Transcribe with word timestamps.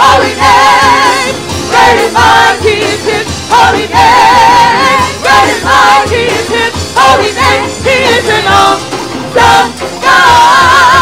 holy 0.00 0.32
name. 0.32 1.36
Great 1.68 1.98
is 2.08 2.12
holy 3.52 3.86
name. 3.86 5.12
Great 5.20 5.48
is 5.52 5.62
holy 6.96 7.32
name. 7.36 7.68
He 7.84 7.96
is 8.16 8.28
an 8.32 8.46
awesome 8.48 9.68
God. 10.00 10.99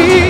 God. 0.00 0.29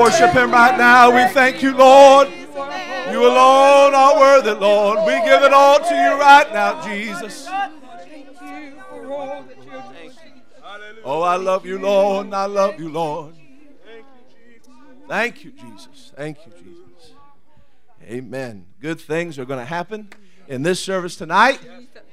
Worship 0.00 0.32
him 0.32 0.50
right 0.50 0.76
now. 0.78 1.14
We 1.14 1.32
thank 1.32 1.62
you, 1.62 1.76
Lord. 1.76 2.28
You 2.28 3.26
alone 3.26 3.94
are 3.94 4.16
worthy, 4.18 4.52
Lord. 4.52 5.00
We 5.06 5.12
give 5.28 5.42
it 5.42 5.52
all 5.52 5.78
to 5.78 5.94
you 5.94 6.20
right 6.20 6.50
now, 6.52 6.82
Jesus. 6.82 7.48
Oh, 11.04 11.22
I 11.22 11.36
love 11.36 11.66
you, 11.66 11.78
Lord, 11.78 12.32
I 12.32 12.46
love 12.46 12.78
you, 12.78 12.88
Lord. 12.88 13.34
Thank 15.08 15.44
you, 15.44 15.50
Jesus. 15.50 16.12
Thank 16.14 16.38
you, 16.46 16.52
Jesus. 16.52 17.12
Amen. 18.04 18.66
Good 18.80 19.00
things 19.00 19.38
are 19.38 19.44
going 19.44 19.58
to 19.58 19.64
happen 19.64 20.08
in 20.46 20.62
this 20.62 20.80
service 20.80 21.16
tonight. 21.16 21.60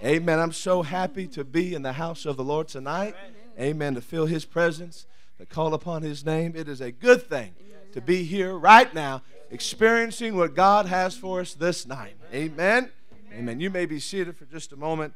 Amen. 0.03 0.39
I'm 0.39 0.51
so 0.51 0.81
happy 0.81 1.27
to 1.27 1.43
be 1.43 1.75
in 1.75 1.81
the 1.81 1.93
house 1.93 2.25
of 2.25 2.37
the 2.37 2.43
Lord 2.43 2.67
tonight. 2.67 3.15
Amen. 3.59 3.95
To 3.95 4.01
feel 4.01 4.25
his 4.25 4.45
presence, 4.45 5.05
to 5.37 5.45
call 5.45 5.73
upon 5.73 6.01
his 6.01 6.25
name. 6.25 6.53
It 6.55 6.67
is 6.67 6.81
a 6.81 6.91
good 6.91 7.23
thing 7.23 7.53
to 7.93 8.01
be 8.01 8.23
here 8.23 8.55
right 8.55 8.93
now, 8.93 9.21
experiencing 9.49 10.35
what 10.35 10.55
God 10.55 10.87
has 10.87 11.15
for 11.15 11.41
us 11.41 11.53
this 11.53 11.85
night. 11.85 12.15
Amen. 12.33 12.89
Amen. 13.33 13.59
You 13.59 13.69
may 13.69 13.85
be 13.85 13.99
seated 13.99 14.35
for 14.35 14.45
just 14.45 14.71
a 14.71 14.75
moment. 14.75 15.13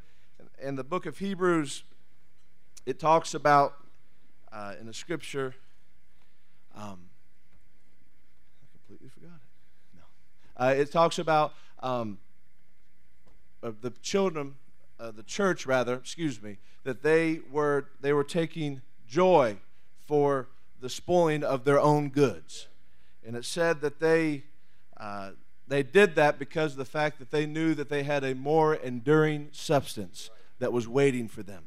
In 0.60 0.76
the 0.76 0.84
book 0.84 1.06
of 1.06 1.18
Hebrews, 1.18 1.82
it 2.86 2.98
talks 2.98 3.34
about 3.34 3.74
uh, 4.52 4.74
in 4.80 4.86
the 4.86 4.94
scripture. 4.94 5.54
Um, 6.74 7.08
I 8.62 8.66
completely 8.72 9.08
forgot 9.08 9.36
it. 9.36 9.98
No. 9.98 10.64
Uh, 10.64 10.74
it 10.74 10.92
talks 10.92 11.18
about 11.18 11.54
um, 11.80 12.18
the 13.60 13.92
children, 14.02 14.54
uh, 15.00 15.10
the 15.10 15.22
church 15.22 15.66
rather, 15.66 15.94
excuse 15.94 16.40
me, 16.40 16.58
that 16.84 17.02
they 17.02 17.40
were 17.50 17.86
they 18.00 18.12
were 18.12 18.24
taking 18.24 18.82
joy 19.08 19.56
for 20.12 20.46
the 20.82 20.90
spoiling 20.90 21.42
of 21.42 21.64
their 21.64 21.80
own 21.80 22.10
goods, 22.10 22.68
and 23.26 23.34
it 23.34 23.46
said 23.46 23.80
that 23.80 23.98
they 23.98 24.42
uh, 24.98 25.30
they 25.66 25.82
did 25.82 26.16
that 26.16 26.38
because 26.38 26.72
of 26.72 26.76
the 26.76 26.84
fact 26.84 27.18
that 27.18 27.30
they 27.30 27.46
knew 27.46 27.72
that 27.72 27.88
they 27.88 28.02
had 28.02 28.22
a 28.22 28.34
more 28.34 28.74
enduring 28.74 29.48
substance 29.52 30.28
that 30.58 30.70
was 30.70 30.86
waiting 30.86 31.28
for 31.28 31.42
them. 31.42 31.62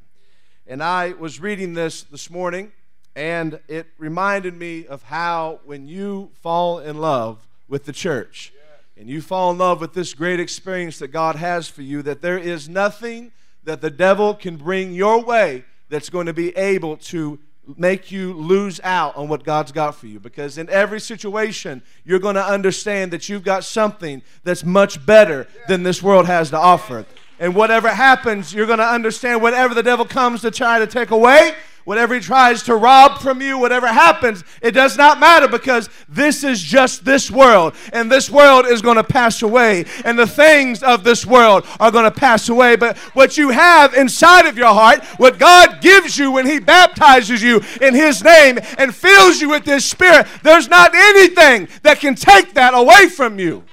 And 0.67 0.83
I 0.83 1.13
was 1.13 1.39
reading 1.39 1.73
this 1.73 2.03
this 2.03 2.29
morning, 2.29 2.71
and 3.15 3.59
it 3.67 3.87
reminded 3.97 4.53
me 4.53 4.85
of 4.85 5.01
how 5.01 5.59
when 5.65 5.87
you 5.87 6.29
fall 6.43 6.77
in 6.77 6.99
love 6.99 7.47
with 7.67 7.85
the 7.85 7.93
church 7.93 8.53
and 8.95 9.09
you 9.09 9.23
fall 9.23 9.49
in 9.49 9.57
love 9.57 9.81
with 9.81 9.95
this 9.95 10.13
great 10.13 10.39
experience 10.39 10.99
that 10.99 11.07
God 11.07 11.35
has 11.35 11.67
for 11.67 11.81
you, 11.81 12.03
that 12.03 12.21
there 12.21 12.37
is 12.37 12.69
nothing 12.69 13.31
that 13.63 13.81
the 13.81 13.89
devil 13.89 14.35
can 14.35 14.55
bring 14.55 14.93
your 14.93 15.23
way 15.23 15.65
that's 15.89 16.09
going 16.11 16.27
to 16.27 16.33
be 16.33 16.55
able 16.55 16.97
to 16.97 17.39
make 17.77 18.11
you 18.11 18.33
lose 18.33 18.79
out 18.83 19.15
on 19.15 19.27
what 19.27 19.43
God's 19.43 19.71
got 19.71 19.95
for 19.95 20.07
you. 20.07 20.19
Because 20.19 20.57
in 20.57 20.69
every 20.69 20.99
situation, 20.99 21.81
you're 22.03 22.19
going 22.19 22.35
to 22.35 22.45
understand 22.45 23.11
that 23.11 23.29
you've 23.29 23.43
got 23.43 23.63
something 23.63 24.21
that's 24.43 24.63
much 24.63 25.05
better 25.05 25.47
than 25.67 25.83
this 25.83 26.01
world 26.01 26.25
has 26.25 26.49
to 26.51 26.57
offer. 26.57 27.05
And 27.39 27.55
whatever 27.55 27.89
happens, 27.89 28.53
you're 28.53 28.67
going 28.67 28.79
to 28.79 28.87
understand 28.87 29.41
whatever 29.41 29.73
the 29.73 29.83
devil 29.83 30.05
comes 30.05 30.41
to 30.41 30.51
try 30.51 30.79
to 30.79 30.87
take 30.87 31.11
away, 31.11 31.53
whatever 31.85 32.13
he 32.13 32.19
tries 32.19 32.63
to 32.63 32.75
rob 32.75 33.19
from 33.19 33.41
you, 33.41 33.57
whatever 33.57 33.87
happens, 33.87 34.43
it 34.61 34.71
does 34.71 34.97
not 34.97 35.19
matter 35.19 35.47
because 35.47 35.89
this 36.09 36.43
is 36.43 36.61
just 36.61 37.05
this 37.05 37.31
world. 37.31 37.73
And 37.93 38.11
this 38.11 38.29
world 38.29 38.65
is 38.65 38.81
going 38.81 38.97
to 38.97 39.03
pass 39.03 39.41
away. 39.41 39.85
And 40.03 40.19
the 40.19 40.27
things 40.27 40.83
of 40.83 41.03
this 41.03 41.25
world 41.25 41.65
are 41.79 41.91
going 41.91 42.03
to 42.03 42.11
pass 42.11 42.49
away. 42.49 42.75
But 42.75 42.97
what 43.13 43.37
you 43.37 43.49
have 43.49 43.93
inside 43.93 44.47
of 44.47 44.57
your 44.57 44.73
heart, 44.73 45.05
what 45.17 45.39
God 45.39 45.81
gives 45.81 46.17
you 46.17 46.31
when 46.31 46.45
he 46.45 46.59
baptizes 46.59 47.41
you 47.41 47.61
in 47.81 47.93
his 47.93 48.23
name 48.23 48.59
and 48.77 48.93
fills 48.93 49.39
you 49.39 49.49
with 49.49 49.65
his 49.65 49.85
spirit, 49.85 50.27
there's 50.43 50.67
not 50.67 50.93
anything 50.93 51.69
that 51.83 51.99
can 51.99 52.15
take 52.15 52.53
that 52.55 52.73
away 52.73 53.07
from 53.07 53.39
you. 53.39 53.63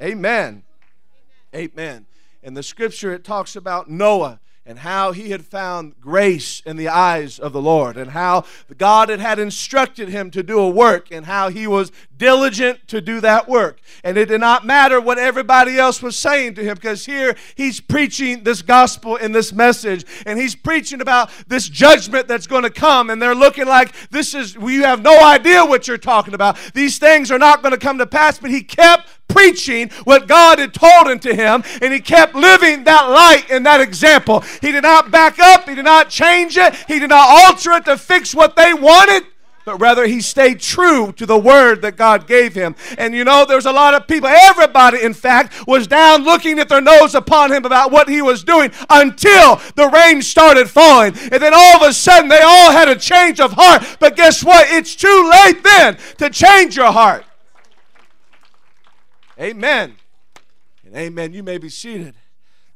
Amen. 0.00 0.62
Amen. 1.54 2.06
In 2.42 2.54
the 2.54 2.62
scripture, 2.62 3.12
it 3.12 3.24
talks 3.24 3.56
about 3.56 3.88
Noah. 3.88 4.40
And 4.66 4.78
how 4.78 5.12
he 5.12 5.30
had 5.30 5.44
found 5.44 6.00
grace 6.00 6.62
in 6.64 6.76
the 6.76 6.88
eyes 6.88 7.38
of 7.38 7.52
the 7.52 7.60
Lord, 7.60 7.96
and 7.96 8.12
how 8.12 8.44
God 8.78 9.08
had, 9.10 9.20
had 9.20 9.38
instructed 9.38 10.08
him 10.08 10.30
to 10.30 10.42
do 10.42 10.58
a 10.58 10.70
work, 10.70 11.10
and 11.10 11.26
how 11.26 11.50
he 11.50 11.66
was 11.66 11.92
diligent 12.16 12.86
to 12.88 13.00
do 13.00 13.20
that 13.20 13.48
work. 13.48 13.80
And 14.02 14.16
it 14.16 14.26
did 14.26 14.40
not 14.40 14.64
matter 14.64 15.00
what 15.00 15.18
everybody 15.18 15.78
else 15.78 16.02
was 16.02 16.16
saying 16.16 16.54
to 16.54 16.64
him, 16.64 16.76
because 16.76 17.04
here 17.04 17.34
he's 17.56 17.80
preaching 17.80 18.44
this 18.44 18.62
gospel 18.62 19.16
in 19.16 19.32
this 19.32 19.52
message, 19.52 20.04
and 20.24 20.38
he's 20.38 20.54
preaching 20.54 21.00
about 21.00 21.30
this 21.46 21.68
judgment 21.68 22.26
that's 22.26 22.46
going 22.46 22.62
to 22.62 22.70
come, 22.70 23.10
and 23.10 23.20
they're 23.20 23.34
looking 23.34 23.66
like 23.66 23.94
this 24.10 24.34
is, 24.34 24.54
you 24.54 24.84
have 24.84 25.02
no 25.02 25.22
idea 25.24 25.64
what 25.64 25.86
you're 25.86 25.98
talking 25.98 26.34
about. 26.34 26.56
These 26.72 26.98
things 26.98 27.30
are 27.30 27.38
not 27.38 27.62
going 27.62 27.72
to 27.72 27.78
come 27.78 27.98
to 27.98 28.06
pass, 28.06 28.38
but 28.38 28.50
he 28.50 28.62
kept 28.62 29.08
preaching 29.28 29.90
what 30.04 30.28
God 30.28 30.58
had 30.58 30.74
told 30.74 31.08
him 31.08 31.18
to 31.20 31.34
him, 31.34 31.64
and 31.82 31.92
he 31.92 32.00
kept 32.00 32.34
living 32.34 32.84
that 32.84 33.08
light 33.10 33.50
and 33.50 33.66
that 33.66 33.80
example. 33.80 34.40
He 34.60 34.72
did 34.72 34.82
not 34.82 35.10
back 35.10 35.38
up, 35.38 35.68
he 35.68 35.74
did 35.74 35.84
not 35.84 36.08
change 36.08 36.56
it, 36.56 36.74
he 36.86 36.98
did 36.98 37.10
not 37.10 37.28
alter 37.28 37.72
it 37.72 37.84
to 37.86 37.96
fix 37.96 38.34
what 38.34 38.56
they 38.56 38.74
wanted 38.74 39.24
but 39.64 39.80
rather 39.80 40.06
he 40.06 40.20
stayed 40.20 40.60
true 40.60 41.12
to 41.12 41.26
the 41.26 41.38
word 41.38 41.82
that 41.82 41.96
God 41.96 42.26
gave 42.26 42.54
him. 42.54 42.76
And 42.98 43.14
you 43.14 43.24
know, 43.24 43.44
there's 43.46 43.66
a 43.66 43.72
lot 43.72 43.94
of 43.94 44.06
people, 44.06 44.28
everybody, 44.28 45.02
in 45.02 45.14
fact, 45.14 45.66
was 45.66 45.86
down 45.86 46.24
looking 46.24 46.58
at 46.58 46.68
their 46.68 46.80
nose 46.80 47.14
upon 47.14 47.52
him 47.52 47.64
about 47.64 47.90
what 47.90 48.08
he 48.08 48.20
was 48.20 48.44
doing 48.44 48.70
until 48.90 49.56
the 49.74 49.88
rain 49.88 50.22
started 50.22 50.68
falling. 50.68 51.14
And 51.32 51.42
then 51.42 51.54
all 51.54 51.76
of 51.76 51.82
a 51.82 51.92
sudden, 51.92 52.28
they 52.28 52.42
all 52.42 52.72
had 52.72 52.88
a 52.88 52.96
change 52.96 53.40
of 53.40 53.52
heart. 53.52 53.96
But 54.00 54.16
guess 54.16 54.44
what? 54.44 54.66
It's 54.68 54.94
too 54.94 55.30
late 55.30 55.62
then 55.62 55.96
to 56.18 56.30
change 56.30 56.76
your 56.76 56.92
heart. 56.92 57.24
Amen. 59.38 59.96
And 60.84 60.94
amen. 60.96 61.32
You 61.32 61.42
may 61.42 61.58
be 61.58 61.68
seated. 61.68 62.14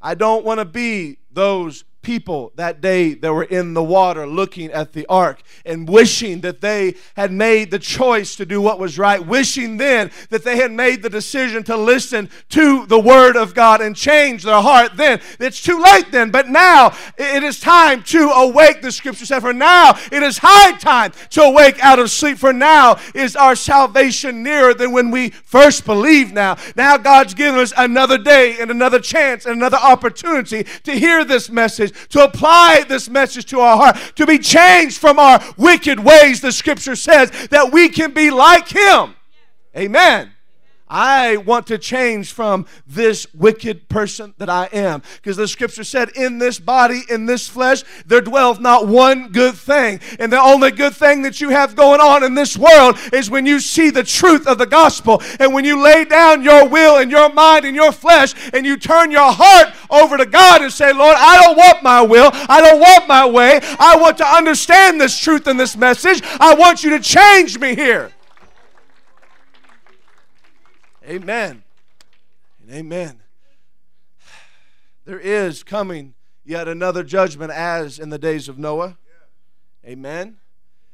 I 0.01 0.15
don't 0.15 0.45
want 0.45 0.59
to 0.59 0.65
be 0.65 1.17
those 1.31 1.83
people 2.01 2.51
that 2.55 2.79
day 2.81 3.13
that 3.13 3.33
were 3.33 3.43
in 3.43 3.73
the 3.73 3.83
water 3.83 4.25
looking 4.25 4.71
at 4.71 4.93
the 4.93 5.05
ark 5.07 5.41
and 5.65 5.87
wishing 5.87 6.41
that 6.41 6.61
they 6.61 6.95
had 7.15 7.31
made 7.31 7.71
the 7.71 7.79
choice 7.79 8.35
to 8.37 8.45
do 8.45 8.61
what 8.61 8.79
was 8.79 8.97
right, 8.97 9.25
wishing 9.25 9.77
then 9.77 10.09
that 10.29 10.43
they 10.43 10.57
had 10.57 10.71
made 10.71 11.01
the 11.01 11.09
decision 11.09 11.63
to 11.63 11.75
listen 11.75 12.29
to 12.49 12.85
the 12.85 12.99
word 12.99 13.35
of 13.35 13.53
God 13.53 13.81
and 13.81 13.95
change 13.95 14.43
their 14.43 14.61
heart 14.61 14.95
then. 14.95 15.19
It's 15.39 15.61
too 15.61 15.79
late 15.79 16.11
then, 16.11 16.31
but 16.31 16.47
now 16.47 16.95
it 17.17 17.43
is 17.43 17.59
time 17.59 18.03
to 18.03 18.29
awake, 18.29 18.81
the 18.81 18.91
scripture 18.91 19.25
said. 19.25 19.41
For 19.41 19.53
now 19.53 19.97
it 20.11 20.23
is 20.23 20.39
high 20.41 20.77
time 20.77 21.11
to 21.31 21.41
awake 21.43 21.83
out 21.83 21.99
of 21.99 22.09
sleep. 22.09 22.37
For 22.37 22.53
now 22.53 22.97
is 23.13 23.35
our 23.35 23.55
salvation 23.55 24.41
nearer 24.43 24.73
than 24.73 24.91
when 24.91 25.11
we 25.11 25.29
first 25.29 25.85
believed 25.85 26.33
now. 26.33 26.57
Now 26.75 26.97
God's 26.97 27.33
given 27.33 27.59
us 27.59 27.73
another 27.77 28.17
day 28.17 28.57
and 28.59 28.71
another 28.71 28.99
chance 28.99 29.45
and 29.45 29.55
another 29.55 29.77
opportunity 29.77 30.63
to 30.83 30.93
hear 30.93 31.23
this 31.25 31.49
message 31.49 31.88
message, 31.89 32.09
to 32.09 32.23
apply 32.23 32.83
this 32.87 33.09
message 33.09 33.45
to 33.47 33.59
our 33.59 33.77
heart, 33.77 33.97
to 34.15 34.25
be 34.25 34.39
changed 34.39 34.99
from 34.99 35.19
our 35.19 35.43
wicked 35.57 35.99
ways, 35.99 36.41
the 36.41 36.51
scripture 36.51 36.95
says, 36.95 37.31
that 37.49 37.71
we 37.71 37.89
can 37.89 38.13
be 38.13 38.31
like 38.31 38.67
Him. 38.67 39.15
Amen. 39.75 40.31
I 40.89 41.37
want 41.37 41.67
to 41.67 41.77
change 41.77 42.31
from 42.31 42.65
this 42.87 43.27
wicked 43.33 43.89
person 43.89 44.33
that 44.37 44.49
I 44.49 44.65
am. 44.73 45.03
Because 45.17 45.37
the 45.37 45.47
scripture 45.47 45.83
said, 45.83 46.09
In 46.15 46.39
this 46.39 46.59
body, 46.59 47.01
in 47.09 47.27
this 47.27 47.47
flesh, 47.47 47.83
there 48.05 48.21
dwells 48.21 48.59
not 48.59 48.87
one 48.87 49.31
good 49.31 49.55
thing. 49.55 49.99
And 50.19 50.33
the 50.33 50.41
only 50.41 50.71
good 50.71 50.95
thing 50.95 51.21
that 51.21 51.41
you 51.41 51.49
have 51.49 51.75
going 51.75 52.01
on 52.01 52.23
in 52.23 52.33
this 52.33 52.57
world 52.57 52.97
is 53.13 53.29
when 53.29 53.45
you 53.45 53.59
see 53.59 53.89
the 53.91 54.03
truth 54.03 54.47
of 54.47 54.57
the 54.57 54.65
gospel. 54.65 55.21
And 55.39 55.53
when 55.53 55.65
you 55.65 55.81
lay 55.81 56.05
down 56.05 56.43
your 56.43 56.67
will 56.67 56.97
and 56.97 57.11
your 57.11 57.31
mind 57.31 57.65
and 57.65 57.75
your 57.75 57.91
flesh 57.91 58.33
and 58.53 58.65
you 58.65 58.77
turn 58.77 59.11
your 59.11 59.31
heart 59.31 59.73
over 59.89 60.17
to 60.17 60.25
God 60.25 60.61
and 60.61 60.73
say, 60.73 60.91
Lord, 60.91 61.15
I 61.17 61.41
don't 61.41 61.57
want 61.57 61.83
my 61.83 62.01
will. 62.01 62.31
I 62.33 62.61
don't 62.61 62.79
want 62.79 63.07
my 63.07 63.27
way. 63.27 63.59
I 63.79 63.95
want 63.97 64.17
to 64.17 64.25
understand 64.25 64.99
this 64.99 65.17
truth 65.17 65.47
and 65.47 65.59
this 65.59 65.77
message. 65.77 66.21
I 66.39 66.55
want 66.55 66.83
you 66.83 66.89
to 66.91 66.99
change 66.99 67.59
me 67.59 67.75
here. 67.75 68.11
Amen. 71.09 71.63
And 72.61 72.71
amen. 72.71 73.21
There 75.05 75.19
is 75.19 75.63
coming 75.63 76.13
yet 76.45 76.67
another 76.67 77.03
judgment 77.03 77.51
as 77.51 77.97
in 77.97 78.11
the 78.11 78.19
days 78.19 78.47
of 78.47 78.59
Noah. 78.59 78.95
Amen. 79.83 80.37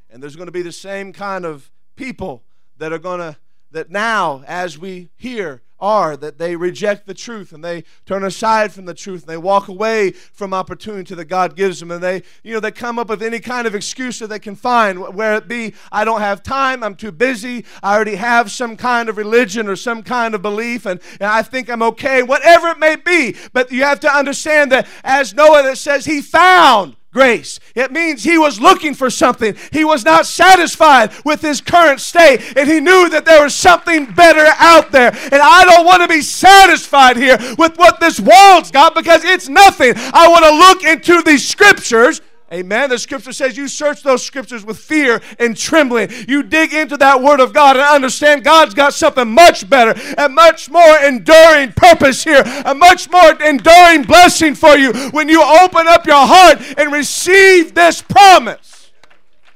And 0.10 0.24
there's 0.24 0.38
going 0.38 0.46
to 0.46 0.54
be 0.54 0.62
the 0.62 0.72
same 0.72 1.12
kind 1.12 1.44
of 1.44 1.70
people 1.98 2.44
that 2.78 2.94
are 2.94 3.00
going 3.00 3.20
to, 3.20 3.36
that 3.72 3.90
now, 3.90 4.42
as 4.48 4.80
we 4.80 5.10
hear 5.18 5.62
are 5.80 6.16
that 6.18 6.38
they 6.38 6.56
reject 6.56 7.06
the 7.06 7.14
truth 7.14 7.52
and 7.52 7.64
they 7.64 7.84
turn 8.06 8.24
aside 8.24 8.72
from 8.72 8.86
the 8.86 8.94
truth 8.94 9.22
and 9.22 9.30
they 9.30 9.38
walk 9.38 9.68
away 9.68 10.12
from 10.12 10.54
opportunity 10.54 11.16
that 11.16 11.26
God 11.26 11.56
gives 11.56 11.80
them. 11.80 11.92
And 11.92 12.02
they 12.02 12.24
you 12.44 12.54
know 12.54 12.60
they 12.60 12.72
come 12.72 13.00
up 13.00 13.10
with 13.10 13.22
any 13.22 13.40
kind 13.40 13.68
of 13.68 13.76
excuse 13.76 14.20
that 14.20 14.28
they 14.28 14.40
can 14.40 14.56
find. 14.56 15.16
Where 15.16 15.36
it 15.36 15.48
be 15.48 15.74
I 15.92 16.06
don't 16.06 16.22
have 16.22 16.44
time 16.44 16.84
I'm 16.84 16.96
too 16.96 17.12
busy 17.12 17.66
I 17.84 17.96
already 17.96 18.16
have 18.16 18.52
some 18.52 18.78
kind 18.78 19.10
of 19.10 19.18
religion 19.18 19.68
or 19.68 19.76
some 19.76 20.04
kind 20.04 20.36
of 20.36 20.42
belief 20.42 20.86
and, 20.86 21.00
and 21.20 21.30
I 21.30 21.42
think 21.42 21.70
I'm 21.70 21.84
okay 21.84 22.24
whatever 22.24 22.70
it 22.70 22.80
may 22.80 22.96
be. 22.96 23.36
But 23.54 23.72
you 23.72 23.84
have 23.84 24.00
to 24.02 24.14
understand 24.14 24.72
that 24.72 24.88
as 25.04 25.34
Noah 25.34 25.64
that 25.64 25.78
says 25.78 26.06
he 26.06 26.22
found 26.22 26.96
grace. 27.16 27.62
It 27.76 27.94
means 27.94 28.26
he 28.26 28.38
was 28.38 28.60
looking 28.60 28.94
for 28.94 29.10
something. 29.10 29.56
He 29.72 29.86
was 29.86 30.04
not 30.04 30.26
satisfied 30.26 31.14
with 31.24 31.42
his 31.42 31.62
current 31.62 32.02
state, 32.02 32.58
and 32.58 32.70
he 32.70 32.82
knew 32.82 33.08
that 33.10 33.24
there 33.24 33.42
was 33.42 33.56
something 33.56 34.06
better 34.06 34.46
out 34.60 34.92
there. 34.92 35.12
And 35.32 35.42
I 35.42 35.64
don't 35.64 35.86
want 35.86 36.02
to 36.02 36.10
be 36.10 36.22
satisfied 36.22 37.16
here 37.16 37.38
with 37.58 37.78
what 37.78 38.02
this 38.02 38.20
world's 38.20 38.70
got 38.70 38.94
because 38.94 39.24
it's 39.24 39.48
nothing. 39.48 39.94
I 39.96 40.28
want 40.28 40.44
to 40.44 40.52
look 40.52 40.84
into 40.84 41.24
these 41.24 41.48
scriptures 41.48 42.20
Amen. 42.54 42.92
The 42.92 43.00
scripture 43.00 43.34
says 43.34 43.58
you 43.58 43.68
search 43.68 44.04
those 44.04 44.24
scriptures 44.24 44.64
with 44.64 44.78
fear 44.78 45.20
and 45.40 45.58
trembling. 45.58 46.10
You 46.28 46.44
dig 46.44 46.74
into 46.74 46.96
that 46.98 47.22
word 47.22 47.40
of 47.40 47.54
God 47.54 47.76
and 47.76 47.86
understand 47.86 48.44
God's 48.44 48.76
got 48.76 48.94
something 48.94 49.28
much 49.28 49.68
better 49.68 50.00
and 50.16 50.36
much 50.36 50.70
more 50.70 50.98
enduring 51.00 51.72
purpose 51.72 52.24
here, 52.24 52.44
a 52.66 52.76
much 52.76 53.10
more 53.10 53.32
enduring 53.42 54.04
blessing 54.04 54.54
for 54.54 54.78
you 54.78 54.94
when 55.10 55.28
you 55.28 55.42
open 55.42 55.88
up 55.88 56.06
your 56.06 56.26
heart 56.28 56.60
and 56.78 56.94
receive 56.94 57.74
this 57.74 58.02
promise. 58.02 58.92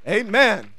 Amen. 0.08 0.74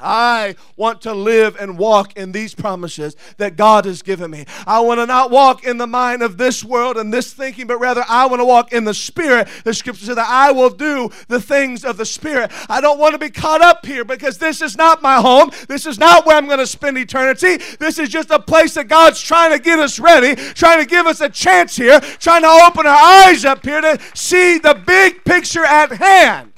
I 0.00 0.56
want 0.76 1.02
to 1.02 1.14
live 1.14 1.56
and 1.58 1.78
walk 1.78 2.16
in 2.16 2.32
these 2.32 2.54
promises 2.54 3.16
that 3.36 3.56
God 3.56 3.84
has 3.84 4.02
given 4.02 4.30
me. 4.30 4.44
I 4.66 4.80
want 4.80 5.00
to 5.00 5.06
not 5.06 5.30
walk 5.30 5.64
in 5.64 5.78
the 5.78 5.86
mind 5.86 6.22
of 6.22 6.38
this 6.38 6.62
world 6.62 6.96
and 6.96 7.12
this 7.12 7.32
thinking, 7.32 7.66
but 7.66 7.78
rather 7.78 8.04
I 8.08 8.26
want 8.26 8.40
to 8.40 8.44
walk 8.44 8.72
in 8.72 8.84
the 8.84 8.94
Spirit. 8.94 9.48
The 9.64 9.74
scripture 9.74 10.06
says 10.06 10.16
that 10.16 10.28
I 10.28 10.52
will 10.52 10.70
do 10.70 11.10
the 11.28 11.40
things 11.40 11.84
of 11.84 11.96
the 11.96 12.06
Spirit. 12.06 12.52
I 12.68 12.80
don't 12.80 12.98
want 12.98 13.12
to 13.12 13.18
be 13.18 13.30
caught 13.30 13.60
up 13.60 13.84
here 13.84 14.04
because 14.04 14.38
this 14.38 14.62
is 14.62 14.76
not 14.76 15.02
my 15.02 15.16
home. 15.16 15.50
This 15.68 15.86
is 15.86 15.98
not 15.98 16.26
where 16.26 16.36
I'm 16.36 16.46
going 16.46 16.58
to 16.58 16.66
spend 16.66 16.96
eternity. 16.98 17.56
This 17.78 17.98
is 17.98 18.08
just 18.08 18.30
a 18.30 18.38
place 18.38 18.74
that 18.74 18.88
God's 18.88 19.20
trying 19.20 19.52
to 19.52 19.58
get 19.58 19.78
us 19.78 19.98
ready, 19.98 20.34
trying 20.36 20.80
to 20.80 20.86
give 20.86 21.06
us 21.06 21.20
a 21.20 21.28
chance 21.28 21.76
here, 21.76 22.00
trying 22.00 22.42
to 22.42 22.48
open 22.66 22.86
our 22.86 23.26
eyes 23.26 23.44
up 23.44 23.64
here 23.64 23.80
to 23.80 23.98
see 24.14 24.58
the 24.58 24.74
big 24.86 25.24
picture 25.24 25.64
at 25.64 25.92
hand. 25.92 26.52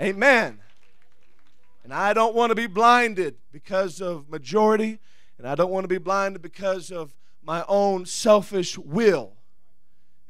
Amen. 0.00 0.58
And 1.84 1.92
I 1.92 2.14
don't 2.14 2.34
want 2.34 2.50
to 2.50 2.54
be 2.54 2.66
blinded 2.66 3.36
because 3.52 4.00
of 4.00 4.30
majority, 4.30 4.98
and 5.36 5.46
I 5.46 5.54
don't 5.54 5.70
want 5.70 5.84
to 5.84 5.88
be 5.88 5.98
blinded 5.98 6.40
because 6.40 6.90
of 6.90 7.14
my 7.42 7.62
own 7.68 8.06
selfish 8.06 8.78
will. 8.78 9.34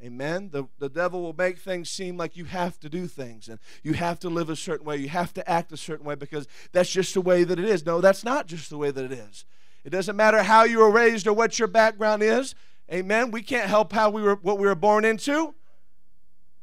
Amen. 0.03 0.49
The, 0.51 0.65
the 0.77 0.89
devil 0.89 1.21
will 1.21 1.35
make 1.35 1.57
things 1.57 1.89
seem 1.89 2.17
like 2.17 2.35
you 2.35 2.45
have 2.45 2.79
to 2.81 2.89
do 2.89 3.07
things 3.07 3.47
and 3.47 3.57
you 3.81 3.93
have 3.93 4.19
to 4.19 4.29
live 4.29 4.49
a 4.49 4.55
certain 4.55 4.85
way. 4.85 4.97
You 4.97 5.07
have 5.09 5.33
to 5.33 5.49
act 5.49 5.71
a 5.71 5.77
certain 5.77 6.05
way 6.05 6.15
because 6.15 6.47
that's 6.73 6.91
just 6.91 7.13
the 7.13 7.21
way 7.21 7.45
that 7.45 7.57
it 7.57 7.65
is. 7.65 7.85
No, 7.85 8.01
that's 8.01 8.23
not 8.23 8.45
just 8.45 8.69
the 8.69 8.77
way 8.77 8.91
that 8.91 9.05
it 9.05 9.13
is. 9.13 9.45
It 9.85 9.91
doesn't 9.91 10.15
matter 10.15 10.43
how 10.43 10.63
you 10.65 10.79
were 10.79 10.91
raised 10.91 11.25
or 11.25 11.33
what 11.33 11.57
your 11.57 11.69
background 11.69 12.21
is. 12.21 12.53
Amen. 12.91 13.31
We 13.31 13.41
can't 13.41 13.69
help 13.69 13.93
how 13.93 14.09
we 14.09 14.21
were 14.21 14.35
what 14.35 14.59
we 14.59 14.67
were 14.67 14.75
born 14.75 15.05
into. 15.05 15.55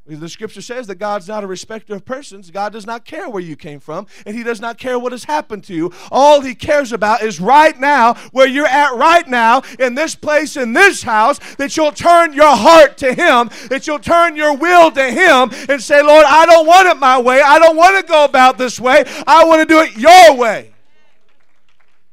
The 0.05 0.29
scripture 0.29 0.61
says 0.61 0.89
that 0.89 0.97
God's 0.97 1.29
not 1.29 1.45
a 1.45 1.47
respecter 1.47 1.95
of 1.95 2.05
persons. 2.05 2.51
God 2.51 2.73
does 2.73 2.85
not 2.85 3.05
care 3.05 3.31
where 3.31 3.43
you 3.43 3.55
came 3.55 3.79
from, 3.79 4.09
and 4.27 4.37
He 4.37 4.43
does 4.43 4.61
not 4.61 4.77
care 4.77 4.99
what 4.99 5.13
has 5.13 5.25
happened 5.25 5.63
to 5.65 5.75
you. 5.75 5.93
All 6.11 6.41
He 6.41 6.57
cares 6.57 6.93
about 6.93 7.23
is 7.23 7.41
right 7.41 7.79
now, 7.79 8.15
where 8.33 8.49
you're 8.49 8.67
at 8.67 8.97
right 8.97 9.27
now, 9.29 9.63
in 9.79 9.95
this 9.95 10.17
place, 10.17 10.57
in 10.57 10.73
this 10.73 11.05
house, 11.05 11.39
that 11.55 11.77
you'll 11.77 11.93
turn 11.93 12.33
your 12.33 12.57
heart 12.57 12.99
to 12.99 13.15
Him, 13.15 13.49
that 13.69 13.87
you'll 13.87 14.01
turn 14.01 14.35
your 14.35 14.57
will 14.57 14.91
to 14.91 15.05
Him, 15.09 15.51
and 15.69 15.81
say, 15.81 16.03
Lord, 16.03 16.25
I 16.27 16.47
don't 16.47 16.67
want 16.67 16.89
it 16.89 16.97
my 16.97 17.21
way. 17.21 17.41
I 17.41 17.61
don't 17.61 17.77
want 17.77 18.05
to 18.05 18.11
go 18.11 18.25
about 18.25 18.59
this 18.59 18.81
way. 18.81 19.05
I 19.25 19.45
want 19.45 19.61
to 19.61 19.67
do 19.67 19.81
it 19.83 19.97
your 19.97 20.37
way. 20.37 20.75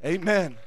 Amen. 0.05 0.57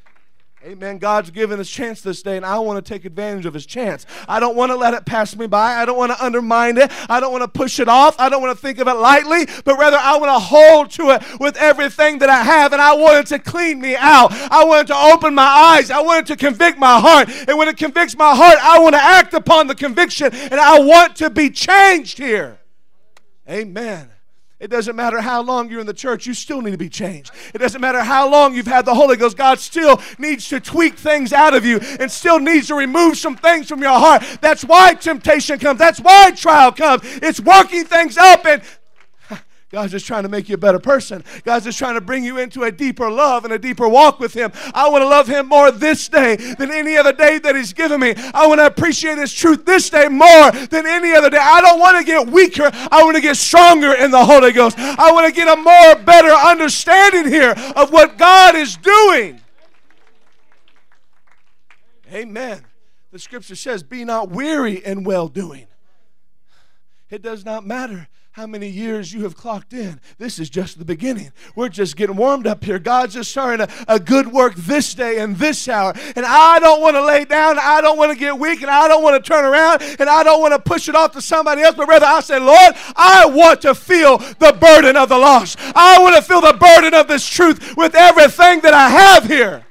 Amen. 0.64 0.98
God's 0.98 1.32
given 1.32 1.58
us 1.58 1.68
chance 1.68 2.02
this 2.02 2.22
day, 2.22 2.36
and 2.36 2.46
I 2.46 2.56
want 2.60 2.84
to 2.84 2.88
take 2.88 3.04
advantage 3.04 3.46
of 3.46 3.54
his 3.54 3.66
chance. 3.66 4.06
I 4.28 4.38
don't 4.38 4.54
want 4.54 4.70
to 4.70 4.76
let 4.76 4.94
it 4.94 5.04
pass 5.04 5.34
me 5.34 5.48
by. 5.48 5.74
I 5.74 5.84
don't 5.84 5.98
want 5.98 6.12
to 6.12 6.24
undermine 6.24 6.78
it. 6.78 6.92
I 7.10 7.18
don't 7.18 7.32
want 7.32 7.42
to 7.42 7.48
push 7.48 7.80
it 7.80 7.88
off. 7.88 8.14
I 8.20 8.28
don't 8.28 8.40
want 8.40 8.56
to 8.56 8.62
think 8.62 8.78
of 8.78 8.86
it 8.86 8.94
lightly, 8.94 9.46
but 9.64 9.76
rather 9.76 9.96
I 9.96 10.16
want 10.18 10.30
to 10.30 10.38
hold 10.38 10.90
to 10.92 11.10
it 11.10 11.40
with 11.40 11.56
everything 11.56 12.20
that 12.20 12.30
I 12.30 12.44
have, 12.44 12.72
and 12.72 12.80
I 12.80 12.94
want 12.94 13.18
it 13.18 13.26
to 13.34 13.40
clean 13.40 13.80
me 13.80 13.96
out. 13.96 14.30
I 14.32 14.64
want 14.64 14.88
it 14.88 14.92
to 14.92 14.96
open 14.96 15.34
my 15.34 15.42
eyes. 15.42 15.90
I 15.90 16.00
want 16.00 16.30
it 16.30 16.32
to 16.32 16.36
convict 16.36 16.78
my 16.78 17.00
heart. 17.00 17.28
And 17.48 17.58
when 17.58 17.66
it 17.66 17.76
convicts 17.76 18.16
my 18.16 18.32
heart, 18.32 18.58
I 18.62 18.78
want 18.78 18.94
to 18.94 19.02
act 19.02 19.34
upon 19.34 19.66
the 19.66 19.74
conviction, 19.74 20.32
and 20.32 20.54
I 20.54 20.78
want 20.78 21.16
to 21.16 21.28
be 21.28 21.50
changed 21.50 22.18
here. 22.18 22.60
Amen. 23.50 24.10
It 24.62 24.70
doesn't 24.70 24.94
matter 24.94 25.20
how 25.20 25.42
long 25.42 25.68
you're 25.68 25.80
in 25.80 25.88
the 25.88 25.92
church, 25.92 26.24
you 26.24 26.34
still 26.34 26.62
need 26.62 26.70
to 26.70 26.78
be 26.78 26.88
changed. 26.88 27.32
It 27.52 27.58
doesn't 27.58 27.80
matter 27.80 28.00
how 28.00 28.30
long 28.30 28.54
you've 28.54 28.68
had 28.68 28.84
the 28.84 28.94
Holy 28.94 29.16
Ghost, 29.16 29.36
God 29.36 29.58
still 29.58 30.00
needs 30.18 30.48
to 30.50 30.60
tweak 30.60 30.94
things 30.94 31.32
out 31.32 31.52
of 31.52 31.66
you 31.66 31.80
and 31.98 32.08
still 32.08 32.38
needs 32.38 32.68
to 32.68 32.76
remove 32.76 33.18
some 33.18 33.34
things 33.34 33.68
from 33.68 33.82
your 33.82 33.98
heart. 33.98 34.22
That's 34.40 34.64
why 34.64 34.94
temptation 34.94 35.58
comes, 35.58 35.80
that's 35.80 35.98
why 35.98 36.30
trial 36.30 36.70
comes. 36.70 37.02
It's 37.04 37.40
working 37.40 37.84
things 37.84 38.16
up 38.16 38.46
and 38.46 38.62
God's 39.72 39.92
just 39.92 40.06
trying 40.06 40.24
to 40.24 40.28
make 40.28 40.50
you 40.50 40.54
a 40.56 40.58
better 40.58 40.78
person. 40.78 41.24
God's 41.44 41.64
just 41.64 41.78
trying 41.78 41.94
to 41.94 42.02
bring 42.02 42.22
you 42.22 42.36
into 42.36 42.64
a 42.64 42.70
deeper 42.70 43.10
love 43.10 43.44
and 43.44 43.54
a 43.54 43.58
deeper 43.58 43.88
walk 43.88 44.20
with 44.20 44.34
Him. 44.34 44.52
I 44.74 44.90
want 44.90 45.00
to 45.00 45.08
love 45.08 45.26
Him 45.26 45.48
more 45.48 45.70
this 45.70 46.10
day 46.10 46.36
than 46.36 46.70
any 46.70 46.98
other 46.98 47.14
day 47.14 47.38
that 47.38 47.56
He's 47.56 47.72
given 47.72 47.98
me. 47.98 48.12
I 48.34 48.46
want 48.46 48.60
to 48.60 48.66
appreciate 48.66 49.16
His 49.16 49.32
truth 49.32 49.64
this 49.64 49.88
day 49.88 50.08
more 50.08 50.50
than 50.50 50.86
any 50.86 51.14
other 51.14 51.30
day. 51.30 51.38
I 51.40 51.62
don't 51.62 51.80
want 51.80 51.96
to 51.96 52.04
get 52.04 52.28
weaker. 52.28 52.70
I 52.70 53.02
want 53.02 53.16
to 53.16 53.22
get 53.22 53.38
stronger 53.38 53.94
in 53.94 54.10
the 54.10 54.22
Holy 54.22 54.52
Ghost. 54.52 54.78
I 54.78 55.10
want 55.10 55.26
to 55.26 55.32
get 55.32 55.48
a 55.48 55.56
more 55.58 56.04
better 56.04 56.28
understanding 56.28 57.32
here 57.32 57.54
of 57.74 57.90
what 57.90 58.18
God 58.18 58.54
is 58.54 58.76
doing. 58.76 59.40
Amen. 62.12 62.62
The 63.10 63.18
scripture 63.18 63.56
says, 63.56 63.82
Be 63.82 64.04
not 64.04 64.28
weary 64.28 64.84
in 64.84 65.02
well 65.02 65.28
doing. 65.28 65.66
It 67.08 67.22
does 67.22 67.46
not 67.46 67.64
matter 67.64 68.08
how 68.32 68.46
many 68.46 68.66
years 68.66 69.12
you 69.12 69.24
have 69.24 69.36
clocked 69.36 69.74
in. 69.74 70.00
This 70.16 70.38
is 70.38 70.48
just 70.48 70.78
the 70.78 70.86
beginning. 70.86 71.32
We're 71.54 71.68
just 71.68 71.96
getting 71.96 72.16
warmed 72.16 72.46
up 72.46 72.64
here. 72.64 72.78
God's 72.78 73.12
just 73.12 73.30
starting 73.30 73.60
a, 73.60 73.94
a 73.94 74.00
good 74.00 74.32
work 74.32 74.54
this 74.54 74.94
day 74.94 75.18
and 75.18 75.36
this 75.36 75.68
hour. 75.68 75.92
And 76.16 76.24
I 76.24 76.58
don't 76.58 76.80
want 76.80 76.96
to 76.96 77.04
lay 77.04 77.26
down. 77.26 77.58
I 77.58 77.82
don't 77.82 77.98
want 77.98 78.10
to 78.10 78.18
get 78.18 78.38
weak. 78.38 78.62
And 78.62 78.70
I 78.70 78.88
don't 78.88 79.02
want 79.02 79.22
to 79.22 79.28
turn 79.28 79.44
around. 79.44 79.82
And 80.00 80.08
I 80.08 80.22
don't 80.22 80.40
want 80.40 80.54
to 80.54 80.58
push 80.58 80.88
it 80.88 80.94
off 80.94 81.12
to 81.12 81.20
somebody 81.20 81.60
else. 81.60 81.76
But 81.76 81.88
rather, 81.88 82.06
I 82.06 82.20
say, 82.20 82.38
Lord, 82.38 82.74
I 82.96 83.26
want 83.26 83.60
to 83.62 83.74
feel 83.74 84.16
the 84.16 84.56
burden 84.58 84.96
of 84.96 85.10
the 85.10 85.18
lost. 85.18 85.58
I 85.60 85.98
want 86.00 86.16
to 86.16 86.22
feel 86.22 86.40
the 86.40 86.54
burden 86.54 86.94
of 86.94 87.08
this 87.08 87.26
truth 87.26 87.76
with 87.76 87.94
everything 87.94 88.60
that 88.60 88.72
I 88.72 88.88
have 88.88 89.26
here. 89.26 89.66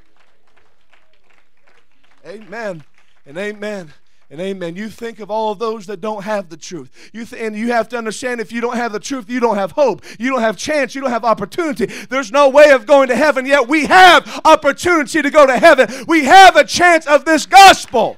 Amen 2.27 2.83
and 3.25 3.37
amen 3.39 3.91
and 4.31 4.39
amen. 4.39 4.77
You 4.77 4.87
think 4.87 5.19
of 5.19 5.29
all 5.29 5.51
of 5.51 5.59
those 5.59 5.87
that 5.87 5.99
don't 5.99 6.23
have 6.23 6.47
the 6.47 6.55
truth. 6.55 6.89
You 7.11 7.25
th- 7.25 7.41
and 7.41 7.53
you 7.53 7.73
have 7.73 7.89
to 7.89 7.97
understand 7.97 8.39
if 8.39 8.53
you 8.53 8.61
don't 8.61 8.77
have 8.77 8.93
the 8.93 8.99
truth, 8.99 9.29
you 9.29 9.41
don't 9.41 9.57
have 9.57 9.73
hope. 9.73 10.05
You 10.17 10.29
don't 10.29 10.39
have 10.39 10.55
chance. 10.55 10.95
You 10.95 11.01
don't 11.01 11.09
have 11.09 11.25
opportunity. 11.25 11.85
There's 11.85 12.31
no 12.31 12.47
way 12.47 12.69
of 12.71 12.85
going 12.85 13.09
to 13.09 13.15
heaven, 13.15 13.45
yet 13.45 13.67
we 13.67 13.87
have 13.87 14.41
opportunity 14.45 15.21
to 15.21 15.29
go 15.29 15.45
to 15.45 15.57
heaven. 15.57 16.05
We 16.07 16.23
have 16.23 16.55
a 16.55 16.63
chance 16.63 17.05
of 17.05 17.25
this 17.25 17.45
gospel. 17.45 18.17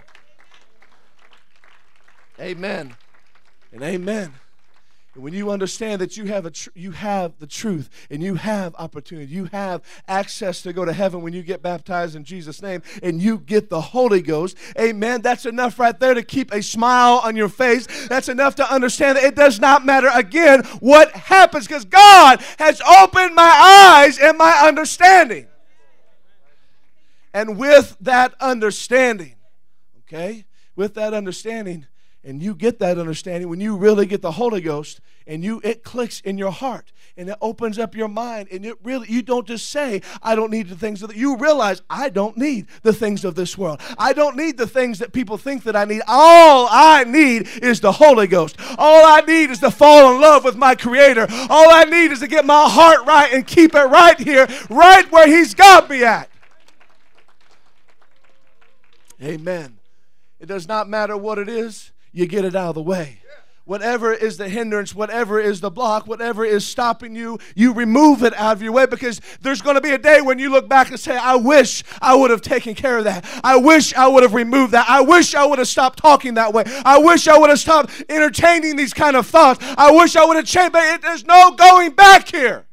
Amen. 2.40 2.96
And 3.72 3.82
amen. 3.82 4.36
And 5.14 5.24
when 5.24 5.34
you 5.34 5.52
understand 5.52 6.02
that 6.02 6.18
you 6.18 6.26
have, 6.26 6.46
a 6.46 6.52
tr- 6.52 6.70
you 6.74 6.92
have 6.92 7.38
the 7.38 7.46
truth 7.46 8.08
and 8.10 8.24
you 8.24 8.36
have 8.36 8.74
opportunity, 8.80 9.32
you 9.32 9.46
have 9.46 9.84
access 10.08 10.64
to 10.64 10.74
go 10.74 10.86
to 10.86 10.94
heaven 10.94 11.22
when 11.22 11.34
you 11.34 11.44
get 11.44 11.62
baptized 11.62 12.16
in 12.16 12.24
Jesus' 12.24 12.64
name 12.64 12.82
and 13.04 13.22
you 13.22 13.38
get 13.38 13.70
the 13.70 13.80
Holy 13.80 14.22
Ghost, 14.22 14.58
amen, 14.80 15.22
that's 15.22 15.46
enough 15.46 15.78
right 15.78 16.00
there 16.00 16.16
to 16.16 16.24
keep 16.24 16.52
a 16.52 16.64
smile 16.64 17.22
on 17.24 17.36
your 17.36 17.50
face. 17.50 18.08
That's 18.08 18.28
enough 18.28 18.56
to 18.56 18.74
understand 18.74 19.18
that 19.18 19.24
it 19.24 19.36
does 19.36 19.60
not 19.60 19.86
matter 19.86 20.10
again 20.14 20.64
what 20.80 21.12
happens 21.12 21.68
because 21.68 21.86
God 21.86 22.42
has 22.58 22.82
opened 22.82 23.36
my 23.36 24.04
eyes 24.04 24.18
and 24.18 24.36
my 24.38 24.64
understanding. 24.66 25.48
And 27.36 27.58
with 27.58 27.98
that 28.02 28.34
understanding, 28.40 29.36
okay, 30.00 30.46
with 30.76 30.96
that 30.96 31.14
understanding, 31.14 31.86
and 32.24 32.42
you 32.42 32.56
get 32.56 32.80
that 32.80 32.98
understanding 32.98 33.50
when 33.50 33.60
you 33.60 33.76
really 33.76 34.06
get 34.06 34.22
the 34.22 34.32
holy 34.32 34.62
ghost 34.62 35.02
and 35.28 35.44
you 35.44 35.62
it 35.64 35.84
clicks 35.84 36.22
in 36.22 36.38
your 36.38 36.52
heart 36.52 36.92
and 37.16 37.30
it 37.30 37.38
opens 37.42 37.78
up 37.78 37.96
your 37.96 38.08
mind 38.08 38.48
and 38.52 38.66
it 38.66 38.76
really 38.84 39.10
you 39.10 39.22
don't 39.22 39.48
just 39.48 39.70
say 39.70 40.02
i 40.22 40.36
don't 40.36 40.52
need 40.52 40.68
the 40.68 40.76
things 40.76 41.02
of 41.04 41.10
the, 41.10 41.18
you 41.18 41.38
realize 41.38 41.82
i 41.90 42.10
don't 42.10 42.38
need 42.38 42.68
the 42.82 42.94
things 42.94 43.24
of 43.26 43.36
this 43.36 43.58
world. 43.58 43.82
I 43.98 44.14
don't 44.14 44.36
need 44.36 44.58
the 44.58 44.68
things 44.68 45.00
that 45.00 45.14
people 45.14 45.38
think 45.38 45.64
that 45.64 45.76
i 45.76 45.86
need. 45.86 46.02
All 46.08 46.68
i 46.70 47.04
need 47.04 47.48
is 47.62 47.80
the 47.80 47.92
holy 47.92 48.28
ghost. 48.28 48.58
All 48.78 49.06
i 49.06 49.22
need 49.22 49.50
is 49.50 49.60
to 49.60 49.72
fall 49.72 50.14
in 50.14 50.22
love 50.22 50.44
with 50.44 50.56
my 50.56 50.76
creator. 50.76 51.28
All 51.50 51.72
i 51.74 51.84
need 51.84 52.12
is 52.12 52.20
to 52.20 52.28
get 52.28 52.46
my 52.46 52.68
heart 52.70 53.06
right 53.06 53.32
and 53.34 53.46
keep 53.46 53.76
it 53.76 53.86
right 53.86 54.20
here 54.20 54.48
right 54.70 55.10
where 55.12 55.28
he's 55.28 55.54
got 55.54 55.90
me 55.90 56.04
at. 56.04 56.30
Amen. 59.22 59.78
It 60.40 60.48
does 60.48 60.68
not 60.68 60.90
matter 60.90 61.16
what 61.16 61.38
it 61.38 61.48
is 61.48 61.93
you 62.14 62.28
get 62.28 62.46
it 62.46 62.56
out 62.56 62.70
of 62.70 62.76
the 62.76 62.82
way. 62.82 63.20
Whatever 63.66 64.12
is 64.12 64.36
the 64.36 64.50
hindrance, 64.50 64.94
whatever 64.94 65.40
is 65.40 65.62
the 65.62 65.70
block, 65.70 66.06
whatever 66.06 66.44
is 66.44 66.68
stopping 66.68 67.16
you, 67.16 67.40
you 67.56 67.72
remove 67.74 68.22
it 68.22 68.34
out 68.34 68.58
of 68.58 68.62
your 68.62 68.74
way 68.74 68.86
because 68.86 69.22
there's 69.42 69.62
going 69.62 69.76
to 69.76 69.82
be 69.82 69.92
a 69.92 69.98
day 69.98 70.20
when 70.20 70.38
you 70.38 70.50
look 70.50 70.68
back 70.68 70.90
and 70.90 71.00
say, 71.00 71.16
I 71.16 71.36
wish 71.36 71.82
I 72.02 72.14
would 72.14 72.30
have 72.30 72.42
taken 72.42 72.76
care 72.76 72.98
of 72.98 73.06
that. 73.06 73.26
I 73.42 73.56
wish 73.56 73.94
I 73.94 74.10
would 74.10 74.24
have 74.24 74.34
removed 74.34 74.74
that. 74.74 74.90
I 74.90 75.00
wish 75.00 75.34
I 75.34 75.46
would 75.46 75.60
have 75.60 75.70
stopped 75.70 75.98
talking 76.00 76.34
that 76.34 76.54
way. 76.54 76.66
I 76.84 76.98
wish 76.98 77.30
I 77.30 77.38
would 77.38 77.50
have 77.50 77.60
stopped 77.60 78.04
entertaining 78.10 78.76
these 78.76 78.94
kind 78.94 79.16
of 79.16 79.26
thoughts. 79.28 79.64
I 79.78 79.92
wish 79.92 80.18
I 80.18 80.26
would 80.26 80.36
have 80.36 80.46
changed, 80.46 80.74
but 80.74 81.02
there's 81.02 81.26
no 81.26 81.52
going 81.52 81.92
back 81.92 82.28
here. 82.30 82.66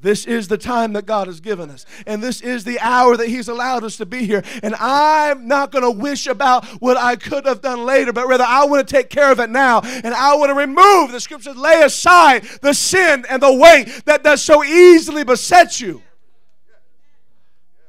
This 0.00 0.26
is 0.26 0.46
the 0.46 0.58
time 0.58 0.92
that 0.92 1.06
God 1.06 1.26
has 1.26 1.40
given 1.40 1.70
us. 1.70 1.84
And 2.06 2.22
this 2.22 2.40
is 2.40 2.62
the 2.62 2.78
hour 2.80 3.16
that 3.16 3.28
He's 3.28 3.48
allowed 3.48 3.82
us 3.82 3.96
to 3.96 4.06
be 4.06 4.24
here. 4.24 4.44
And 4.62 4.74
I'm 4.76 5.48
not 5.48 5.72
going 5.72 5.82
to 5.82 5.90
wish 5.90 6.26
about 6.26 6.64
what 6.80 6.96
I 6.96 7.16
could 7.16 7.46
have 7.46 7.60
done 7.60 7.84
later, 7.84 8.12
but 8.12 8.28
rather 8.28 8.44
I 8.46 8.64
want 8.64 8.86
to 8.86 8.94
take 8.94 9.10
care 9.10 9.32
of 9.32 9.40
it 9.40 9.50
now. 9.50 9.80
And 9.80 10.14
I 10.14 10.36
want 10.36 10.50
to 10.50 10.54
remove, 10.54 11.10
the 11.10 11.20
scriptures 11.20 11.56
lay 11.56 11.82
aside 11.82 12.44
the 12.62 12.74
sin 12.74 13.24
and 13.28 13.42
the 13.42 13.52
weight 13.52 14.04
that 14.04 14.22
does 14.22 14.42
so 14.42 14.62
easily 14.62 15.24
beset 15.24 15.80
you. 15.80 16.02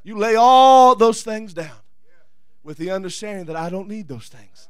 You 0.03 0.17
lay 0.17 0.35
all 0.35 0.95
those 0.95 1.21
things 1.21 1.53
down 1.53 1.77
with 2.63 2.77
the 2.77 2.89
understanding 2.89 3.45
that 3.45 3.55
I 3.55 3.69
don't 3.69 3.87
need 3.87 4.07
those 4.07 4.27
things. 4.27 4.67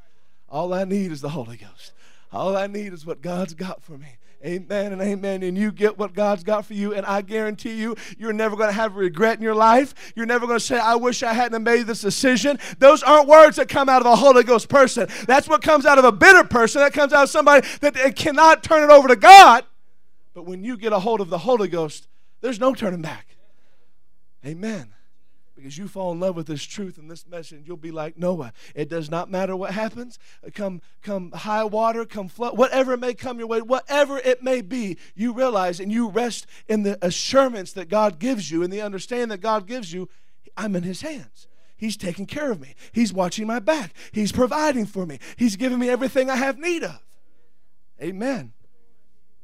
All 0.50 0.74
I 0.74 0.84
need 0.84 1.12
is 1.12 1.22
the 1.22 1.30
Holy 1.30 1.56
Ghost. 1.56 1.94
All 2.34 2.58
I 2.58 2.68
need 2.68 2.92
is 2.92 3.06
what 3.06 3.22
God's 3.22 3.54
got 3.54 3.82
for 3.82 3.98
me. 3.98 4.19
Amen 4.46 4.94
and 4.94 5.02
amen. 5.02 5.44
And 5.44 5.58
you 5.58 5.70
get 5.70 5.98
what 5.98 6.14
God's 6.14 6.44
got 6.44 6.66
for 6.66 6.74
you. 6.74 6.94
And 6.94 7.06
I 7.06 7.22
guarantee 7.22 7.74
you, 7.74 7.98
you're 8.18 8.32
never 8.32 8.56
going 8.56 8.70
to 8.70 8.74
have 8.74 8.96
regret 8.96 9.38
in 9.38 9.44
your 9.44 9.56
life. 9.56 10.14
You're 10.16 10.26
never 10.26 10.48
going 10.48 10.60
to 10.60 10.66
say, 10.66 10.80
I 10.80 10.96
wish 10.96 11.24
I 11.24 11.34
hadn't 11.34 11.62
made 11.62 11.88
this 11.88 12.00
decision. 12.00 12.58
Those 12.80 13.04
aren't 13.04 13.28
words 13.28 13.58
that 13.58 13.68
come 13.68 13.90
out 13.90 14.02
of 14.02 14.06
a 14.06 14.16
Holy 14.16 14.46
Ghost 14.46 14.70
person. 14.70 15.10
That's 15.28 15.50
what 15.50 15.62
comes 15.62 15.86
out 15.86 15.98
of 15.98 16.06
a 16.06 16.12
bitter 16.12 16.46
person. 16.46 16.82
That 16.82 16.94
comes 16.94 17.12
out 17.12 17.24
of 17.24 17.30
somebody 17.30 17.68
that 17.82 18.16
cannot 18.16 18.64
turn 18.64 18.84
it 18.84 18.94
over 18.94 19.10
to 19.10 19.18
God. 19.18 19.66
But 20.34 20.46
when 20.46 20.64
you 20.64 20.78
get 20.78 20.94
a 20.94 21.00
hold 21.00 21.20
of 21.20 21.30
the 21.30 21.40
Holy 21.40 21.68
Ghost, 21.68 22.08
there's 22.40 22.62
no 22.62 22.74
turning 22.74 23.02
back. 23.02 23.36
Amen 24.46 24.94
because 25.60 25.78
you 25.78 25.88
fall 25.88 26.12
in 26.12 26.20
love 26.20 26.36
with 26.36 26.48
this 26.48 26.64
truth 26.64 26.98
and 26.98 27.10
this 27.10 27.28
message 27.28 27.64
you'll 27.66 27.78
be 27.78 27.92
like 27.92 28.18
noah 28.18 28.52
it 28.76 28.90
does 28.90 29.10
not 29.10 29.30
matter 29.30 29.56
what 29.56 29.72
happens 29.72 30.18
come 30.54 30.82
come 31.02 31.32
high 31.32 31.64
water 31.64 32.06
come 32.06 32.28
flood 32.28 32.58
whatever 32.58 32.98
may 32.98 33.14
come 33.14 33.38
your 33.40 33.48
way 33.48 33.62
whatever 33.62 34.18
it 34.20 34.44
may 34.44 34.62
be 34.62 34.98
you 35.16 35.34
realize 35.34 35.80
and 35.80 35.92
you 35.92 36.10
rest 36.10 36.46
in 36.68 36.84
the 36.84 36.98
assurance 37.06 37.74
that 37.74 37.90
god 37.90 38.20
gives 38.20 38.50
you 38.52 38.64
and 38.64 38.72
the 38.72 38.82
understanding 38.82 39.30
that 39.30 39.42
god 39.42 39.68
gives 39.68 39.94
you 39.94 40.10
i'm 40.58 40.76
in 40.76 40.84
his 40.84 41.02
hands 41.02 41.48
He's 41.80 41.96
taking 41.96 42.26
care 42.26 42.52
of 42.52 42.60
me. 42.60 42.76
He's 42.92 43.14
watching 43.14 43.48
my 43.48 43.60
back. 43.60 43.94
He's 44.12 44.34
providing 44.34 44.86
for 44.86 45.06
me. 45.06 45.18
He's 45.38 45.56
giving 45.56 45.80
me 45.80 45.88
everything 45.88 46.30
I 46.30 46.36
have 46.36 46.60
need 46.60 46.84
of. 46.84 47.00
Amen. 48.02 48.52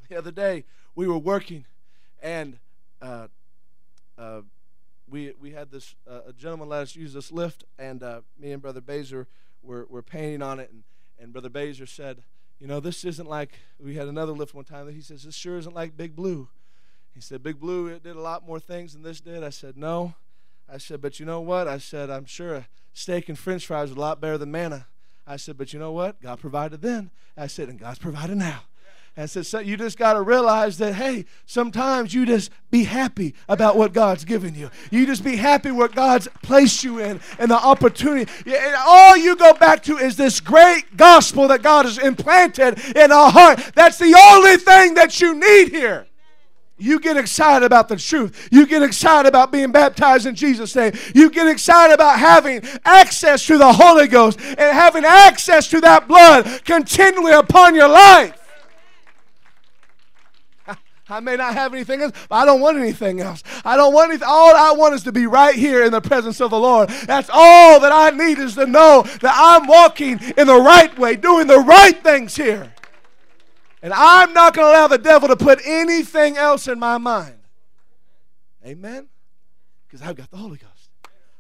The 0.10 0.18
other 0.18 0.32
day, 0.32 0.66
we 0.96 1.08
were 1.08 1.18
working, 1.18 1.66
and 2.22 2.60
uh, 3.02 3.28
uh, 4.18 4.42
we 5.16 5.32
we 5.40 5.52
had 5.52 5.72
this 5.72 5.96
uh, 6.12 6.20
a 6.28 6.34
gentleman 6.34 6.68
let 6.68 6.82
us 6.82 6.94
use 6.94 7.14
this 7.14 7.32
lift, 7.32 7.64
and 7.80 8.04
uh, 8.04 8.20
me 8.38 8.52
and 8.52 8.62
Brother 8.62 8.82
Baser 8.82 9.30
were, 9.64 9.86
were 9.90 10.02
painting 10.02 10.42
on 10.42 10.60
it, 10.60 10.70
and, 10.70 10.84
and 11.18 11.32
Brother 11.32 11.48
Baser 11.48 11.86
said, 11.86 12.22
you 12.60 12.68
know, 12.68 12.82
this 12.82 13.06
isn't 13.06 13.30
like 13.30 13.54
we 13.80 13.96
had 13.96 14.10
another 14.10 14.34
lift 14.34 14.54
one 14.54 14.66
time 14.66 14.88
that 14.88 14.92
he 14.94 15.00
says 15.00 15.24
this 15.24 15.34
sure 15.34 15.58
isn't 15.58 15.74
like 15.74 15.96
Big 15.96 16.18
Blue. 16.18 16.50
He 17.14 17.22
said 17.22 17.42
Big 17.44 17.62
Blue 17.62 17.88
it 17.88 18.04
did 18.04 18.18
a 18.18 18.22
lot 18.22 18.46
more 18.46 18.60
things 18.60 18.92
than 18.92 19.04
this 19.04 19.22
did. 19.22 19.42
I 19.42 19.52
said 19.52 19.78
no. 19.78 20.16
I 20.70 20.80
said, 20.80 21.00
but 21.00 21.18
you 21.18 21.26
know 21.26 21.40
what? 21.40 21.66
I 21.66 21.78
said 21.78 22.10
I'm 22.10 22.26
sure 22.26 22.54
a 22.56 22.68
steak 22.92 23.30
and 23.30 23.40
French 23.40 23.66
fries 23.66 23.92
are 23.92 23.96
a 23.96 24.00
lot 24.00 24.20
better 24.20 24.38
than 24.38 24.52
manna. 24.52 24.88
I 25.26 25.38
said, 25.38 25.58
but 25.58 25.72
you 25.72 25.80
know 25.80 25.94
what? 25.94 26.22
God 26.22 26.42
provided 26.42 26.82
then. 26.82 27.10
I 27.38 27.48
said, 27.48 27.70
and 27.70 27.80
God's 27.80 28.00
provided 28.00 28.36
now. 28.36 28.64
And 29.18 29.30
said, 29.30 29.46
so 29.46 29.60
you 29.60 29.78
just 29.78 29.98
got 29.98 30.14
to 30.14 30.22
realize 30.22 30.78
that, 30.80 30.96
hey, 30.96 31.24
sometimes 31.46 32.14
you 32.14 32.26
just 32.26 32.52
be 32.70 32.84
happy 32.84 33.34
about 33.48 33.78
what 33.78 33.94
God's 33.94 34.26
given 34.26 34.56
you. 34.56 34.70
You 34.92 35.06
just 35.06 35.24
be 35.24 35.38
happy 35.38 35.72
what 35.72 35.96
God's 35.96 36.28
placed 36.44 36.84
you 36.84 37.00
in 37.00 37.22
and 37.40 37.50
the 37.50 37.56
opportunity. 37.56 38.30
And 38.46 38.76
all 38.78 39.16
you 39.16 39.38
go 39.38 39.54
back 39.54 39.84
to 39.84 39.96
is 39.98 40.18
this 40.18 40.42
great 40.42 40.98
gospel 40.98 41.48
that 41.48 41.64
God 41.64 41.86
has 41.86 41.98
implanted 41.98 42.78
in 42.94 43.14
our 43.14 43.32
heart. 43.32 43.72
That's 43.74 43.98
the 43.98 44.14
only 44.34 44.58
thing 44.58 44.96
that 44.96 45.22
you 45.22 45.34
need 45.34 45.70
here. 45.70 46.08
You 46.78 47.00
get 47.00 47.16
excited 47.16 47.66
about 47.66 47.88
the 47.88 47.96
truth. 47.96 48.50
You 48.52 48.68
get 48.68 48.84
excited 48.84 49.30
about 49.30 49.50
being 49.50 49.72
baptized 49.72 50.26
in 50.26 50.36
Jesus' 50.36 50.76
name. 50.76 50.92
You 51.14 51.30
get 51.30 51.48
excited 51.48 51.94
about 51.94 52.20
having 52.20 52.64
access 52.84 53.48
to 53.48 53.58
the 53.58 53.72
Holy 53.72 54.10
Ghost 54.10 54.42
and 54.42 54.60
having 54.60 55.06
access 55.06 55.70
to 55.70 55.80
that 55.80 56.06
blood 56.10 56.66
continually 56.66 57.32
upon 57.32 57.76
your 57.76 57.88
life. 57.88 58.42
I 61.08 61.20
may 61.20 61.36
not 61.36 61.54
have 61.54 61.74
anything 61.74 62.02
else, 62.02 62.14
but 62.30 62.36
I 62.36 62.46
don't 62.46 62.62
want 62.62 62.78
anything 62.78 63.22
else. 63.22 63.44
I 63.64 63.78
don't 63.78 63.94
want 63.94 64.10
anything. 64.10 64.28
All 64.28 64.56
I 64.56 64.72
want 64.72 64.96
is 64.96 65.04
to 65.04 65.12
be 65.12 65.28
right 65.28 65.56
here 65.56 65.84
in 65.84 65.92
the 65.92 66.02
presence 66.02 66.42
of 66.42 66.50
the 66.50 66.60
Lord. 66.60 66.90
That's 66.90 67.30
all 67.32 67.80
that 67.80 67.92
I 67.92 68.10
need 68.10 68.40
is 68.40 68.56
to 68.56 68.66
know 68.66 69.04
that 69.22 69.34
I'm 69.36 69.68
walking 69.68 70.20
in 70.36 70.48
the 70.48 70.60
right 70.60 70.98
way, 70.98 71.16
doing 71.16 71.46
the 71.46 71.60
right 71.60 72.02
things 72.02 72.36
here. 72.36 72.74
And 73.84 73.94
I'm 73.94 74.34
not 74.34 74.56
going 74.56 74.66
to 74.66 74.72
allow 74.72 74.88
the 74.88 74.98
devil 74.98 75.28
to 75.28 75.36
put 75.36 75.62
anything 75.64 76.38
else 76.38 76.68
in 76.68 76.80
my 76.80 76.98
mind. 76.98 77.38
Amen? 78.66 79.08
Because 79.88 80.02
I've 80.02 80.16
got 80.16 80.32
the 80.32 80.38
Holy 80.38 80.58
Ghost. 80.58 80.90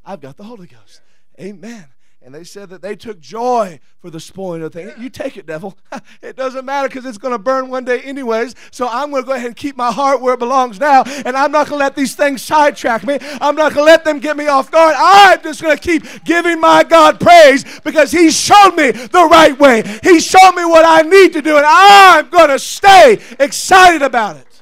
I've 0.05 0.21
got 0.21 0.37
the 0.37 0.43
Holy 0.43 0.67
Ghost. 0.67 1.01
Amen. 1.39 1.85
And 2.25 2.33
they 2.33 2.43
said 2.43 2.69
that 2.69 2.81
they 2.81 2.95
took 2.95 3.19
joy 3.19 3.79
for 3.99 4.09
the 4.09 4.19
spoiling 4.19 4.63
of 4.63 4.73
things. 4.73 4.93
You 4.97 5.11
take 5.11 5.37
it, 5.37 5.45
devil. 5.45 5.77
it 6.23 6.35
doesn't 6.35 6.65
matter 6.65 6.87
because 6.87 7.05
it's 7.05 7.19
going 7.19 7.33
to 7.33 7.37
burn 7.37 7.69
one 7.69 7.85
day, 7.85 8.01
anyways. 8.01 8.55
So 8.71 8.87
I'm 8.89 9.11
going 9.11 9.21
to 9.21 9.27
go 9.27 9.33
ahead 9.33 9.45
and 9.45 9.55
keep 9.55 9.77
my 9.77 9.91
heart 9.91 10.21
where 10.21 10.33
it 10.33 10.39
belongs 10.39 10.79
now. 10.79 11.03
And 11.03 11.37
I'm 11.37 11.51
not 11.51 11.69
going 11.69 11.77
to 11.77 11.85
let 11.85 11.95
these 11.95 12.15
things 12.15 12.41
sidetrack 12.41 13.05
me. 13.05 13.19
I'm 13.39 13.53
not 13.55 13.75
going 13.75 13.85
to 13.85 13.91
let 13.91 14.03
them 14.03 14.17
get 14.17 14.37
me 14.37 14.47
off 14.47 14.71
guard. 14.71 14.95
I'm 14.97 15.43
just 15.43 15.61
going 15.61 15.77
to 15.77 15.81
keep 15.81 16.23
giving 16.23 16.59
my 16.59 16.83
God 16.83 17.19
praise 17.19 17.63
because 17.81 18.11
He 18.11 18.31
showed 18.31 18.75
me 18.75 18.89
the 18.89 19.27
right 19.29 19.57
way. 19.59 19.83
He 20.01 20.19
showed 20.19 20.53
me 20.55 20.65
what 20.65 20.83
I 20.83 21.07
need 21.07 21.31
to 21.33 21.43
do. 21.43 21.57
And 21.57 21.65
I'm 21.67 22.27
going 22.31 22.49
to 22.49 22.57
stay 22.57 23.19
excited 23.39 24.01
about 24.01 24.37
it. 24.37 24.54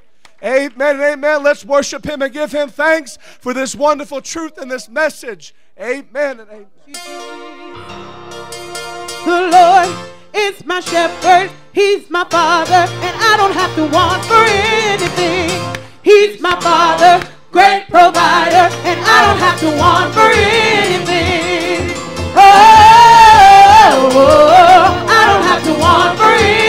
Amen 0.43 0.95
and 0.95 1.01
amen. 1.01 1.41
Let's 1.41 1.63
worship 1.63 2.05
Him 2.05 2.21
and 2.21 2.33
give 2.33 2.51
Him 2.51 2.67
thanks 2.69 3.17
for 3.39 3.53
this 3.53 3.75
wonderful 3.75 4.19
truth 4.21 4.57
and 4.57 4.69
this 4.69 4.89
message. 4.89 5.55
Amen 5.79 6.41
and 6.41 6.50
amen. 6.50 6.67
The 9.25 9.47
Lord 9.51 9.88
is 10.33 10.65
my 10.65 10.81
shepherd, 10.81 11.50
He's 11.71 12.09
my 12.09 12.25
father, 12.25 12.73
and 12.73 13.15
I 13.17 13.38
don't 13.38 13.53
have 13.53 13.73
to 13.75 13.88
want 13.88 14.25
for 14.25 14.43
anything. 14.43 15.50
He's 16.03 16.41
my 16.41 16.59
father, 16.59 17.25
great 17.51 17.88
provider, 17.88 18.67
and 18.83 19.00
I 19.00 19.25
don't 19.25 19.39
have 19.39 19.59
to 19.62 19.67
want 19.77 20.13
for 20.13 20.29
anything. 20.29 21.95
Oh, 22.35 23.00
I 25.07 25.25
don't 25.31 25.43
have 25.43 25.63
to 25.63 25.73
want 25.79 26.17
for 26.19 26.25
anything. 26.25 26.62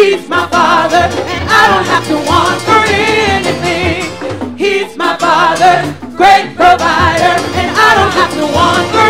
He's 0.00 0.26
my 0.30 0.48
father, 0.48 0.96
and 0.96 1.44
I 1.46 1.62
don't 1.68 1.84
have 1.84 2.06
to 2.08 2.16
want 2.26 2.58
for 2.62 2.80
anything. 2.88 4.56
He's 4.56 4.96
my 4.96 5.14
father, 5.18 5.84
great 6.16 6.56
provider, 6.56 7.36
and 7.60 7.68
I 7.76 7.94
don't 7.98 8.14
have 8.16 8.32
to 8.32 8.46
want 8.50 8.88
for 8.92 9.09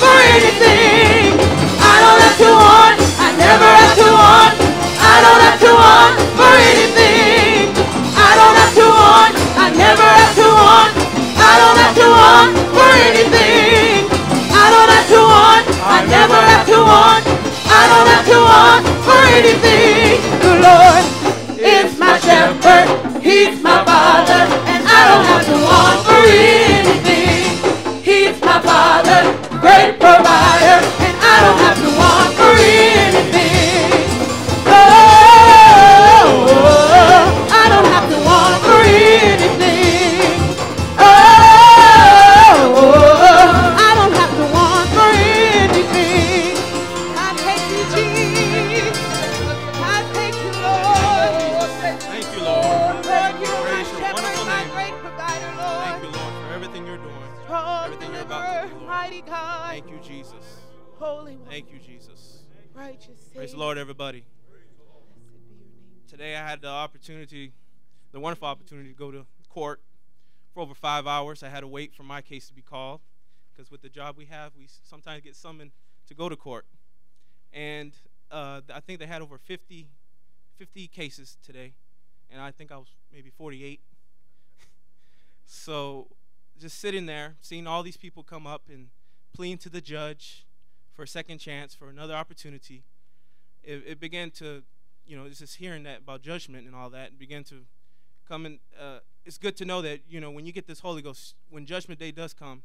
for 0.00 0.16
anything. 0.36 1.32
I 1.80 1.94
don't 2.02 2.20
have 2.26 2.38
to 2.44 2.50
want, 2.52 2.96
I 3.20 3.28
never 3.36 3.68
have 3.80 3.94
to 4.00 4.08
want. 4.12 4.54
I 5.00 5.16
don't 5.24 5.42
have 5.46 5.60
to 5.64 5.70
want 5.72 6.14
for 6.36 6.52
anything. 6.70 7.72
I 8.16 8.30
don't 8.36 8.56
have 8.60 8.74
to 8.76 8.86
want, 8.86 9.32
I 9.56 9.66
never 9.72 10.06
have 10.20 10.34
to 10.40 10.46
want. 10.52 10.92
I 11.40 11.52
don't 11.60 11.78
have 11.80 11.94
to 11.96 12.06
want 12.12 12.50
for 12.76 12.90
anything. 13.08 14.04
I 14.52 14.66
don't 14.74 14.90
have 14.96 15.08
to 15.14 15.20
want, 15.24 15.64
I 15.86 15.98
never 16.04 16.40
have 16.52 16.66
to 16.66 16.78
want. 16.84 17.24
I 17.68 17.82
don't 17.90 18.08
have 18.14 18.26
to 18.32 18.38
want 18.50 18.82
for 19.06 19.20
anything. 19.38 20.20
The 20.44 20.54
Lord 20.66 21.04
is 21.56 21.98
my 21.98 22.18
shepherd, 22.18 22.86
He's 23.22 23.62
my 23.62 23.84
father, 23.84 24.65
provider, 30.06 31.05
wonderful 68.26 68.48
opportunity 68.48 68.88
to 68.88 68.98
go 68.98 69.12
to 69.12 69.24
court 69.48 69.80
for 70.52 70.58
over 70.58 70.74
five 70.74 71.06
hours. 71.06 71.44
I 71.44 71.48
had 71.48 71.60
to 71.60 71.68
wait 71.68 71.94
for 71.94 72.02
my 72.02 72.20
case 72.20 72.48
to 72.48 72.54
be 72.54 72.60
called 72.60 73.00
because 73.52 73.70
with 73.70 73.82
the 73.82 73.88
job 73.88 74.16
we 74.18 74.24
have, 74.24 74.50
we 74.58 74.66
sometimes 74.82 75.22
get 75.22 75.36
summoned 75.36 75.70
to 76.08 76.14
go 76.14 76.28
to 76.28 76.34
court. 76.34 76.66
And 77.52 77.92
uh, 78.32 78.62
I 78.74 78.80
think 78.80 78.98
they 78.98 79.06
had 79.06 79.22
over 79.22 79.38
50, 79.38 79.86
50 80.56 80.88
cases 80.88 81.36
today, 81.46 81.74
and 82.28 82.40
I 82.40 82.50
think 82.50 82.72
I 82.72 82.78
was 82.78 82.88
maybe 83.12 83.30
48. 83.30 83.78
so 85.46 86.08
just 86.60 86.80
sitting 86.80 87.06
there, 87.06 87.36
seeing 87.40 87.68
all 87.68 87.84
these 87.84 87.96
people 87.96 88.24
come 88.24 88.44
up 88.44 88.62
and 88.68 88.88
pleading 89.34 89.58
to 89.58 89.68
the 89.68 89.80
judge 89.80 90.44
for 90.94 91.04
a 91.04 91.08
second 91.08 91.38
chance, 91.38 91.76
for 91.76 91.88
another 91.88 92.14
opportunity, 92.14 92.82
it, 93.62 93.84
it 93.86 94.00
began 94.00 94.32
to 94.32 94.64
you 95.06 95.16
know, 95.16 95.28
just 95.28 95.58
hearing 95.58 95.84
that 95.84 95.98
about 95.98 96.22
judgment 96.22 96.66
and 96.66 96.74
all 96.74 96.90
that, 96.90 97.10
and 97.10 97.20
begin 97.20 97.44
to 97.44 97.66
come 98.28 98.46
in. 98.46 98.58
Uh, 98.80 98.98
it's 99.24 99.38
good 99.38 99.56
to 99.56 99.64
know 99.64 99.82
that 99.82 100.00
you 100.08 100.20
know 100.20 100.30
when 100.30 100.46
you 100.46 100.52
get 100.52 100.66
this 100.66 100.80
Holy 100.80 101.02
Ghost, 101.02 101.34
when 101.50 101.66
Judgment 101.66 101.98
Day 101.98 102.12
does 102.12 102.32
come, 102.32 102.62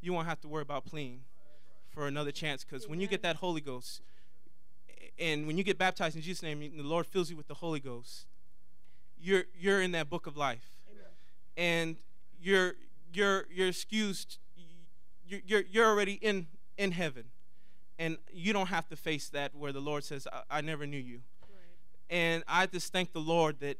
you 0.00 0.12
won't 0.12 0.26
have 0.26 0.40
to 0.40 0.48
worry 0.48 0.62
about 0.62 0.84
pleading 0.84 1.20
for 1.90 2.06
another 2.06 2.32
chance, 2.32 2.64
because 2.64 2.88
when 2.88 3.00
you 3.00 3.06
get 3.06 3.22
that 3.22 3.36
Holy 3.36 3.60
Ghost, 3.60 4.00
and 5.18 5.46
when 5.46 5.58
you 5.58 5.64
get 5.64 5.76
baptized 5.78 6.16
in 6.16 6.22
Jesus' 6.22 6.42
name, 6.42 6.60
the 6.60 6.82
Lord 6.82 7.06
fills 7.06 7.30
you 7.30 7.36
with 7.36 7.48
the 7.48 7.54
Holy 7.54 7.80
Ghost, 7.80 8.26
you're 9.20 9.44
you're 9.58 9.82
in 9.82 9.92
that 9.92 10.08
book 10.08 10.26
of 10.26 10.36
life, 10.36 10.78
and 11.56 11.96
you're 12.40 12.74
you're 13.12 13.46
you're 13.52 13.68
excused. 13.68 14.38
You're 15.26 15.40
you're, 15.46 15.62
you're 15.70 15.86
already 15.86 16.14
in 16.14 16.48
in 16.76 16.92
heaven, 16.92 17.24
and 17.98 18.16
you 18.32 18.52
don't 18.52 18.68
have 18.68 18.88
to 18.88 18.96
face 18.96 19.28
that 19.28 19.54
where 19.54 19.72
the 19.72 19.80
Lord 19.80 20.02
says, 20.02 20.26
"I, 20.32 20.58
I 20.58 20.60
never 20.60 20.86
knew 20.86 20.98
you." 20.98 21.20
And 22.08 22.42
I 22.48 22.66
just 22.66 22.92
thank 22.92 23.12
the 23.12 23.20
Lord 23.20 23.60
that 23.60 23.76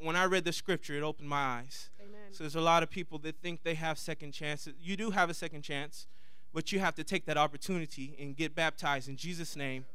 when 0.00 0.16
I 0.16 0.24
read 0.24 0.44
the 0.44 0.52
scripture, 0.52 0.94
it 0.94 1.02
opened 1.02 1.28
my 1.28 1.36
eyes. 1.36 1.90
Amen. 2.00 2.20
So 2.32 2.44
there's 2.44 2.54
a 2.54 2.60
lot 2.60 2.82
of 2.82 2.90
people 2.90 3.18
that 3.20 3.36
think 3.40 3.62
they 3.62 3.74
have 3.74 3.98
second 3.98 4.32
chances. 4.32 4.74
You 4.80 4.96
do 4.96 5.10
have 5.10 5.30
a 5.30 5.34
second 5.34 5.62
chance, 5.62 6.06
but 6.52 6.72
you 6.72 6.80
have 6.80 6.94
to 6.96 7.04
take 7.04 7.26
that 7.26 7.36
opportunity 7.36 8.16
and 8.18 8.36
get 8.36 8.54
baptized 8.54 9.08
in 9.08 9.16
Jesus' 9.16 9.56
name. 9.56 9.86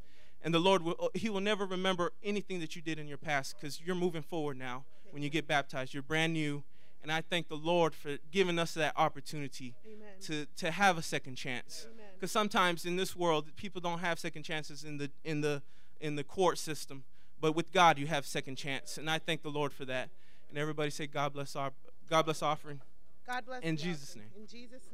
And 0.43 0.53
the 0.53 0.59
Lord 0.59 0.81
will 0.83 1.09
He 1.13 1.29
will 1.29 1.39
never 1.39 1.65
remember 1.65 2.11
anything 2.23 2.59
that 2.59 2.75
you 2.75 2.81
did 2.81 2.99
in 2.99 3.07
your 3.07 3.17
past 3.17 3.55
because 3.55 3.81
you're 3.81 3.95
moving 3.95 4.21
forward 4.21 4.57
now 4.57 4.83
when 5.11 5.23
you 5.23 5.29
get 5.29 5.47
baptized. 5.47 5.93
You're 5.93 6.03
brand 6.03 6.33
new. 6.33 6.63
And 7.01 7.11
I 7.11 7.19
thank 7.19 7.49
the 7.49 7.57
Lord 7.57 7.93
for 7.93 8.17
giving 8.31 8.57
us 8.57 8.73
that 8.75 8.93
opportunity 8.95 9.75
Amen. 9.85 10.07
to, 10.21 10.45
to 10.55 10.71
have 10.71 10.97
a 10.97 11.01
second 11.01 11.35
chance. 11.35 11.85
Because 12.15 12.31
sometimes 12.31 12.85
in 12.85 12.95
this 12.95 13.13
world, 13.13 13.53
people 13.57 13.81
don't 13.81 13.99
have 13.99 14.17
second 14.19 14.43
chances 14.43 14.85
in 14.85 14.97
the 14.97 15.11
in 15.25 15.41
the 15.41 15.61
in 15.99 16.15
the 16.15 16.23
court 16.23 16.57
system, 16.57 17.03
but 17.43 17.55
with 17.57 17.73
God, 17.73 17.99
you 17.99 18.07
have 18.07 18.25
second 18.25 18.55
chance, 18.55 18.97
and 18.97 19.09
I 19.09 19.19
thank 19.19 19.41
the 19.41 19.49
Lord 19.49 19.73
for 19.73 19.83
that. 19.83 20.07
And 20.47 20.57
everybody 20.57 20.89
say, 20.89 21.07
God 21.07 21.33
bless 21.33 21.57
our 21.57 21.73
God 22.09 22.23
bless 22.23 22.41
offering. 22.41 22.79
God 23.27 23.45
bless 23.45 23.61
In 23.63 23.75
Jesus' 23.75 24.15
offering. 24.15 24.29
name. 24.33 24.43
In 24.43 24.47
Jesus' 24.47 24.87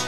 name. 0.00 0.05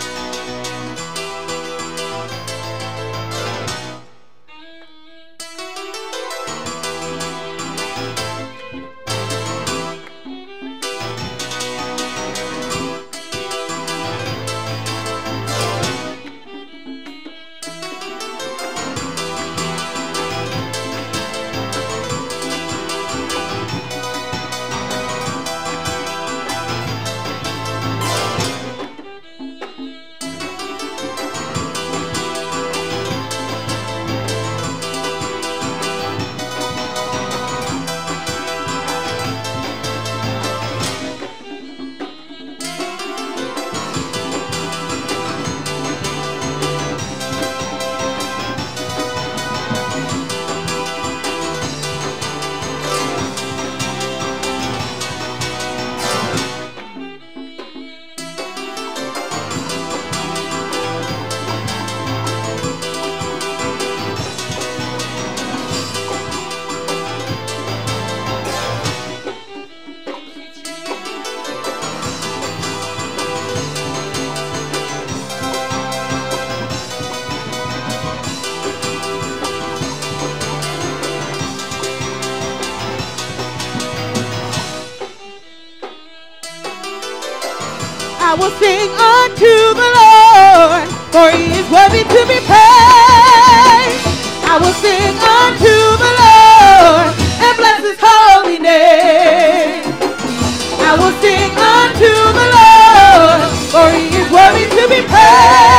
To 105.29 105.78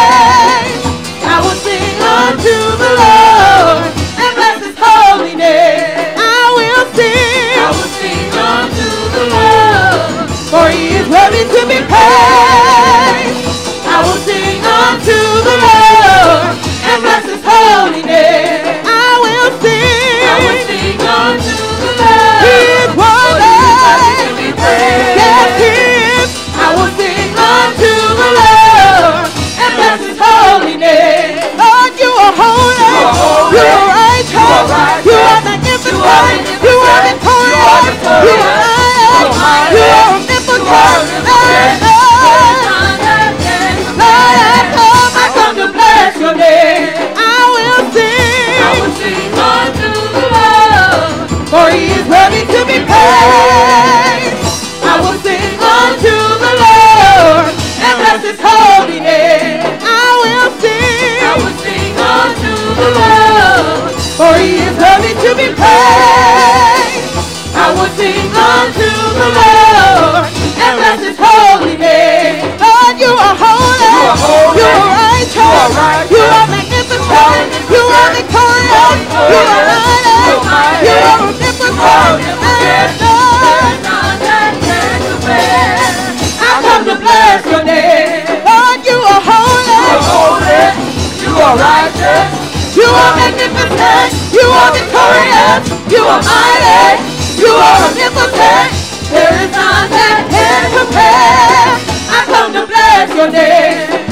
There 99.09 99.33
is 99.33 99.51
none 99.51 99.89
that 99.89 100.27
can 100.29 100.69
compare. 100.69 101.75
I 102.13 102.25
come 102.29 102.53
to 102.53 102.67
bless 102.67 103.15
your 103.15 103.31
name. 103.31 104.08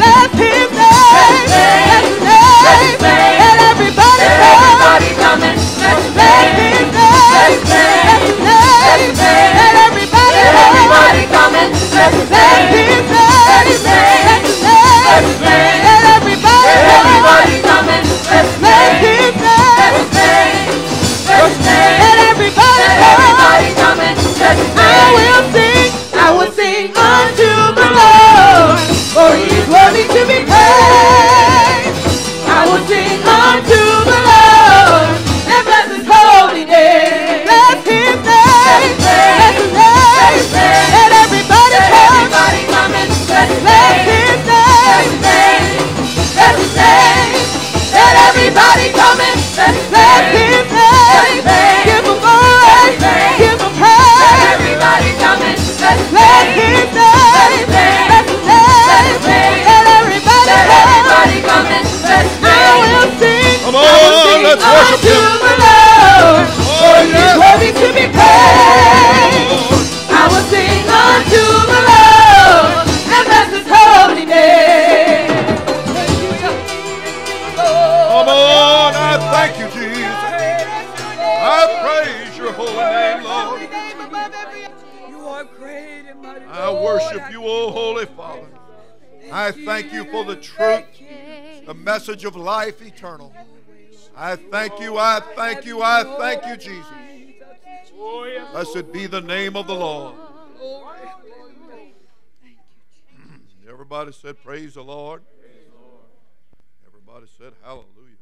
Everybody 103.90 104.12
said, 104.12 104.44
Praise 104.44 104.74
the 104.74 104.84
Lord. 104.84 105.22
Everybody 106.86 107.26
said, 107.38 107.54
Hallelujah. 107.64 108.18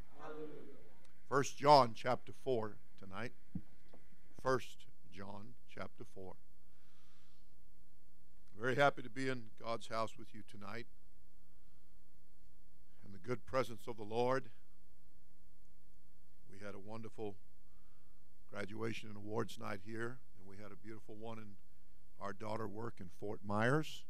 First 1.28 1.58
John 1.58 1.94
chapter 1.96 2.34
4 2.44 2.76
tonight. 3.00 3.32
First 4.44 4.86
John 5.12 5.56
chapter 5.74 6.04
4. 6.14 6.34
Very 8.62 8.76
happy 8.76 9.02
to 9.02 9.10
be 9.10 9.28
in 9.28 9.46
God's 9.60 9.88
house 9.88 10.12
with 10.20 10.36
you 10.36 10.44
tonight. 10.48 10.86
In 13.04 13.12
the 13.12 13.18
good 13.18 13.44
presence 13.44 13.88
of 13.88 13.98
the 13.98 14.04
Lord. 14.04 14.50
We 16.48 16.64
had 16.64 16.76
a 16.76 16.80
wonderful 16.80 17.38
graduation 18.52 19.10
and 19.10 19.18
awards 19.18 19.58
night 19.60 19.80
here, 19.84 20.20
and 20.38 20.48
we 20.48 20.62
had 20.62 20.72
a 20.72 20.76
beautiful 20.76 21.16
one 21.16 21.40
in 21.40 21.56
our 22.22 22.34
daughter 22.34 22.68
work 22.68 22.98
in 23.00 23.10
Fort 23.20 23.40
Myers 23.44 24.04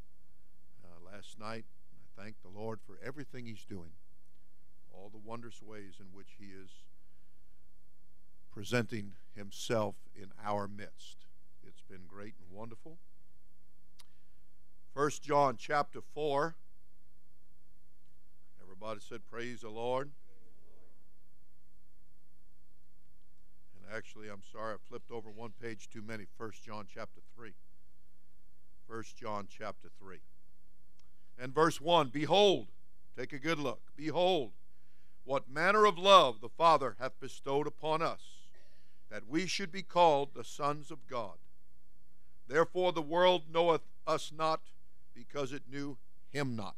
last 1.06 1.40
night. 1.40 1.66
I 1.94 2.22
thank 2.22 2.36
the 2.42 2.60
Lord 2.60 2.80
for 2.86 2.98
everything 3.06 3.46
He's 3.46 3.66
doing, 3.66 3.92
all 4.94 5.10
the 5.12 5.22
wondrous 5.24 5.62
ways 5.62 5.96
in 6.00 6.08
which 6.14 6.36
He 6.40 6.46
is 6.46 6.70
presenting 8.52 9.14
Himself 9.36 9.96
in 10.16 10.30
our 10.44 10.68
midst. 10.68 11.26
It's 11.68 11.82
been 11.82 12.06
great 12.08 12.36
and 12.40 12.58
wonderful. 12.58 12.98
First 14.94 15.24
John 15.24 15.58
chapter 15.58 16.00
4. 16.14 16.56
Everybody 18.62 19.00
said, 19.02 19.22
Praise 19.30 19.62
the 19.62 19.70
Lord. 19.70 20.10
And 23.76 23.96
actually, 23.96 24.30
I'm 24.30 24.42
sorry, 24.52 24.74
I 24.74 24.78
flipped 24.88 25.12
over 25.12 25.30
one 25.30 25.52
page 25.62 25.90
too 25.92 26.02
many. 26.02 26.26
First 26.38 26.64
John 26.64 26.86
chapter 26.92 27.20
3. 27.36 27.52
First 28.88 29.18
John 29.18 29.48
chapter 29.50 29.90
3. 30.00 30.20
And 31.40 31.54
verse 31.54 31.82
1 31.82 32.10
Behold, 32.10 32.68
take 33.18 33.34
a 33.34 33.40
good 33.40 33.60
look. 33.60 33.82
Behold, 33.96 34.52
what 35.24 35.50
manner 35.50 35.86
of 35.86 35.98
love 35.98 36.40
the 36.40 36.50
Father 36.50 36.96
hath 37.00 37.20
bestowed 37.20 37.68
upon 37.68 38.02
us, 38.02 38.22
that 39.10 39.28
we 39.28 39.48
should 39.48 39.72
be 39.72 39.82
called 39.82 40.30
the 40.34 40.44
sons 40.44 40.92
of 40.92 41.08
God. 41.08 41.38
Therefore 42.48 42.92
the 42.92 43.02
world 43.02 43.44
knoweth 43.52 43.82
us 44.06 44.32
not, 44.36 44.62
because 45.14 45.52
it 45.52 45.64
knew 45.70 45.98
him 46.30 46.56
not. 46.56 46.76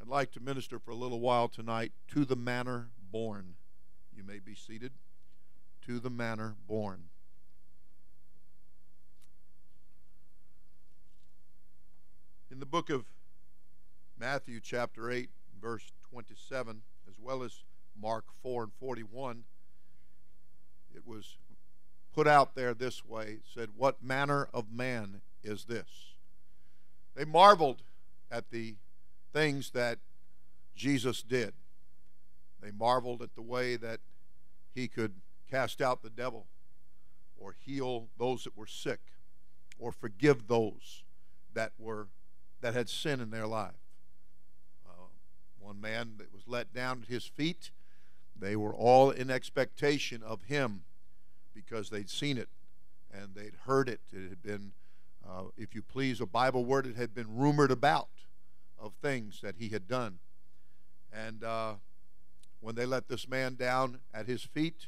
I'd 0.00 0.08
like 0.08 0.32
to 0.32 0.40
minister 0.40 0.78
for 0.78 0.90
a 0.90 0.96
little 0.96 1.20
while 1.20 1.48
tonight 1.48 1.92
to 2.08 2.24
the 2.24 2.36
manner 2.36 2.90
born. 3.10 3.54
You 4.14 4.24
may 4.24 4.38
be 4.38 4.54
seated. 4.54 4.92
To 5.86 5.98
the 5.98 6.10
manner 6.10 6.56
born. 6.68 7.04
In 12.52 12.60
the 12.60 12.66
book 12.66 12.90
of 12.90 13.06
Matthew, 14.20 14.60
chapter 14.60 15.10
8, 15.10 15.30
verse 15.58 15.90
27, 16.10 16.82
as 17.08 17.14
well 17.18 17.42
as 17.42 17.64
Mark 17.98 18.26
4 18.42 18.64
and 18.64 18.72
41, 18.78 19.44
it 20.94 21.06
was 21.06 21.38
put 22.14 22.28
out 22.28 22.54
there 22.54 22.74
this 22.74 23.06
way 23.06 23.38
it 23.38 23.44
said, 23.54 23.70
What 23.74 24.04
manner 24.04 24.50
of 24.52 24.70
man 24.70 25.22
is 25.42 25.64
this? 25.64 26.12
They 27.14 27.24
marveled 27.24 27.84
at 28.30 28.50
the 28.50 28.74
things 29.32 29.70
that 29.70 30.00
Jesus 30.76 31.22
did. 31.22 31.54
They 32.60 32.70
marveled 32.70 33.22
at 33.22 33.34
the 33.34 33.40
way 33.40 33.76
that 33.76 34.00
he 34.74 34.88
could 34.88 35.14
cast 35.50 35.80
out 35.80 36.02
the 36.02 36.10
devil 36.10 36.48
or 37.34 37.56
heal 37.64 38.08
those 38.18 38.44
that 38.44 38.58
were 38.58 38.66
sick 38.66 39.00
or 39.78 39.90
forgive 39.90 40.48
those 40.48 41.02
that 41.54 41.72
were 41.78 42.08
that 42.62 42.74
had 42.74 42.88
sin 42.88 43.20
in 43.20 43.30
their 43.30 43.46
life. 43.46 43.72
Uh, 44.88 45.08
one 45.58 45.80
man 45.80 46.14
that 46.18 46.32
was 46.32 46.44
let 46.46 46.72
down 46.72 47.02
at 47.02 47.08
his 47.08 47.26
feet, 47.26 47.70
they 48.34 48.56
were 48.56 48.74
all 48.74 49.10
in 49.10 49.30
expectation 49.30 50.22
of 50.22 50.42
him 50.42 50.82
because 51.54 51.90
they'd 51.90 52.08
seen 52.08 52.38
it 52.38 52.48
and 53.12 53.34
they'd 53.34 53.54
heard 53.66 53.88
it. 53.88 54.00
It 54.12 54.28
had 54.30 54.42
been, 54.42 54.72
uh, 55.28 55.44
if 55.56 55.74
you 55.74 55.82
please, 55.82 56.20
a 56.20 56.26
Bible 56.26 56.64
word. 56.64 56.86
It 56.86 56.96
had 56.96 57.14
been 57.14 57.36
rumored 57.36 57.70
about 57.70 58.08
of 58.78 58.94
things 58.94 59.40
that 59.42 59.56
he 59.58 59.68
had 59.68 59.86
done. 59.86 60.18
And 61.12 61.44
uh, 61.44 61.74
when 62.60 62.74
they 62.74 62.86
let 62.86 63.08
this 63.08 63.28
man 63.28 63.54
down 63.54 63.98
at 64.14 64.26
his 64.26 64.42
feet, 64.42 64.86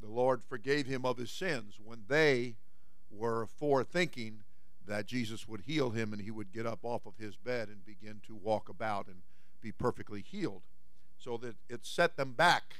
the 0.00 0.08
Lord 0.08 0.42
forgave 0.48 0.86
him 0.86 1.04
of 1.04 1.18
his 1.18 1.30
sins 1.30 1.78
when 1.82 2.04
they 2.08 2.56
were 3.10 3.46
forethinking 3.60 4.38
that 4.86 5.06
Jesus 5.06 5.46
would 5.48 5.62
heal 5.62 5.90
him 5.90 6.12
and 6.12 6.22
he 6.22 6.30
would 6.30 6.52
get 6.52 6.66
up 6.66 6.80
off 6.82 7.06
of 7.06 7.16
his 7.18 7.36
bed 7.36 7.68
and 7.68 7.84
begin 7.84 8.20
to 8.26 8.34
walk 8.34 8.68
about 8.68 9.06
and 9.06 9.22
be 9.60 9.72
perfectly 9.72 10.22
healed. 10.22 10.62
So 11.18 11.36
that 11.38 11.54
it 11.68 11.86
set 11.86 12.16
them 12.16 12.32
back. 12.32 12.76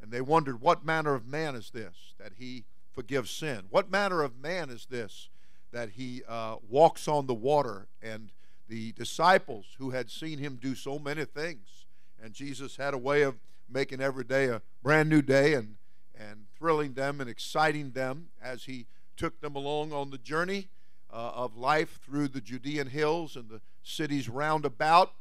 And 0.00 0.10
they 0.10 0.20
wondered, 0.20 0.60
What 0.60 0.84
manner 0.84 1.14
of 1.14 1.26
man 1.26 1.54
is 1.54 1.70
this 1.70 2.14
that 2.18 2.32
he 2.38 2.64
forgives 2.92 3.30
sin? 3.30 3.64
What 3.70 3.90
manner 3.90 4.22
of 4.22 4.38
man 4.38 4.68
is 4.68 4.86
this 4.90 5.28
that 5.72 5.90
he 5.90 6.22
uh, 6.28 6.56
walks 6.68 7.08
on 7.08 7.26
the 7.26 7.34
water? 7.34 7.86
And 8.02 8.30
the 8.68 8.92
disciples 8.92 9.66
who 9.78 9.90
had 9.90 10.10
seen 10.10 10.38
him 10.38 10.58
do 10.60 10.74
so 10.74 10.98
many 10.98 11.24
things, 11.24 11.86
and 12.22 12.34
Jesus 12.34 12.76
had 12.76 12.94
a 12.94 12.98
way 12.98 13.22
of 13.22 13.36
making 13.70 14.00
every 14.00 14.24
day 14.24 14.46
a 14.46 14.60
brand 14.82 15.08
new 15.08 15.22
day 15.22 15.54
and, 15.54 15.76
and 16.14 16.44
thrilling 16.58 16.92
them 16.92 17.20
and 17.20 17.30
exciting 17.30 17.92
them 17.92 18.28
as 18.42 18.64
he 18.64 18.86
took 19.16 19.40
them 19.40 19.56
along 19.56 19.92
on 19.92 20.10
the 20.10 20.18
journey 20.18 20.68
uh, 21.12 21.32
of 21.34 21.56
life 21.56 21.98
through 22.04 22.28
the 22.28 22.40
Judean 22.40 22.86
hills 22.86 23.36
and 23.36 23.48
the 23.48 23.60
cities 23.82 24.28
round 24.28 24.64
about. 24.64 25.12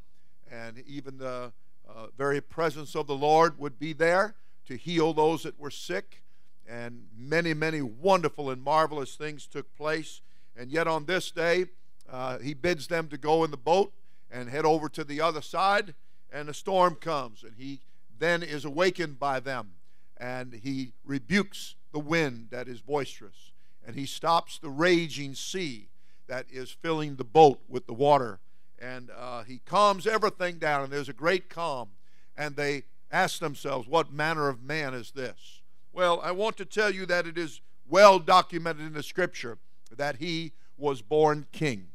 And 0.50 0.80
even 0.88 1.18
the 1.18 1.52
uh, 1.88 2.08
very 2.18 2.42
presence 2.42 2.96
of 2.96 3.08
the 3.08 3.16
Lord 3.16 3.60
would 3.60 3.78
be 3.78 3.94
there 3.94 4.36
to 4.68 4.76
heal 4.76 5.14
those 5.14 5.44
that 5.44 5.60
were 5.60 5.72
sick. 5.72 6.24
And 6.68 7.08
many, 7.18 7.54
many 7.54 7.82
wonderful 7.82 8.50
and 8.50 8.64
marvelous 8.64 9.16
things 9.16 9.46
took 9.46 9.76
place. 9.76 10.22
And 10.56 10.72
yet 10.72 10.88
on 10.88 11.06
this 11.06 11.32
day, 11.32 11.66
uh, 12.10 12.40
he 12.40 12.54
bids 12.54 12.88
them 12.88 13.08
to 13.10 13.18
go 13.18 13.44
in 13.44 13.52
the 13.52 13.58
boat 13.58 13.92
and 14.32 14.50
head 14.50 14.66
over 14.66 14.88
to 14.90 15.04
the 15.04 15.20
other 15.20 15.42
side. 15.42 15.94
And 16.32 16.48
a 16.48 16.54
storm 16.54 16.96
comes, 16.96 17.44
and 17.44 17.56
he 17.58 17.82
then 18.18 18.42
is 18.42 18.64
awakened 18.64 19.20
by 19.20 19.42
them. 19.42 19.72
And 20.18 20.54
he 20.54 20.94
rebukes 21.04 21.76
the 21.92 22.00
wind 22.00 22.48
that 22.52 22.70
is 22.70 22.80
boisterous 22.80 23.51
and 23.86 23.96
he 23.96 24.06
stops 24.06 24.58
the 24.58 24.70
raging 24.70 25.36
sea 25.36 25.88
that 26.28 26.46
is 26.50 26.72
filling 26.72 27.16
the 27.16 27.24
boat 27.24 27.60
with 27.68 27.88
the 27.88 27.94
water. 27.94 28.40
And 28.80 29.10
uh, 29.16 29.44
he 29.44 29.60
calms 29.66 30.08
everything 30.08 30.58
down, 30.58 30.84
and 30.84 30.94
there's 30.94 31.10
a 31.10 31.14
great 31.14 31.50
calm. 31.50 31.90
And 32.38 32.56
they 32.56 32.84
ask 33.12 33.40
themselves, 33.40 33.88
What 33.88 34.14
manner 34.14 34.48
of 34.48 34.64
man 34.64 34.94
is 34.94 35.12
this? 35.12 35.62
Well, 35.94 36.22
I 36.24 36.32
want 36.32 36.58
to 36.58 36.66
tell 36.66 36.92
you 36.92 37.06
that 37.08 37.28
it 37.28 37.38
is 37.38 37.62
well 37.88 38.18
documented 38.18 38.86
in 38.86 38.94
the 38.94 39.04
scripture 39.04 39.58
that 39.96 40.18
he 40.18 40.54
was 40.78 41.02
born 41.02 41.46
king. 41.52 41.88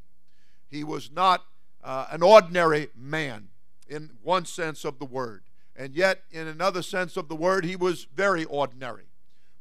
He 0.68 0.84
was 0.84 1.10
not 1.10 1.44
uh, 1.82 2.06
an 2.10 2.22
ordinary 2.22 2.88
man 2.94 3.48
in 3.88 4.10
one 4.22 4.44
sense 4.44 4.84
of 4.84 4.98
the 4.98 5.04
word, 5.04 5.44
and 5.74 5.94
yet 5.94 6.24
in 6.30 6.46
another 6.46 6.82
sense 6.82 7.16
of 7.16 7.28
the 7.28 7.36
word, 7.36 7.64
he 7.64 7.76
was 7.76 8.06
very 8.14 8.44
ordinary. 8.44 9.04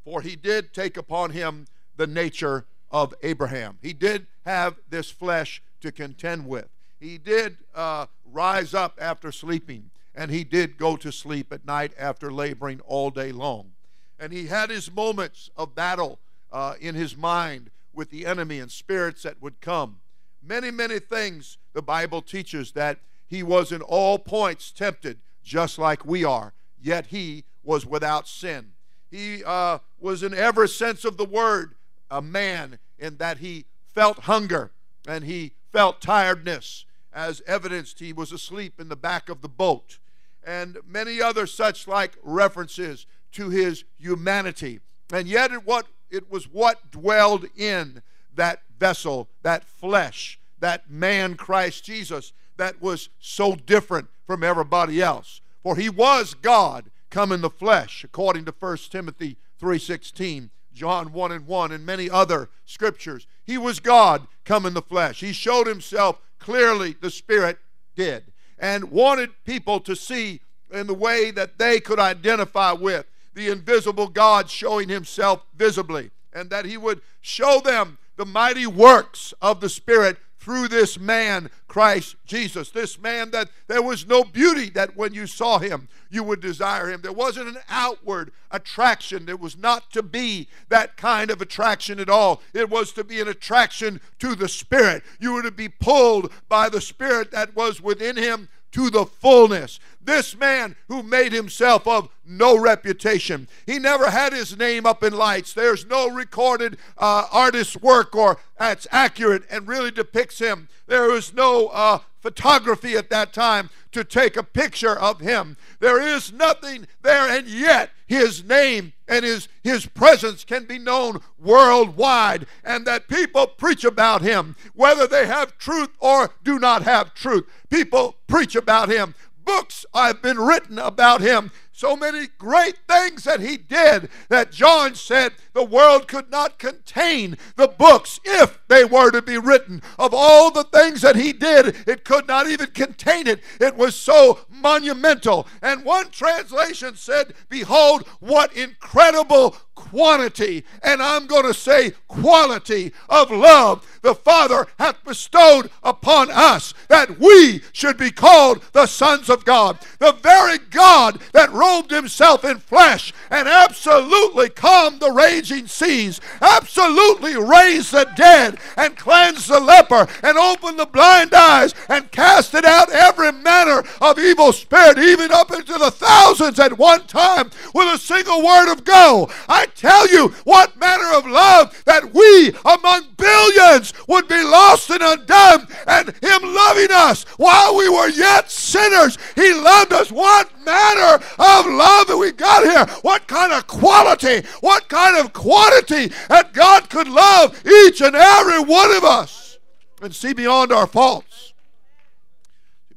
For 0.03 0.21
he 0.21 0.35
did 0.35 0.73
take 0.73 0.97
upon 0.97 1.31
him 1.31 1.65
the 1.97 2.07
nature 2.07 2.65
of 2.91 3.13
Abraham. 3.23 3.77
He 3.81 3.93
did 3.93 4.27
have 4.45 4.75
this 4.89 5.09
flesh 5.09 5.61
to 5.81 5.91
contend 5.91 6.47
with. 6.47 6.67
He 6.99 7.17
did 7.17 7.57
uh, 7.73 8.07
rise 8.31 8.73
up 8.73 8.97
after 9.01 9.31
sleeping, 9.31 9.89
and 10.15 10.31
he 10.31 10.43
did 10.43 10.77
go 10.77 10.95
to 10.97 11.11
sleep 11.11 11.51
at 11.51 11.65
night 11.65 11.91
after 11.99 12.31
laboring 12.31 12.79
all 12.81 13.09
day 13.09 13.31
long. 13.31 13.71
And 14.19 14.31
he 14.31 14.47
had 14.47 14.69
his 14.69 14.91
moments 14.91 15.49
of 15.57 15.75
battle 15.75 16.19
uh, 16.51 16.75
in 16.79 16.95
his 16.95 17.17
mind 17.17 17.69
with 17.93 18.11
the 18.11 18.25
enemy 18.25 18.59
and 18.59 18.71
spirits 18.71 19.23
that 19.23 19.41
would 19.41 19.59
come. 19.61 19.97
Many, 20.41 20.71
many 20.71 20.99
things 20.99 21.57
the 21.73 21.81
Bible 21.81 22.21
teaches 22.21 22.71
that 22.73 22.99
he 23.27 23.43
was 23.43 23.71
in 23.71 23.81
all 23.81 24.19
points 24.19 24.71
tempted, 24.71 25.17
just 25.43 25.77
like 25.77 26.05
we 26.05 26.23
are, 26.23 26.53
yet 26.81 27.07
he 27.07 27.43
was 27.63 27.85
without 27.85 28.27
sin. 28.27 28.71
He 29.11 29.43
uh, 29.43 29.79
was 29.99 30.23
in 30.23 30.33
every 30.33 30.69
sense 30.69 31.03
of 31.03 31.17
the 31.17 31.25
word 31.25 31.75
a 32.15 32.21
man 32.21 32.79
in 32.97 33.17
that 33.17 33.39
he 33.39 33.65
felt 33.93 34.19
hunger 34.19 34.71
and 35.07 35.25
he 35.25 35.51
felt 35.71 36.01
tiredness, 36.01 36.85
as 37.13 37.41
evidenced 37.45 37.99
he 37.99 38.13
was 38.13 38.31
asleep 38.31 38.79
in 38.79 38.89
the 38.89 38.95
back 38.95 39.29
of 39.29 39.41
the 39.41 39.49
boat, 39.49 39.99
and 40.45 40.77
many 40.87 41.21
other 41.21 41.45
such 41.45 41.87
like 41.87 42.17
references 42.23 43.05
to 43.31 43.49
his 43.49 43.83
humanity. 43.97 44.79
And 45.11 45.27
yet 45.27 45.51
it, 45.51 45.65
what, 45.65 45.87
it 46.09 46.31
was 46.31 46.45
what 46.45 46.91
dwelled 46.91 47.45
in 47.57 48.01
that 48.33 48.61
vessel, 48.79 49.27
that 49.43 49.65
flesh, 49.65 50.39
that 50.59 50.89
man 50.89 51.35
Christ 51.35 51.83
Jesus, 51.83 52.33
that 52.57 52.81
was 52.81 53.09
so 53.19 53.55
different 53.55 54.07
from 54.25 54.43
everybody 54.43 55.01
else. 55.01 55.41
For 55.61 55.75
he 55.75 55.89
was 55.89 56.33
God 56.33 56.85
come 57.09 57.31
in 57.31 57.41
the 57.41 57.49
flesh, 57.49 58.03
according 58.03 58.45
to 58.45 58.53
1 58.57 58.77
Timothy 58.89 59.37
3.16. 59.61 60.49
John 60.75 61.13
1 61.13 61.31
and 61.31 61.47
1, 61.47 61.71
and 61.71 61.85
many 61.85 62.09
other 62.09 62.49
scriptures. 62.65 63.25
He 63.43 63.57
was 63.57 63.79
God 63.79 64.27
come 64.43 64.65
in 64.65 64.73
the 64.73 64.81
flesh. 64.81 65.21
He 65.21 65.33
showed 65.33 65.65
himself 65.65 66.19
clearly, 66.37 66.95
the 66.99 67.09
Spirit 67.09 67.57
did, 67.95 68.25
and 68.59 68.91
wanted 68.91 69.31
people 69.45 69.79
to 69.79 69.95
see 69.95 70.41
in 70.71 70.85
the 70.87 70.93
way 70.93 71.31
that 71.31 71.57
they 71.57 71.79
could 71.79 71.99
identify 71.99 72.73
with 72.73 73.05
the 73.33 73.49
invisible 73.49 74.07
God 74.07 74.49
showing 74.49 74.89
himself 74.89 75.43
visibly, 75.55 76.11
and 76.33 76.49
that 76.49 76.65
he 76.65 76.77
would 76.77 77.01
show 77.21 77.59
them 77.59 77.97
the 78.17 78.25
mighty 78.25 78.67
works 78.67 79.33
of 79.41 79.59
the 79.61 79.69
Spirit 79.69 80.17
through 80.45 80.67
this 80.67 80.99
man, 80.99 81.49
Christ 81.67 82.17
Jesus. 82.27 82.69
This 82.69 83.01
man 83.01 83.31
that 83.31 83.49
there 83.65 83.81
was 83.81 84.05
no 84.05 84.23
beauty 84.23 84.69
that 84.69 84.95
when 84.95 85.11
you 85.11 85.25
saw 85.25 85.57
him, 85.57 85.87
you 86.11 86.21
would 86.21 86.39
desire 86.39 86.87
him. 86.87 87.01
There 87.01 87.11
wasn't 87.11 87.47
an 87.47 87.57
outward 87.67 88.31
attraction. 88.51 89.25
There 89.25 89.37
was 89.37 89.57
not 89.57 89.89
to 89.93 90.03
be 90.03 90.47
that 90.69 90.97
kind 90.97 91.31
of 91.31 91.41
attraction 91.41 91.99
at 91.99 92.11
all. 92.11 92.43
It 92.53 92.69
was 92.69 92.91
to 92.91 93.03
be 93.03 93.19
an 93.19 93.27
attraction 93.27 93.99
to 94.19 94.35
the 94.35 94.47
Spirit. 94.47 95.01
You 95.19 95.33
were 95.33 95.41
to 95.41 95.49
be 95.49 95.67
pulled 95.67 96.31
by 96.47 96.69
the 96.69 96.79
Spirit 96.79 97.31
that 97.31 97.55
was 97.55 97.81
within 97.81 98.15
him 98.15 98.47
to 98.73 98.91
the 98.91 99.07
fullness. 99.07 99.79
This 100.05 100.37
man 100.37 100.75
who 100.87 101.03
made 101.03 101.33
himself 101.33 101.87
of 101.87 102.09
no 102.25 102.57
reputation. 102.57 103.47
He 103.65 103.79
never 103.79 104.09
had 104.09 104.33
his 104.33 104.57
name 104.57 104.85
up 104.85 105.03
in 105.03 105.13
lights. 105.13 105.53
There's 105.53 105.85
no 105.85 106.09
recorded 106.09 106.77
uh, 106.97 107.27
artist's 107.31 107.77
work 107.77 108.15
or 108.15 108.37
that's 108.57 108.87
accurate 108.91 109.43
and 109.49 109.67
really 109.67 109.91
depicts 109.91 110.39
him. 110.39 110.69
There 110.87 111.13
is 111.13 111.33
no 111.33 111.67
uh, 111.67 111.99
photography 112.21 112.95
at 112.95 113.09
that 113.11 113.33
time 113.33 113.69
to 113.91 114.03
take 114.03 114.35
a 114.35 114.43
picture 114.43 114.97
of 114.97 115.19
him. 115.19 115.57
There 115.79 116.01
is 116.01 116.33
nothing 116.33 116.87
there, 117.03 117.29
and 117.29 117.47
yet 117.47 117.91
his 118.07 118.43
name 118.43 118.93
and 119.07 119.23
his, 119.23 119.47
his 119.63 119.85
presence 119.85 120.43
can 120.43 120.65
be 120.65 120.79
known 120.79 121.21
worldwide, 121.39 122.47
and 122.63 122.85
that 122.87 123.07
people 123.07 123.45
preach 123.45 123.83
about 123.83 124.23
him, 124.23 124.55
whether 124.73 125.05
they 125.05 125.27
have 125.27 125.57
truth 125.59 125.89
or 125.99 126.31
do 126.43 126.57
not 126.57 126.81
have 126.81 127.13
truth. 127.13 127.45
People 127.69 128.15
preach 128.27 128.55
about 128.55 128.89
him. 128.89 129.13
Books 129.45 129.85
have 129.93 130.21
been 130.21 130.39
written 130.39 130.79
about 130.79 131.21
him. 131.21 131.51
So 131.71 131.95
many 131.95 132.27
great 132.37 132.77
things 132.87 133.23
that 133.25 133.41
he 133.41 133.57
did 133.57 134.09
that 134.29 134.51
John 134.51 134.95
said 134.95 135.33
the 135.53 135.63
world 135.63 136.07
could 136.07 136.31
not 136.31 136.57
contain 136.57 137.37
the 137.55 137.67
books 137.67 138.19
if 138.23 138.64
they 138.67 138.85
were 138.85 139.11
to 139.11 139.21
be 139.21 139.37
written. 139.37 139.81
Of 139.99 140.13
all 140.13 140.51
the 140.51 140.63
things 140.63 141.01
that 141.01 141.15
he 141.15 141.33
did, 141.33 141.75
it 141.87 142.03
could 142.03 142.27
not 142.27 142.47
even 142.47 142.67
contain 142.67 143.27
it. 143.27 143.41
It 143.59 143.75
was 143.75 143.95
so 143.95 144.39
monumental. 144.49 145.47
And 145.61 145.85
one 145.85 146.09
translation 146.09 146.95
said, 146.95 147.33
Behold, 147.49 148.07
what 148.19 148.55
incredible 148.55 149.55
quantity, 149.75 150.63
and 150.81 151.01
I'm 151.01 151.27
going 151.27 151.45
to 151.45 151.53
say 151.53 151.91
quality 152.07 152.93
of 153.09 153.29
love 153.29 153.85
the 154.01 154.15
Father 154.15 154.67
hath 154.79 155.03
bestowed 155.03 155.69
upon 155.83 156.31
us 156.31 156.73
that 156.87 157.19
we 157.19 157.61
should 157.73 157.97
be 157.97 158.11
called 158.11 158.63
the 158.71 158.87
sons 158.87 159.29
of 159.29 159.45
God. 159.45 159.77
The 159.99 160.13
very 160.13 160.57
God 160.57 161.21
that 161.33 161.51
robed 161.51 161.91
himself 161.91 162.45
in 162.45 162.57
flesh 162.59 163.13
and 163.29 163.47
absolutely 163.47 164.49
calmed 164.49 164.99
the 164.99 165.11
raging 165.11 165.67
seas, 165.67 166.21
absolutely 166.41 167.35
raised 167.35 167.91
the 167.91 168.09
dead 168.15 168.54
and 168.77 168.97
cleansed 168.97 169.47
the 169.47 169.59
leper 169.59 170.07
and 170.23 170.37
opened 170.37 170.79
the 170.79 170.85
blind 170.85 171.33
eyes 171.33 171.73
and 171.89 172.11
casted 172.11 172.65
out 172.65 172.91
every 172.91 173.31
manner 173.31 173.83
of 174.01 174.19
evil 174.19 174.53
spirit, 174.53 174.97
even 174.97 175.31
up 175.31 175.51
into 175.51 175.73
the 175.73 175.91
thousands 175.91 176.59
at 176.59 176.77
one 176.77 177.05
time 177.07 177.49
with 177.73 177.93
a 177.93 177.97
single 177.97 178.43
word 178.43 178.71
of 178.71 178.83
go. 178.83 179.29
I 179.47 179.67
tell 179.67 180.09
you 180.09 180.29
what 180.43 180.77
manner 180.77 181.11
of 181.13 181.25
love 181.25 181.83
that 181.85 182.13
we 182.13 182.53
among 182.65 183.07
billions 183.17 183.93
would 184.07 184.27
be 184.27 184.43
lost 184.43 184.89
and 184.89 185.01
undone, 185.01 185.67
and 185.87 186.09
Him 186.21 186.41
loving 186.43 186.91
us 186.91 187.23
while 187.37 187.75
we 187.75 187.89
were 187.89 188.09
yet 188.09 188.51
sinners. 188.51 189.17
He 189.35 189.53
loved 189.53 189.93
us. 189.93 190.11
What 190.11 190.49
manner 190.65 191.15
of 191.39 191.65
love 191.65 192.07
that 192.07 192.17
we 192.17 192.31
got 192.31 192.63
here? 192.63 192.85
What 193.01 193.27
kind 193.27 193.53
of 193.53 193.67
quality? 193.67 194.47
What 194.61 194.89
kind 194.89 195.17
of 195.17 195.33
quantity 195.33 196.13
that 196.29 196.53
God 196.53 196.89
could 196.89 197.07
love 197.07 197.61
each 197.65 198.01
and 198.01 198.15
every 198.15 198.44
one 198.65 198.95
of 198.95 199.03
us 199.03 199.57
and 200.01 200.13
see 200.13 200.33
beyond 200.33 200.71
our 200.71 200.87
faults, 200.87 201.53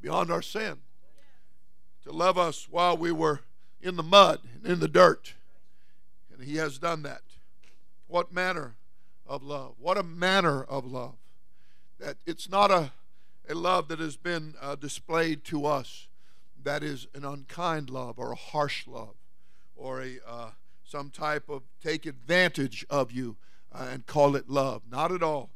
beyond 0.01 0.31
our 0.31 0.43
sin, 0.43 0.79
to 2.05 2.13
love 2.13 2.39
us 2.39 2.69
while 2.71 2.97
we 2.97 3.13
were 3.13 3.41
in 3.81 3.97
the 3.97 4.03
mud 4.03 4.41
and 4.55 4.73
in 4.73 4.81
the 4.81 4.89
dirt 4.89 5.35
And 6.33 6.47
He 6.47 6.57
has 6.57 6.79
done 6.79 7.03
that. 7.03 7.23
What 8.07 8.33
manner 8.33 8.77
of 9.27 9.43
love? 9.43 9.75
What 9.79 9.99
a 9.99 10.03
manner 10.03 10.63
of 10.63 10.85
love. 10.87 11.17
That 12.01 12.17
it's 12.27 12.49
not 12.49 12.71
a, 12.71 12.93
a 13.49 13.55
love 13.55 13.89
that 13.89 13.99
has 13.99 14.17
been 14.17 14.55
uh, 14.61 14.77
displayed 14.77 15.45
to 15.45 15.67
us 15.67 16.07
that 16.63 16.83
is 16.83 17.07
an 17.15 17.25
unkind 17.25 17.91
love 17.91 18.19
or 18.19 18.33
a 18.33 18.37
harsh 18.37 18.87
love 18.87 19.15
or 19.77 20.03
a 20.03 20.19
uh, 20.27 20.51
some 20.85 21.11
type 21.11 21.49
of 21.49 21.63
take 21.83 22.07
advantage 22.07 22.85
of 22.89 23.13
you 23.13 23.37
uh, 23.73 23.89
and 23.91 24.07
call 24.07 24.37
it 24.37 24.49
love. 24.49 24.83
Not 24.91 25.13
at 25.13 25.23
all. 25.23 25.51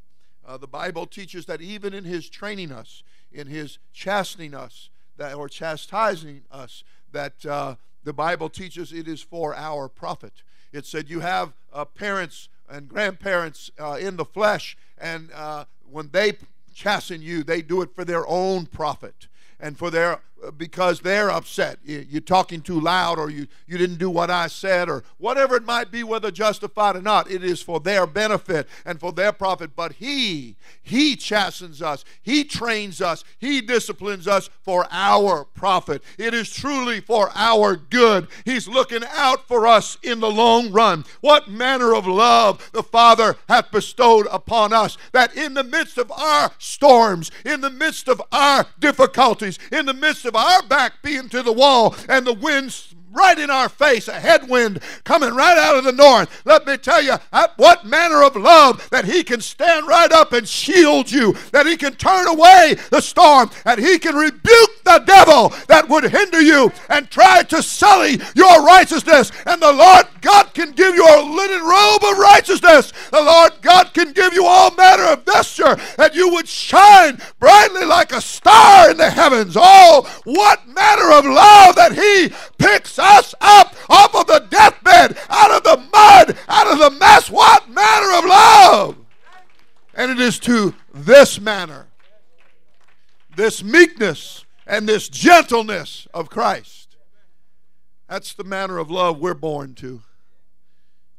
Uh, 0.47 0.57
the 0.57 0.67
Bible 0.67 1.07
teaches 1.07 1.47
that 1.47 1.61
even 1.61 1.95
in 1.95 2.05
His 2.05 2.29
training 2.29 2.73
us, 2.73 3.03
in 3.33 3.47
His 3.47 3.79
chastening 3.93 4.55
us, 4.55 4.91
that 5.17 5.35
or 5.35 5.49
chastising 5.49 6.43
us, 6.51 6.85
that 7.13 7.45
uh, 7.47 7.77
the 8.05 8.13
Bible 8.13 8.49
teaches 8.49 8.93
it 8.93 9.07
is 9.07 9.23
for 9.23 9.55
our 9.55 9.89
profit. 9.89 10.43
It 10.73 10.87
said 10.87 11.09
you 11.09 11.21
have 11.21 11.53
uh, 11.73 11.85
parents 11.85 12.49
and 12.69 12.89
grandparents 12.89 13.71
uh, 13.79 13.99
in 14.01 14.17
the 14.17 14.25
flesh, 14.25 14.77
and 14.99 15.31
uh, 15.35 15.67
when 15.91 16.09
they 16.13 16.35
chasten 16.75 17.23
you, 17.23 17.43
they 17.43 17.63
do 17.63 17.83
it 17.83 17.95
for 17.95 18.05
their 18.05 18.27
own 18.27 18.67
profit 18.67 19.29
and 19.61 19.79
for 19.79 19.91
their 19.91 20.21
because 20.57 21.01
they're 21.01 21.31
upset. 21.31 21.79
You're 21.85 22.21
talking 22.21 22.61
too 22.61 22.81
loud, 22.81 23.19
or 23.19 23.31
you, 23.31 23.47
you 23.67 23.79
didn't 23.79 23.99
do 23.99 24.11
what 24.11 24.31
I 24.31 24.47
said, 24.47 24.89
or 24.89 25.05
whatever 25.19 25.57
it 25.57 25.65
might 25.65 25.91
be, 25.91 26.03
whether 26.03 26.31
justified 26.31 26.97
or 26.97 27.03
not. 27.03 27.31
It 27.31 27.45
is 27.45 27.63
for 27.63 27.81
their 27.81 28.07
benefit 28.07 28.69
and 28.85 28.99
for 28.99 29.13
their 29.13 29.33
profit. 29.33 29.77
But 29.77 29.95
He, 29.95 30.57
He 30.83 31.17
chastens 31.17 31.81
us, 31.83 32.05
He 32.23 32.45
trains 32.45 33.01
us, 33.01 33.25
He 33.39 33.61
disciplines 33.61 34.27
us 34.27 34.51
for 34.63 34.87
our 34.91 35.45
profit. 35.45 36.03
It 36.19 36.35
is 36.35 36.53
truly 36.53 37.01
for 37.01 37.31
our 37.35 37.77
good. 37.77 38.29
He's 38.45 38.69
looking 38.69 39.03
out 39.15 39.47
for 39.47 39.67
us 39.67 39.99
in 40.03 40.21
the 40.21 40.31
long 40.31 40.73
run. 40.73 41.05
What 41.21 41.49
manner 41.49 41.95
of 41.95 42.07
love 42.07 42.71
the 42.73 42.83
Father 42.83 43.37
hath 43.49 43.71
bestowed 43.71 44.27
upon 44.31 44.73
us, 44.73 44.97
that 45.13 45.37
in 45.37 45.55
the 45.55 45.65
midst 45.65 45.99
of 45.99 46.11
our 46.13 46.51
storms, 46.59 47.31
in 47.45 47.61
the 47.61 47.71
midst 47.71 48.09
of 48.09 48.21
our 48.33 48.67
difficulties, 48.81 49.59
in 49.71 49.87
the 49.87 49.95
midst 49.95 50.25
of 50.25 50.32
of 50.33 50.37
our 50.37 50.63
back 50.63 51.03
being 51.03 51.29
to 51.29 51.43
the 51.43 51.53
wall 51.53 51.95
and 52.09 52.27
the 52.27 52.33
winds 52.33 52.95
right 53.13 53.39
in 53.39 53.51
our 53.51 53.69
face, 53.69 54.09
a 54.09 54.19
headwind 54.19 54.81
coming 55.05 55.35
right 55.35 55.59
out 55.59 55.77
of 55.77 55.85
the 55.85 55.93
north. 55.93 56.43
Let 56.45 56.67
me 56.67 56.77
tell 56.77 57.03
you 57.03 57.17
what 57.57 57.85
manner 57.85 58.23
of 58.23 58.37
love 58.37 58.89
that 58.91 59.05
He 59.05 59.23
can 59.23 59.41
stand 59.41 59.87
right 59.87 60.11
up 60.11 60.33
and 60.33 60.49
shield 60.49 61.11
you, 61.11 61.35
that 61.53 61.67
He 61.67 61.77
can 61.77 61.95
turn 61.95 62.27
away 62.27 62.77
the 62.91 63.01
storm, 63.01 63.51
that 63.65 63.79
He 63.79 63.99
can 63.99 64.15
rebuke 64.15 64.83
the 64.85 65.03
devil 65.07 65.51
that 65.69 65.89
would 65.89 66.05
hinder 66.05 66.41
you 66.41 66.73
and 66.89 67.11
try 67.11 67.43
to 67.45 67.63
sully 67.63 68.21
your 68.35 68.65
righteousness. 68.65 69.31
And 69.47 69.61
the 69.61 69.73
Lord 69.73 70.07
God 70.21 70.55
can 70.55 70.73
give 70.73 70.95
you 70.95 71.05
a 71.05 71.23
linen 71.23 71.63
robe 71.63 72.05
of 72.05 72.19
righteousness. 72.19 72.93
The 73.11 73.23
Lord 73.23 73.53
God 73.61 73.93
can 73.93 74.13
give 74.13 74.33
you 74.33 74.47
all 74.47 74.75
manner 74.75 75.05
of 75.05 75.25
vesture 75.25 75.77
that 75.97 76.15
you 76.15 76.31
would 76.31 76.49
shine 76.49 77.19
brightly 77.39 77.85
like 77.85 78.13
a 78.13 78.21
star 78.21 78.91
in 78.91 78.97
the 78.97 79.11
heavens. 79.11 79.57
Oh, 79.59 80.09
what 80.25 80.67
manner 80.69 81.13
of 81.13 81.25
love 81.25 81.77
that 81.77 81.93
He 81.95 82.33
picks 82.59 82.99
us 83.03 83.35
up 83.41 83.75
off 83.89 84.15
of 84.15 84.27
the 84.27 84.47
deathbed, 84.49 85.19
out 85.29 85.51
of 85.51 85.65
the 85.65 85.77
mud, 85.93 86.39
out 86.49 86.67
of 86.73 86.79
the 86.79 86.99
mess. 86.99 87.31
What 87.31 87.69
manner 87.69 88.19
of 88.19 88.25
love! 88.25 88.97
And 89.95 90.11
it 90.11 90.21
is 90.21 90.39
to 90.41 90.75
this 90.95 91.41
manner, 91.41 91.89
this 93.37 93.63
meekness, 93.63 94.45
and 94.67 94.89
this 94.89 95.09
gentleness 95.09 96.07
of 96.15 96.31
Christ. 96.31 96.97
That's 98.09 98.33
the 98.33 98.45
manner 98.45 98.79
of 98.79 98.91
love 98.91 99.19
we're 99.19 99.35
born 99.35 99.75
to. 99.77 100.03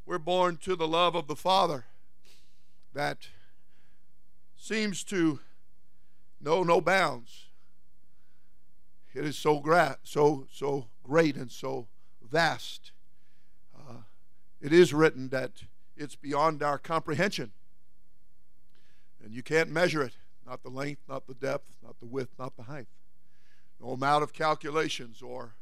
We're 0.05 0.17
born 0.17 0.57
to 0.57 0.75
the 0.75 0.87
love 0.87 1.15
of 1.15 1.27
the 1.27 1.35
Father 1.35 1.85
that 2.93 3.29
seems 4.57 5.03
to 5.05 5.39
know 6.41 6.63
no 6.63 6.81
bounds. 6.81 7.45
It 9.13 9.25
is 9.25 9.37
so 9.37 9.59
gra- 9.59 9.97
so 10.03 10.47
so 10.51 10.87
great 11.03 11.35
and 11.35 11.51
so 11.51 11.87
vast. 12.21 12.91
Uh, 13.77 14.03
it 14.61 14.73
is 14.73 14.93
written 14.93 15.29
that 15.29 15.63
it's 15.95 16.15
beyond 16.15 16.63
our 16.63 16.77
comprehension. 16.77 17.51
And 19.23 19.33
you 19.33 19.43
can't 19.43 19.69
measure 19.69 20.01
it 20.01 20.13
not 20.45 20.63
the 20.63 20.69
length, 20.69 21.01
not 21.07 21.27
the 21.27 21.33
depth, 21.33 21.71
not 21.81 21.99
the 21.99 22.05
width, 22.05 22.31
not 22.37 22.55
the 22.57 22.63
height. 22.63 22.87
No 23.79 23.91
amount 23.91 24.23
of 24.23 24.33
calculations 24.33 25.21
or 25.21 25.55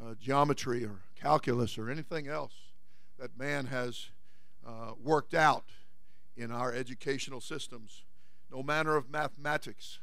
uh, 0.00 0.14
geometry 0.20 0.84
or 0.84 1.00
calculus 1.20 1.78
or 1.78 1.90
anything 1.90 2.28
else 2.28 2.54
that 3.18 3.38
man 3.38 3.66
has 3.66 4.10
uh, 4.66 4.92
worked 5.02 5.34
out 5.34 5.66
in 6.36 6.50
our 6.50 6.72
educational 6.72 7.40
systems. 7.40 8.04
No 8.50 8.62
manner 8.62 8.96
of 8.96 9.10
mathematics. 9.10 9.98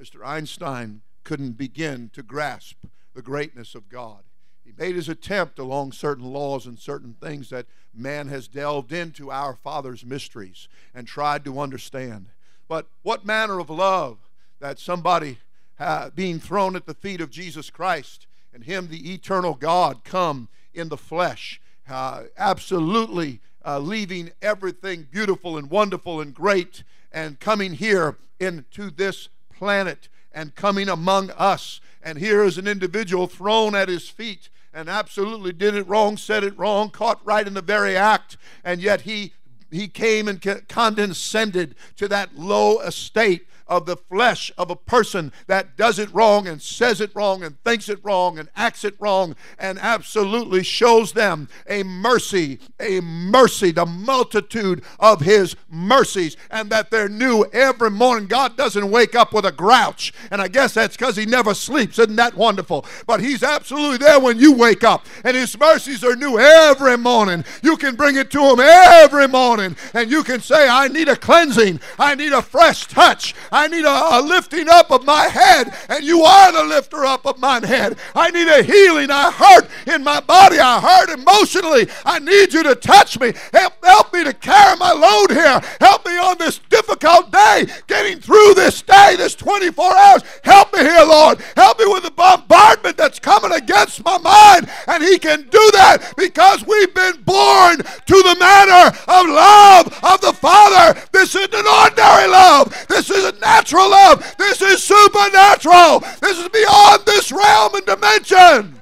Mr. 0.00 0.24
Einstein 0.24 1.02
couldn't 1.24 1.52
begin 1.52 2.10
to 2.12 2.22
grasp 2.22 2.84
the 3.20 3.24
greatness 3.24 3.74
of 3.74 3.90
God. 3.90 4.22
He 4.64 4.72
made 4.78 4.96
his 4.96 5.10
attempt 5.10 5.58
along 5.58 5.92
certain 5.92 6.24
laws 6.24 6.64
and 6.64 6.78
certain 6.78 7.12
things 7.20 7.50
that 7.50 7.66
man 7.92 8.28
has 8.28 8.48
delved 8.48 8.92
into 8.92 9.30
our 9.30 9.54
Father's 9.56 10.06
mysteries 10.06 10.68
and 10.94 11.06
tried 11.06 11.44
to 11.44 11.60
understand. 11.60 12.28
But 12.66 12.86
what 13.02 13.26
manner 13.26 13.58
of 13.58 13.68
love 13.68 14.16
that 14.58 14.78
somebody 14.78 15.36
uh, 15.78 16.08
being 16.14 16.40
thrown 16.40 16.74
at 16.74 16.86
the 16.86 16.94
feet 16.94 17.20
of 17.20 17.28
Jesus 17.30 17.68
Christ 17.68 18.26
and 18.54 18.64
Him, 18.64 18.88
the 18.88 19.12
eternal 19.12 19.52
God, 19.52 20.02
come 20.02 20.48
in 20.72 20.88
the 20.88 20.96
flesh, 20.96 21.60
uh, 21.90 22.22
absolutely 22.38 23.40
uh, 23.66 23.80
leaving 23.80 24.30
everything 24.40 25.06
beautiful 25.10 25.58
and 25.58 25.68
wonderful 25.68 26.22
and 26.22 26.32
great 26.32 26.84
and 27.12 27.38
coming 27.38 27.74
here 27.74 28.16
into 28.38 28.90
this 28.90 29.28
planet 29.54 30.08
and 30.32 30.54
coming 30.54 30.88
among 30.88 31.30
us 31.32 31.82
and 32.02 32.18
here 32.18 32.42
is 32.42 32.58
an 32.58 32.66
individual 32.66 33.26
thrown 33.26 33.74
at 33.74 33.88
his 33.88 34.08
feet 34.08 34.48
and 34.72 34.88
absolutely 34.88 35.52
did 35.52 35.74
it 35.74 35.88
wrong, 35.88 36.16
said 36.16 36.44
it 36.44 36.58
wrong, 36.58 36.90
caught 36.90 37.24
right 37.24 37.46
in 37.46 37.54
the 37.54 37.62
very 37.62 37.96
act, 37.96 38.36
and 38.64 38.80
yet 38.80 39.02
he 39.02 39.32
he 39.70 39.86
came 39.86 40.26
and 40.26 40.42
condescended 40.68 41.76
to 41.96 42.08
that 42.08 42.36
low 42.36 42.80
estate 42.80 43.46
of 43.70 43.86
the 43.86 43.96
flesh 43.96 44.52
of 44.58 44.68
a 44.68 44.76
person 44.76 45.32
that 45.46 45.76
does 45.76 45.98
it 45.98 46.12
wrong 46.12 46.46
and 46.48 46.60
says 46.60 47.00
it 47.00 47.12
wrong 47.14 47.42
and 47.42 47.62
thinks 47.62 47.88
it 47.88 48.00
wrong 48.02 48.38
and 48.38 48.48
acts 48.56 48.84
it 48.84 48.96
wrong 48.98 49.36
and 49.58 49.78
absolutely 49.78 50.62
shows 50.62 51.12
them 51.12 51.48
a 51.68 51.84
mercy, 51.84 52.58
a 52.80 53.00
mercy, 53.00 53.70
the 53.70 53.86
multitude 53.86 54.82
of 54.98 55.20
his 55.20 55.54
mercies, 55.70 56.36
and 56.50 56.68
that 56.70 56.90
they're 56.90 57.08
new 57.08 57.44
every 57.52 57.90
morning. 57.90 58.26
God 58.26 58.56
doesn't 58.56 58.90
wake 58.90 59.14
up 59.14 59.32
with 59.32 59.46
a 59.46 59.52
grouch, 59.52 60.12
and 60.30 60.42
I 60.42 60.48
guess 60.48 60.74
that's 60.74 60.96
because 60.96 61.16
he 61.16 61.24
never 61.24 61.54
sleeps. 61.54 61.98
Isn't 61.98 62.16
that 62.16 62.36
wonderful? 62.36 62.84
But 63.06 63.20
he's 63.20 63.42
absolutely 63.42 63.98
there 63.98 64.18
when 64.18 64.38
you 64.40 64.52
wake 64.52 64.82
up, 64.82 65.06
and 65.24 65.36
his 65.36 65.56
mercies 65.58 66.02
are 66.02 66.16
new 66.16 66.38
every 66.38 66.98
morning. 66.98 67.44
You 67.62 67.76
can 67.76 67.94
bring 67.94 68.16
it 68.16 68.30
to 68.32 68.40
him 68.40 68.58
every 68.58 69.28
morning, 69.28 69.76
and 69.94 70.10
you 70.10 70.24
can 70.24 70.40
say, 70.40 70.68
I 70.68 70.88
need 70.88 71.08
a 71.08 71.16
cleansing, 71.16 71.80
I 71.98 72.16
need 72.16 72.32
a 72.32 72.42
fresh 72.42 72.88
touch. 72.88 73.34
I 73.52 73.59
need 73.68 73.84
a, 73.84 74.18
a, 74.18 74.20
lifting 74.20 74.68
up 74.68 74.90
of 74.90 75.04
my 75.04 75.24
head, 75.24 75.74
and 75.88 76.04
you 76.04 76.22
are 76.22 76.52
the 76.52 76.64
lifter 76.64 77.04
up 77.04 77.26
of 77.26 77.38
mine 77.38 77.62
head. 77.62 77.98
I 78.14 78.30
need 78.30 78.48
a 78.48 78.62
healing. 78.62 79.10
I 79.10 79.30
hurt 79.30 79.68
in 79.86 80.04
my 80.04 80.20
body. 80.20 80.58
I 80.58 80.80
hurt 80.80 81.10
emotionally. 81.10 81.88
I 82.04 82.18
need 82.18 82.52
you 82.52 82.62
to 82.62 82.74
touch 82.74 83.18
me. 83.18 83.32
Help, 83.52 83.84
help 83.84 84.12
me 84.12 84.24
to 84.24 84.32
carry 84.32 84.76
my 84.76 84.92
load 84.92 85.30
here. 85.30 85.60
Help 85.80 86.06
me 86.06 86.16
on 86.18 86.38
this 86.38 86.58
difficult 86.68 87.30
day, 87.30 87.66
getting 87.86 88.20
through 88.20 88.54
this 88.54 88.82
day, 88.82 89.14
this 89.16 89.34
24 89.34 89.96
hours. 89.96 90.22
Help 90.44 90.72
me 90.72 90.80
here, 90.80 91.04
Lord. 91.04 91.40
Help 91.56 91.78
me 91.78 91.86
with 91.86 92.04
the 92.04 92.10
bombardment 92.10 92.96
that's 92.96 93.18
coming 93.18 93.52
against 93.52 94.04
my 94.04 94.18
mind. 94.18 94.70
And 94.86 95.02
He 95.02 95.18
can 95.18 95.42
do 95.42 95.70
that 95.72 96.14
because 96.16 96.64
we've 96.66 96.94
been 96.94 97.22
born 97.22 97.78
to 97.78 98.16
the 98.22 98.36
manner 98.38 98.96
of 99.08 99.28
love 99.28 99.86
of 100.02 100.20
the 100.20 100.32
Father. 100.32 101.00
This 101.12 101.34
isn't 101.34 101.54
an 101.54 101.66
ordinary 101.66 102.28
love. 102.28 102.86
This 102.88 103.10
is 103.10 103.24
a 103.24 103.32
natural 103.50 103.90
love. 103.90 104.36
This 104.38 104.62
is 104.62 104.82
supernatural. 104.82 106.00
This 106.20 106.38
is 106.38 106.48
beyond 106.48 107.04
this 107.04 107.32
realm 107.32 107.74
and 107.74 107.86
dimension. 107.86 108.80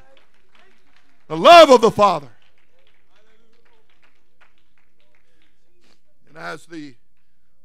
The 1.27 1.37
love 1.37 1.71
of 1.71 1.81
the 1.81 1.91
Father. 1.91 2.29
And 6.29 6.37
as 6.37 6.67
the 6.67 6.97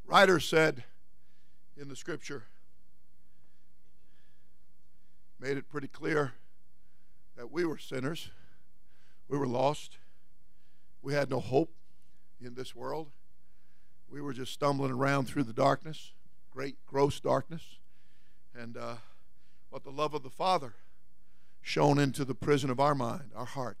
writer 0.06 0.40
said 0.40 0.84
in 1.76 1.88
the 1.88 1.96
scripture, 1.96 2.44
made 5.38 5.58
it 5.58 5.68
pretty 5.68 5.88
clear 5.88 6.32
that 7.36 7.50
we 7.50 7.64
were 7.66 7.78
sinners, 7.78 8.30
we 9.28 9.36
were 9.36 9.46
lost, 9.46 9.98
we 11.02 11.12
had 11.12 11.28
no 11.28 11.40
hope 11.40 11.70
in 12.40 12.54
this 12.54 12.74
world. 12.74 13.10
We 14.08 14.20
were 14.20 14.32
just 14.32 14.52
stumbling 14.52 14.92
around 14.92 15.26
through 15.26 15.42
the 15.42 15.52
darkness 15.52 16.12
great, 16.54 16.76
gross 16.86 17.18
darkness. 17.20 17.62
And 18.56 18.76
uh, 18.76 18.96
but 19.72 19.82
the 19.82 19.90
love 19.90 20.14
of 20.14 20.22
the 20.22 20.30
Father 20.30 20.74
shone 21.60 21.98
into 21.98 22.24
the 22.24 22.34
prison 22.34 22.70
of 22.70 22.78
our 22.78 22.94
mind, 22.94 23.30
our 23.34 23.44
heart. 23.44 23.78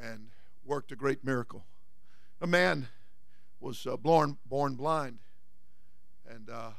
And 0.00 0.30
worked 0.64 0.92
a 0.92 0.96
great 0.96 1.24
miracle. 1.24 1.64
A 2.40 2.46
man 2.46 2.88
was 3.60 3.86
uh, 3.86 3.96
born, 3.96 4.36
born 4.46 4.74
blind, 4.74 5.18
and 6.28 6.48
uh, 6.48 6.70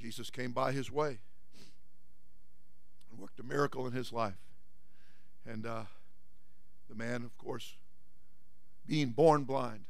Jesus 0.00 0.30
came 0.30 0.52
by 0.52 0.72
his 0.72 0.90
way 0.90 1.18
and 3.10 3.20
worked 3.20 3.38
a 3.40 3.42
miracle 3.42 3.86
in 3.86 3.92
his 3.92 4.12
life. 4.12 4.38
And 5.44 5.66
uh, 5.66 5.82
the 6.88 6.94
man, 6.94 7.22
of 7.24 7.36
course, 7.36 7.74
being 8.86 9.10
born 9.10 9.44
blind, 9.44 9.84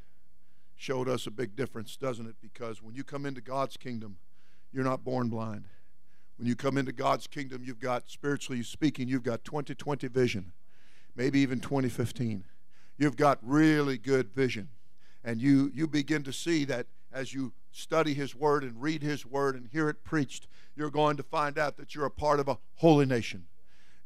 showed 0.82 1.08
us 1.08 1.28
a 1.28 1.30
big 1.30 1.54
difference, 1.54 1.96
doesn't 1.96 2.26
it? 2.26 2.34
Because 2.42 2.82
when 2.82 2.96
you 2.96 3.04
come 3.04 3.24
into 3.24 3.40
God's 3.40 3.76
kingdom, 3.76 4.16
you're 4.72 4.82
not 4.82 5.04
born 5.04 5.28
blind. 5.28 5.66
When 6.36 6.48
you 6.48 6.56
come 6.56 6.76
into 6.76 6.90
God's 6.90 7.28
kingdom, 7.28 7.62
you've 7.64 7.78
got, 7.78 8.10
spiritually 8.10 8.64
speaking, 8.64 9.06
you've 9.06 9.22
got 9.22 9.44
2020 9.44 10.08
vision, 10.08 10.50
maybe 11.14 11.38
even 11.38 11.60
2015. 11.60 12.42
You've 12.98 13.16
got 13.16 13.38
really 13.42 13.96
good 13.96 14.34
vision. 14.34 14.70
And 15.22 15.40
you, 15.40 15.70
you 15.72 15.86
begin 15.86 16.24
to 16.24 16.32
see 16.32 16.64
that 16.64 16.86
as 17.12 17.32
you 17.32 17.52
study 17.70 18.12
His 18.12 18.34
Word 18.34 18.64
and 18.64 18.82
read 18.82 19.02
His 19.02 19.24
Word 19.24 19.54
and 19.54 19.68
hear 19.70 19.88
it 19.88 20.02
preached, 20.02 20.48
you're 20.74 20.90
going 20.90 21.16
to 21.16 21.22
find 21.22 21.58
out 21.58 21.76
that 21.76 21.94
you're 21.94 22.06
a 22.06 22.10
part 22.10 22.40
of 22.40 22.48
a 22.48 22.58
holy 22.76 23.06
nation 23.06 23.44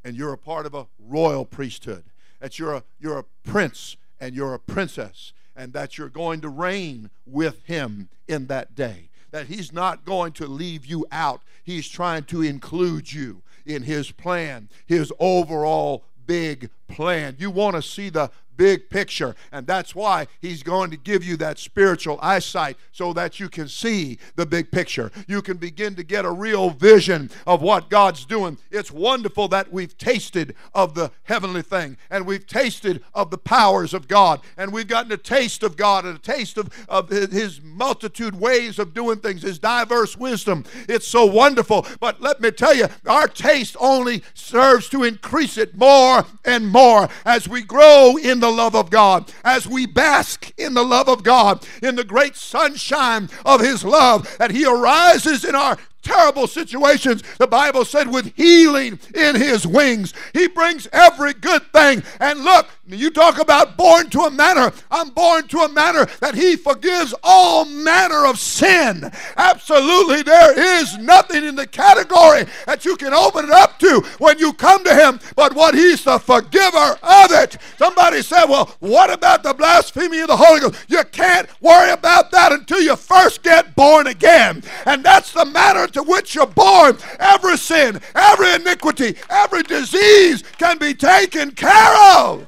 and 0.04 0.14
you're 0.14 0.34
a 0.34 0.38
part 0.38 0.66
of 0.66 0.74
a 0.74 0.88
royal 0.98 1.46
priesthood, 1.46 2.04
that 2.40 2.58
you're 2.58 2.74
a, 2.74 2.84
you're 3.00 3.18
a 3.18 3.24
prince 3.44 3.96
and 4.20 4.34
you're 4.34 4.52
a 4.52 4.58
princess, 4.58 5.32
and 5.56 5.72
that 5.72 5.96
you're 5.96 6.08
going 6.08 6.40
to 6.42 6.48
reign 6.48 7.10
with 7.26 7.64
Him 7.64 8.08
in 8.28 8.46
that 8.46 8.74
day 8.74 9.08
that 9.36 9.48
He's 9.48 9.72
not 9.72 10.04
going 10.06 10.32
to 10.32 10.46
leave 10.46 10.86
you 10.86 11.06
out. 11.12 11.42
He's 11.62 11.88
trying 11.88 12.24
to 12.24 12.40
include 12.40 13.12
you 13.12 13.42
in 13.66 13.82
His 13.82 14.10
plan, 14.10 14.68
His 14.86 15.12
overall 15.18 16.04
big 16.26 16.70
plan. 16.88 17.36
You 17.38 17.50
want 17.50 17.76
to 17.76 17.82
see 17.82 18.08
the 18.08 18.30
big 18.56 18.90
picture. 18.90 19.34
And 19.52 19.66
that's 19.66 19.94
why 19.94 20.26
he's 20.40 20.62
going 20.62 20.90
to 20.90 20.96
give 20.96 21.24
you 21.24 21.36
that 21.38 21.58
spiritual 21.58 22.18
eyesight 22.22 22.76
so 22.92 23.12
that 23.12 23.38
you 23.38 23.48
can 23.48 23.68
see 23.68 24.18
the 24.34 24.46
big 24.46 24.70
picture. 24.70 25.10
You 25.26 25.42
can 25.42 25.56
begin 25.56 25.94
to 25.96 26.02
get 26.02 26.24
a 26.24 26.30
real 26.30 26.70
vision 26.70 27.30
of 27.46 27.62
what 27.62 27.90
God's 27.90 28.24
doing. 28.24 28.58
It's 28.70 28.90
wonderful 28.90 29.48
that 29.48 29.72
we've 29.72 29.96
tasted 29.96 30.54
of 30.74 30.94
the 30.94 31.10
heavenly 31.24 31.62
thing 31.62 31.96
and 32.10 32.26
we've 32.26 32.46
tasted 32.46 33.02
of 33.14 33.30
the 33.30 33.38
powers 33.38 33.94
of 33.94 34.08
God 34.08 34.40
and 34.56 34.72
we've 34.72 34.88
gotten 34.88 35.12
a 35.12 35.16
taste 35.16 35.62
of 35.62 35.76
God 35.76 36.04
and 36.04 36.16
a 36.16 36.20
taste 36.20 36.58
of, 36.58 36.70
of 36.88 37.10
his 37.10 37.60
multitude 37.62 38.38
ways 38.38 38.78
of 38.78 38.94
doing 38.94 39.18
things, 39.18 39.42
his 39.42 39.58
diverse 39.58 40.16
wisdom. 40.16 40.64
It's 40.88 41.06
so 41.06 41.26
wonderful. 41.26 41.86
But 42.00 42.20
let 42.20 42.40
me 42.40 42.50
tell 42.50 42.74
you, 42.74 42.86
our 43.06 43.28
taste 43.28 43.76
only 43.80 44.22
serves 44.34 44.88
to 44.90 45.04
increase 45.04 45.58
it 45.58 45.76
more 45.76 46.24
and 46.44 46.68
more 46.68 46.75
as 47.24 47.46
we 47.46 47.62
grow 47.62 48.16
in 48.16 48.40
the 48.40 48.46
the 48.46 48.52
love 48.52 48.76
of 48.76 48.90
God, 48.90 49.32
as 49.42 49.66
we 49.66 49.86
bask 49.86 50.52
in 50.56 50.74
the 50.74 50.84
love 50.84 51.08
of 51.08 51.24
God, 51.24 51.66
in 51.82 51.96
the 51.96 52.04
great 52.04 52.36
sunshine 52.36 53.28
of 53.44 53.60
His 53.60 53.84
love, 53.84 54.36
that 54.38 54.52
He 54.52 54.64
arises 54.64 55.44
in 55.44 55.56
our 55.56 55.76
terrible 56.06 56.46
situations, 56.46 57.22
the 57.38 57.46
Bible 57.46 57.84
said, 57.84 58.12
with 58.12 58.32
healing 58.36 58.98
in 59.14 59.34
his 59.34 59.66
wings. 59.66 60.14
He 60.32 60.46
brings 60.46 60.86
every 60.92 61.34
good 61.34 61.62
thing. 61.72 62.04
And 62.20 62.44
look, 62.44 62.68
you 62.86 63.10
talk 63.10 63.40
about 63.40 63.76
born 63.76 64.08
to 64.10 64.20
a 64.20 64.30
manner. 64.30 64.72
I'm 64.90 65.10
born 65.10 65.48
to 65.48 65.58
a 65.60 65.68
manner 65.68 66.06
that 66.20 66.36
he 66.36 66.54
forgives 66.54 67.12
all 67.24 67.64
manner 67.64 68.24
of 68.26 68.38
sin. 68.38 69.10
Absolutely, 69.36 70.22
there 70.22 70.56
is 70.80 70.96
nothing 70.98 71.44
in 71.44 71.56
the 71.56 71.66
category 71.66 72.44
that 72.66 72.84
you 72.84 72.96
can 72.96 73.12
open 73.12 73.46
it 73.46 73.50
up 73.50 73.80
to 73.80 74.02
when 74.18 74.38
you 74.38 74.52
come 74.52 74.84
to 74.84 74.94
him, 74.94 75.18
but 75.34 75.54
what 75.54 75.74
he's 75.74 76.04
the 76.04 76.18
forgiver 76.18 76.98
of 77.02 77.32
it. 77.32 77.58
Somebody 77.78 78.22
said, 78.22 78.44
Well, 78.44 78.74
what 78.78 79.12
about 79.12 79.42
the 79.42 79.54
blasphemy 79.54 80.20
of 80.20 80.28
the 80.28 80.36
Holy 80.36 80.60
Ghost? 80.60 80.84
You 80.88 81.02
can't 81.10 81.48
worry 81.60 81.90
about 81.90 82.30
that 82.30 82.52
until 82.52 82.80
you 82.80 82.94
first 82.94 83.42
get 83.42 83.74
born 83.74 84.06
again. 84.06 84.62
And 84.84 85.02
that's 85.02 85.32
the 85.32 85.44
matter 85.44 85.88
to 85.96 86.02
which 86.02 86.34
you're 86.34 86.46
born, 86.46 86.98
every 87.18 87.56
sin, 87.56 87.98
every 88.14 88.52
iniquity, 88.52 89.16
every 89.30 89.62
disease 89.62 90.42
can 90.58 90.76
be 90.76 90.92
taken 90.92 91.50
care 91.52 92.18
of. 92.18 92.46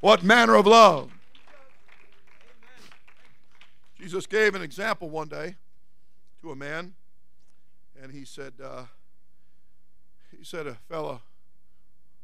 What 0.00 0.22
manner 0.22 0.54
of 0.56 0.66
love? 0.66 1.10
Jesus 3.98 4.26
gave 4.26 4.54
an 4.54 4.60
example 4.60 5.08
one 5.08 5.28
day 5.28 5.56
to 6.42 6.50
a 6.50 6.54
man, 6.54 6.92
and 8.02 8.12
he 8.12 8.26
said, 8.26 8.52
uh, 8.62 8.82
he 10.36 10.44
said 10.44 10.66
a 10.66 10.74
fellow 10.90 11.22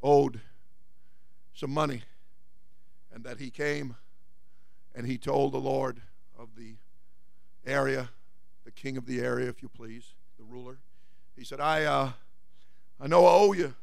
owed 0.02 0.42
some 1.54 1.70
money, 1.70 2.02
and 3.14 3.24
that 3.24 3.38
he 3.38 3.48
came 3.48 3.96
and 4.94 5.06
he 5.06 5.16
told 5.16 5.52
the 5.52 5.58
Lord 5.58 6.02
of 6.38 6.48
the 6.54 6.74
area, 7.64 8.10
king 8.78 8.96
of 8.96 9.06
the 9.06 9.20
area, 9.20 9.48
if 9.48 9.60
you 9.60 9.68
please, 9.68 10.14
the 10.38 10.44
ruler. 10.44 10.78
He 11.36 11.44
said, 11.44 11.60
I, 11.60 11.84
uh, 11.84 12.12
I 13.00 13.06
know 13.08 13.26
I 13.26 13.32
owe 13.32 13.52
you 13.52 13.74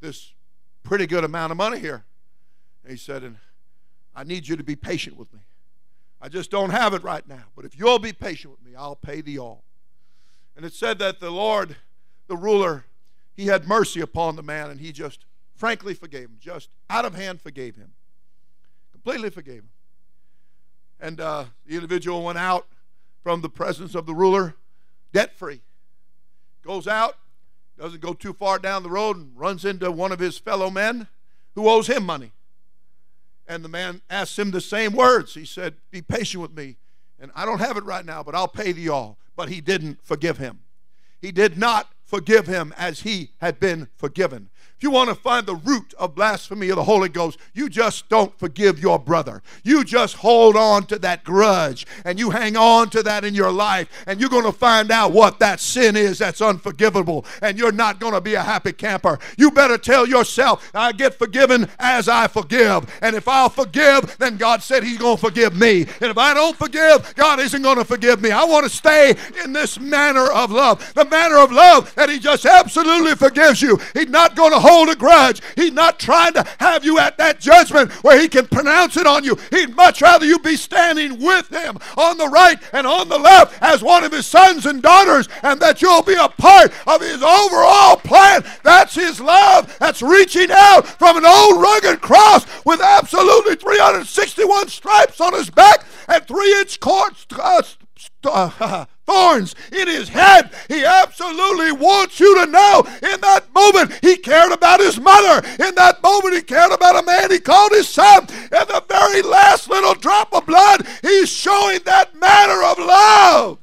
this 0.00 0.32
pretty 0.82 1.06
good 1.06 1.24
amount 1.24 1.52
of 1.52 1.56
money 1.56 1.78
here. 1.78 2.04
And 2.82 2.90
he 2.90 2.98
said, 2.98 3.22
and 3.22 3.36
I 4.14 4.24
need 4.24 4.48
you 4.48 4.56
to 4.56 4.64
be 4.64 4.74
patient 4.74 5.16
with 5.16 5.32
me. 5.32 5.40
I 6.20 6.28
just 6.28 6.50
don't 6.50 6.70
have 6.70 6.92
it 6.92 7.02
right 7.04 7.26
now. 7.28 7.44
But 7.54 7.64
if 7.64 7.78
you'll 7.78 7.98
be 8.00 8.12
patient 8.12 8.52
with 8.52 8.64
me, 8.64 8.76
I'll 8.76 8.96
pay 8.96 9.20
thee 9.20 9.38
all. 9.38 9.62
And 10.56 10.64
it 10.64 10.72
said 10.72 10.98
that 10.98 11.20
the 11.20 11.30
Lord, 11.30 11.76
the 12.26 12.36
ruler, 12.36 12.84
he 13.34 13.46
had 13.46 13.68
mercy 13.68 14.00
upon 14.00 14.34
the 14.34 14.42
man 14.42 14.70
and 14.70 14.80
he 14.80 14.90
just 14.90 15.24
frankly 15.54 15.94
forgave 15.94 16.24
him, 16.24 16.38
just 16.40 16.70
out 16.90 17.04
of 17.04 17.14
hand 17.14 17.40
forgave 17.40 17.76
him, 17.76 17.92
completely 18.92 19.30
forgave 19.30 19.62
him. 19.62 19.68
And 20.98 21.20
uh, 21.20 21.44
the 21.66 21.74
individual 21.74 22.24
went 22.24 22.38
out 22.38 22.66
from 23.26 23.40
the 23.40 23.48
presence 23.48 23.96
of 23.96 24.06
the 24.06 24.14
ruler 24.14 24.54
debt 25.12 25.34
free 25.36 25.60
goes 26.64 26.86
out, 26.86 27.16
doesn't 27.76 28.00
go 28.00 28.12
too 28.12 28.32
far 28.32 28.56
down 28.56 28.84
the 28.84 28.88
road, 28.88 29.16
and 29.16 29.32
runs 29.36 29.64
into 29.64 29.90
one 29.90 30.12
of 30.12 30.20
his 30.20 30.38
fellow 30.38 30.70
men 30.70 31.08
who 31.56 31.68
owes 31.68 31.88
him 31.88 32.04
money. 32.04 32.30
And 33.48 33.64
the 33.64 33.68
man 33.68 34.00
asks 34.08 34.38
him 34.38 34.52
the 34.52 34.60
same 34.60 34.92
words. 34.92 35.34
He 35.34 35.44
said, 35.44 35.74
Be 35.90 36.02
patient 36.02 36.40
with 36.40 36.56
me. 36.56 36.76
And 37.18 37.32
I 37.34 37.44
don't 37.44 37.58
have 37.58 37.76
it 37.76 37.82
right 37.82 38.06
now, 38.06 38.22
but 38.22 38.36
I'll 38.36 38.46
pay 38.46 38.70
thee 38.70 38.88
all. 38.88 39.18
But 39.34 39.48
he 39.48 39.60
didn't 39.60 39.98
forgive 40.04 40.38
him. 40.38 40.60
He 41.20 41.32
did 41.32 41.58
not 41.58 41.90
forgive 42.04 42.46
him 42.46 42.72
as 42.78 43.00
he 43.00 43.32
had 43.40 43.58
been 43.58 43.88
forgiven. 43.96 44.50
If 44.76 44.82
you 44.82 44.90
want 44.90 45.08
to 45.08 45.14
find 45.14 45.46
the 45.46 45.54
root 45.54 45.94
of 45.98 46.14
blasphemy 46.14 46.68
of 46.68 46.76
the 46.76 46.84
Holy 46.84 47.08
Ghost, 47.08 47.38
you 47.54 47.70
just 47.70 48.10
don't 48.10 48.38
forgive 48.38 48.78
your 48.78 48.98
brother. 48.98 49.42
You 49.64 49.84
just 49.84 50.16
hold 50.16 50.54
on 50.54 50.84
to 50.88 50.98
that 50.98 51.24
grudge 51.24 51.86
and 52.04 52.18
you 52.18 52.28
hang 52.28 52.58
on 52.58 52.90
to 52.90 53.02
that 53.02 53.24
in 53.24 53.34
your 53.34 53.50
life, 53.50 53.88
and 54.06 54.20
you're 54.20 54.28
going 54.28 54.44
to 54.44 54.52
find 54.52 54.90
out 54.90 55.12
what 55.12 55.38
that 55.38 55.60
sin 55.60 55.96
is 55.96 56.18
that's 56.18 56.42
unforgivable, 56.42 57.24
and 57.40 57.56
you're 57.56 57.72
not 57.72 58.00
going 58.00 58.12
to 58.12 58.20
be 58.20 58.34
a 58.34 58.42
happy 58.42 58.72
camper. 58.72 59.18
You 59.38 59.50
better 59.50 59.78
tell 59.78 60.06
yourself, 60.06 60.70
I 60.74 60.92
get 60.92 61.14
forgiven 61.14 61.70
as 61.78 62.06
I 62.06 62.26
forgive. 62.26 62.92
And 63.00 63.16
if 63.16 63.28
I'll 63.28 63.48
forgive, 63.48 64.18
then 64.18 64.36
God 64.36 64.62
said 64.62 64.84
He's 64.84 64.98
going 64.98 65.16
to 65.16 65.22
forgive 65.22 65.56
me. 65.56 65.86
And 66.02 66.10
if 66.10 66.18
I 66.18 66.34
don't 66.34 66.56
forgive, 66.56 67.14
God 67.14 67.40
isn't 67.40 67.62
going 67.62 67.78
to 67.78 67.84
forgive 67.84 68.20
me. 68.20 68.30
I 68.30 68.44
want 68.44 68.64
to 68.64 68.70
stay 68.70 69.14
in 69.42 69.54
this 69.54 69.80
manner 69.80 70.30
of 70.30 70.50
love, 70.50 70.92
the 70.92 71.06
manner 71.06 71.38
of 71.38 71.50
love 71.50 71.94
that 71.94 72.10
He 72.10 72.18
just 72.18 72.44
absolutely 72.44 73.14
forgives 73.14 73.62
you. 73.62 73.78
He's 73.94 74.10
not 74.10 74.36
going 74.36 74.52
to 74.52 74.65
hold 74.66 74.88
a 74.88 74.96
grudge. 74.96 75.40
He's 75.54 75.72
not 75.72 75.98
trying 75.98 76.32
to 76.32 76.44
have 76.58 76.84
you 76.84 76.98
at 76.98 77.18
that 77.18 77.38
judgment 77.38 77.92
where 78.02 78.20
he 78.20 78.28
can 78.28 78.46
pronounce 78.48 78.96
it 78.96 79.06
on 79.06 79.22
you. 79.22 79.38
He'd 79.50 79.76
much 79.76 80.02
rather 80.02 80.26
you 80.26 80.38
be 80.38 80.56
standing 80.56 81.22
with 81.22 81.48
him 81.48 81.78
on 81.96 82.18
the 82.18 82.28
right 82.28 82.58
and 82.72 82.86
on 82.86 83.08
the 83.08 83.18
left 83.18 83.62
as 83.62 83.82
one 83.82 84.04
of 84.04 84.12
his 84.12 84.26
sons 84.26 84.66
and 84.66 84.82
daughters, 84.82 85.28
and 85.42 85.60
that 85.60 85.82
you'll 85.82 86.02
be 86.02 86.14
a 86.14 86.28
part 86.28 86.72
of 86.86 87.00
his 87.00 87.22
overall 87.22 87.96
plan. 87.96 88.44
That's 88.64 88.94
his 88.94 89.20
love. 89.20 89.76
That's 89.78 90.02
reaching 90.02 90.50
out 90.50 90.86
from 90.86 91.16
an 91.16 91.26
old 91.26 91.62
rugged 91.62 92.00
cross 92.00 92.46
with 92.64 92.80
absolutely 92.80 93.56
361 93.56 94.68
stripes 94.68 95.20
on 95.20 95.34
his 95.34 95.50
back 95.50 95.84
and 96.08 96.26
three 96.26 96.58
inch 96.60 96.80
cords. 96.80 97.26
Uh, 97.32 97.62
uh, 98.24 98.86
thorns 99.06 99.54
in 99.72 99.86
his 99.86 100.08
head. 100.08 100.50
He 100.68 100.84
absolutely 100.84 101.72
wants 101.72 102.18
you 102.20 102.44
to 102.44 102.50
know 102.50 102.82
in 103.02 103.20
that 103.20 103.44
moment 103.54 103.92
he 104.02 104.16
cared 104.16 104.52
In 105.58 105.74
that 105.74 106.02
moment 106.02 106.34
he 106.34 106.42
cared 106.42 106.72
about 106.72 107.02
a 107.02 107.06
man 107.06 107.30
he 107.30 107.38
called 107.38 107.72
his 107.72 107.88
son. 107.88 108.22
In 108.28 108.48
the 108.50 108.84
very 108.88 109.22
last 109.22 109.68
little 109.68 109.94
drop 109.94 110.32
of 110.34 110.46
blood, 110.46 110.86
he's 111.02 111.30
showing 111.30 111.80
that 111.84 112.14
manner 112.18 112.62
of 112.62 112.78
love 112.78 113.58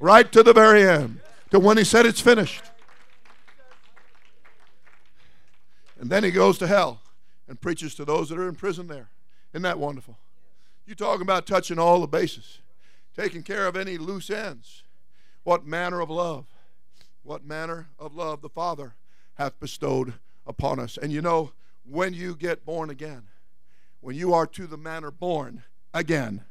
right 0.00 0.30
to 0.32 0.42
the 0.42 0.52
very 0.52 0.86
end, 0.86 1.20
to 1.50 1.60
when 1.60 1.78
he 1.78 1.84
said 1.84 2.04
it's 2.06 2.20
finished. 2.20 2.64
And 6.00 6.10
then 6.10 6.24
he 6.24 6.32
goes 6.32 6.58
to 6.58 6.66
hell 6.66 7.00
and 7.46 7.60
preaches 7.60 7.94
to 7.94 8.04
those 8.04 8.28
that 8.28 8.38
are 8.38 8.48
in 8.48 8.56
prison 8.56 8.88
there. 8.88 9.08
Isn't 9.52 9.62
that 9.62 9.78
wonderful? 9.78 10.18
You 10.86 10.96
talking 10.96 11.22
about 11.22 11.46
touching 11.46 11.78
all 11.78 12.00
the 12.00 12.08
bases 12.08 12.58
taking 13.16 13.42
care 13.42 13.66
of 13.66 13.76
any 13.76 13.98
loose 13.98 14.30
ends. 14.30 14.82
What 15.44 15.66
manner 15.66 16.00
of 16.00 16.10
love, 16.10 16.46
what 17.22 17.44
manner 17.44 17.88
of 17.98 18.14
love 18.14 18.40
the 18.40 18.48
Father 18.48 18.94
hath 19.34 19.58
bestowed 19.60 20.14
upon 20.46 20.78
us. 20.78 20.98
And 20.98 21.12
you 21.12 21.22
know, 21.22 21.52
when 21.84 22.14
you 22.14 22.34
get 22.34 22.64
born 22.64 22.90
again, 22.90 23.24
when 24.00 24.16
you 24.16 24.34
are 24.34 24.46
to 24.48 24.66
the 24.66 24.76
manner 24.76 25.10
born 25.10 25.62
again 25.94 26.44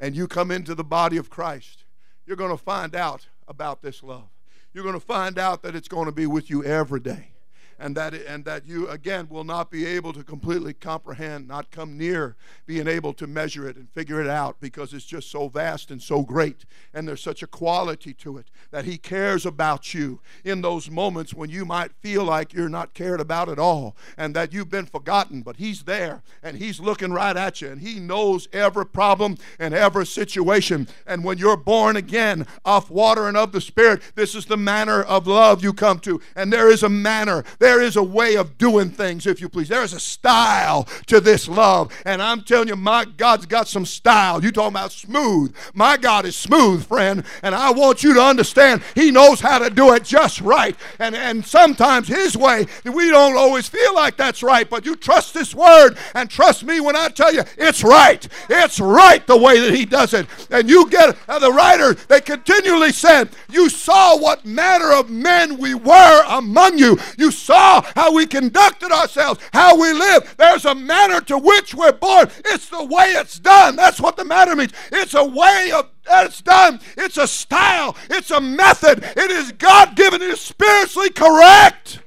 and 0.00 0.16
you 0.16 0.26
come 0.26 0.50
into 0.50 0.74
the 0.74 0.84
body 0.84 1.16
of 1.16 1.30
Christ, 1.30 1.84
you're 2.26 2.36
going 2.36 2.50
to 2.50 2.62
find 2.62 2.94
out 2.94 3.28
about 3.46 3.82
this 3.82 4.02
love. 4.02 4.28
You're 4.72 4.84
going 4.84 4.98
to 4.98 5.06
find 5.06 5.38
out 5.38 5.62
that 5.62 5.74
it's 5.74 5.88
going 5.88 6.06
to 6.06 6.12
be 6.12 6.26
with 6.26 6.50
you 6.50 6.64
every 6.64 7.00
day 7.00 7.30
and 7.78 7.96
that 7.96 8.14
and 8.14 8.44
that 8.44 8.66
you 8.66 8.88
again 8.88 9.28
will 9.28 9.44
not 9.44 9.70
be 9.70 9.84
able 9.86 10.12
to 10.12 10.22
completely 10.22 10.72
comprehend, 10.72 11.48
not 11.48 11.70
come 11.70 11.96
near 11.96 12.36
being 12.66 12.86
able 12.86 13.12
to 13.14 13.26
measure 13.26 13.68
it 13.68 13.76
and 13.76 13.90
figure 13.90 14.20
it 14.20 14.28
out 14.28 14.56
because 14.60 14.92
it's 14.92 15.04
just 15.04 15.30
so 15.30 15.48
vast 15.48 15.90
and 15.90 16.02
so 16.02 16.22
great 16.22 16.64
and 16.94 17.06
there's 17.06 17.22
such 17.22 17.42
a 17.42 17.46
quality 17.46 18.12
to 18.14 18.38
it 18.38 18.50
that 18.70 18.84
he 18.84 18.98
cares 18.98 19.46
about 19.46 19.94
you 19.94 20.20
in 20.44 20.60
those 20.60 20.90
moments 20.90 21.34
when 21.34 21.50
you 21.50 21.64
might 21.64 21.92
feel 22.00 22.24
like 22.24 22.52
you're 22.52 22.68
not 22.68 22.94
cared 22.94 23.20
about 23.20 23.48
at 23.48 23.58
all 23.58 23.96
and 24.16 24.34
that 24.34 24.52
you've 24.52 24.70
been 24.70 24.86
forgotten, 24.86 25.42
but 25.42 25.56
he's 25.56 25.84
there 25.84 26.22
and 26.42 26.58
he's 26.58 26.80
looking 26.80 27.12
right 27.12 27.36
at 27.36 27.60
you 27.60 27.68
and 27.68 27.80
he 27.80 28.00
knows 28.00 28.48
every 28.52 28.86
problem 28.86 29.36
and 29.58 29.74
every 29.74 30.06
situation. 30.06 30.88
And 31.06 31.24
when 31.24 31.38
you're 31.38 31.56
born 31.56 31.96
again 31.96 32.46
of 32.64 32.90
water 32.90 33.28
and 33.28 33.36
of 33.36 33.52
the 33.52 33.60
Spirit, 33.60 34.02
this 34.14 34.34
is 34.34 34.46
the 34.46 34.56
manner 34.56 35.02
of 35.02 35.26
love 35.26 35.62
you 35.62 35.72
come 35.72 35.98
to. 36.00 36.20
And 36.34 36.52
there 36.52 36.68
is 36.68 36.82
a 36.82 36.88
manner. 36.88 37.44
There 37.58 37.65
is 37.66 37.96
a 37.96 38.02
way 38.02 38.36
of 38.36 38.58
doing 38.58 38.90
things, 38.90 39.26
if 39.26 39.40
you 39.40 39.48
please. 39.48 39.68
There 39.68 39.82
is 39.82 39.92
a 39.92 40.00
style 40.00 40.84
to 41.06 41.20
this 41.20 41.48
love. 41.48 41.92
And 42.04 42.22
I'm 42.22 42.42
telling 42.42 42.68
you, 42.68 42.76
my 42.76 43.04
God's 43.04 43.46
got 43.46 43.68
some 43.68 43.86
style. 43.86 44.42
You 44.42 44.52
talking 44.52 44.74
about 44.74 44.92
smooth. 44.92 45.54
My 45.74 45.96
God 45.96 46.24
is 46.24 46.36
smooth, 46.36 46.86
friend. 46.86 47.24
And 47.42 47.54
I 47.54 47.70
want 47.70 48.02
you 48.02 48.14
to 48.14 48.22
understand 48.22 48.82
He 48.94 49.10
knows 49.10 49.40
how 49.40 49.58
to 49.58 49.70
do 49.70 49.92
it 49.94 50.04
just 50.04 50.40
right. 50.40 50.76
And, 50.98 51.14
and 51.14 51.44
sometimes 51.44 52.08
His 52.08 52.36
way, 52.36 52.66
we 52.84 53.10
don't 53.10 53.36
always 53.36 53.68
feel 53.68 53.94
like 53.94 54.16
that's 54.16 54.42
right, 54.42 54.68
but 54.68 54.84
you 54.84 54.96
trust 54.96 55.34
this 55.34 55.54
word 55.54 55.96
and 56.14 56.30
trust 56.30 56.64
me 56.64 56.80
when 56.80 56.96
I 56.96 57.08
tell 57.08 57.32
you 57.32 57.42
it's 57.56 57.82
right. 57.82 58.26
It's 58.48 58.80
right 58.80 59.26
the 59.26 59.36
way 59.36 59.60
that 59.60 59.74
He 59.74 59.84
does 59.84 60.14
it. 60.14 60.26
And 60.50 60.68
you 60.68 60.88
get 60.88 61.16
uh, 61.28 61.38
the 61.38 61.52
writer, 61.52 61.94
they 61.94 62.20
continually 62.20 62.92
said, 62.92 63.30
You 63.50 63.68
saw 63.68 64.16
what 64.18 64.44
manner 64.44 64.92
of 64.92 65.10
men 65.10 65.58
we 65.58 65.74
were 65.74 66.24
among 66.28 66.78
you. 66.78 66.98
You 67.16 67.30
saw 67.30 67.55
saw 67.56 67.80
how 67.94 68.12
we 68.12 68.26
conducted 68.26 68.92
ourselves, 68.92 69.40
how 69.52 69.80
we 69.80 69.92
live. 69.92 70.34
There's 70.36 70.64
a 70.64 70.74
manner 70.74 71.20
to 71.22 71.38
which 71.38 71.74
we're 71.74 71.92
born. 71.92 72.28
It's 72.44 72.68
the 72.68 72.84
way 72.84 73.06
it's 73.16 73.38
done. 73.38 73.76
That's 73.76 74.00
what 74.00 74.16
the 74.16 74.24
matter 74.24 74.54
means. 74.54 74.72
It's 74.92 75.14
a 75.14 75.24
way 75.24 75.72
of 75.74 75.90
it's 76.08 76.42
done. 76.42 76.80
It's 76.96 77.16
a 77.16 77.26
style. 77.26 77.96
It's 78.10 78.30
a 78.30 78.40
method. 78.40 79.02
It 79.16 79.30
is 79.30 79.52
God 79.52 79.96
given. 79.96 80.22
It 80.22 80.30
is 80.30 80.40
spiritually 80.40 81.10
correct. 81.10 82.00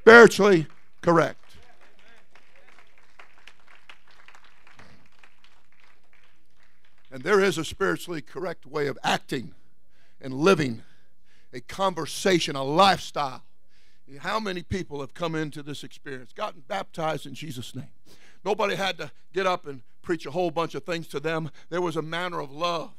Spiritually 0.00 0.66
correct. 1.02 1.36
And 7.12 7.24
there 7.24 7.40
is 7.40 7.58
a 7.58 7.64
spiritually 7.64 8.22
correct 8.22 8.66
way 8.66 8.86
of 8.86 8.96
acting 9.02 9.52
and 10.20 10.32
living, 10.32 10.82
a 11.52 11.60
conversation, 11.60 12.54
a 12.54 12.62
lifestyle 12.62 13.42
how 14.18 14.40
many 14.40 14.62
people 14.62 15.00
have 15.00 15.14
come 15.14 15.34
into 15.34 15.62
this 15.62 15.84
experience, 15.84 16.32
gotten 16.32 16.62
baptized 16.66 17.26
in 17.26 17.34
Jesus' 17.34 17.74
name? 17.74 17.88
Nobody 18.44 18.74
had 18.74 18.98
to 18.98 19.10
get 19.32 19.46
up 19.46 19.66
and 19.66 19.82
preach 20.02 20.26
a 20.26 20.30
whole 20.30 20.50
bunch 20.50 20.74
of 20.74 20.84
things 20.84 21.06
to 21.08 21.20
them. 21.20 21.50
There 21.68 21.80
was 21.80 21.96
a 21.96 22.02
manner 22.02 22.40
of 22.40 22.50
love 22.50 22.92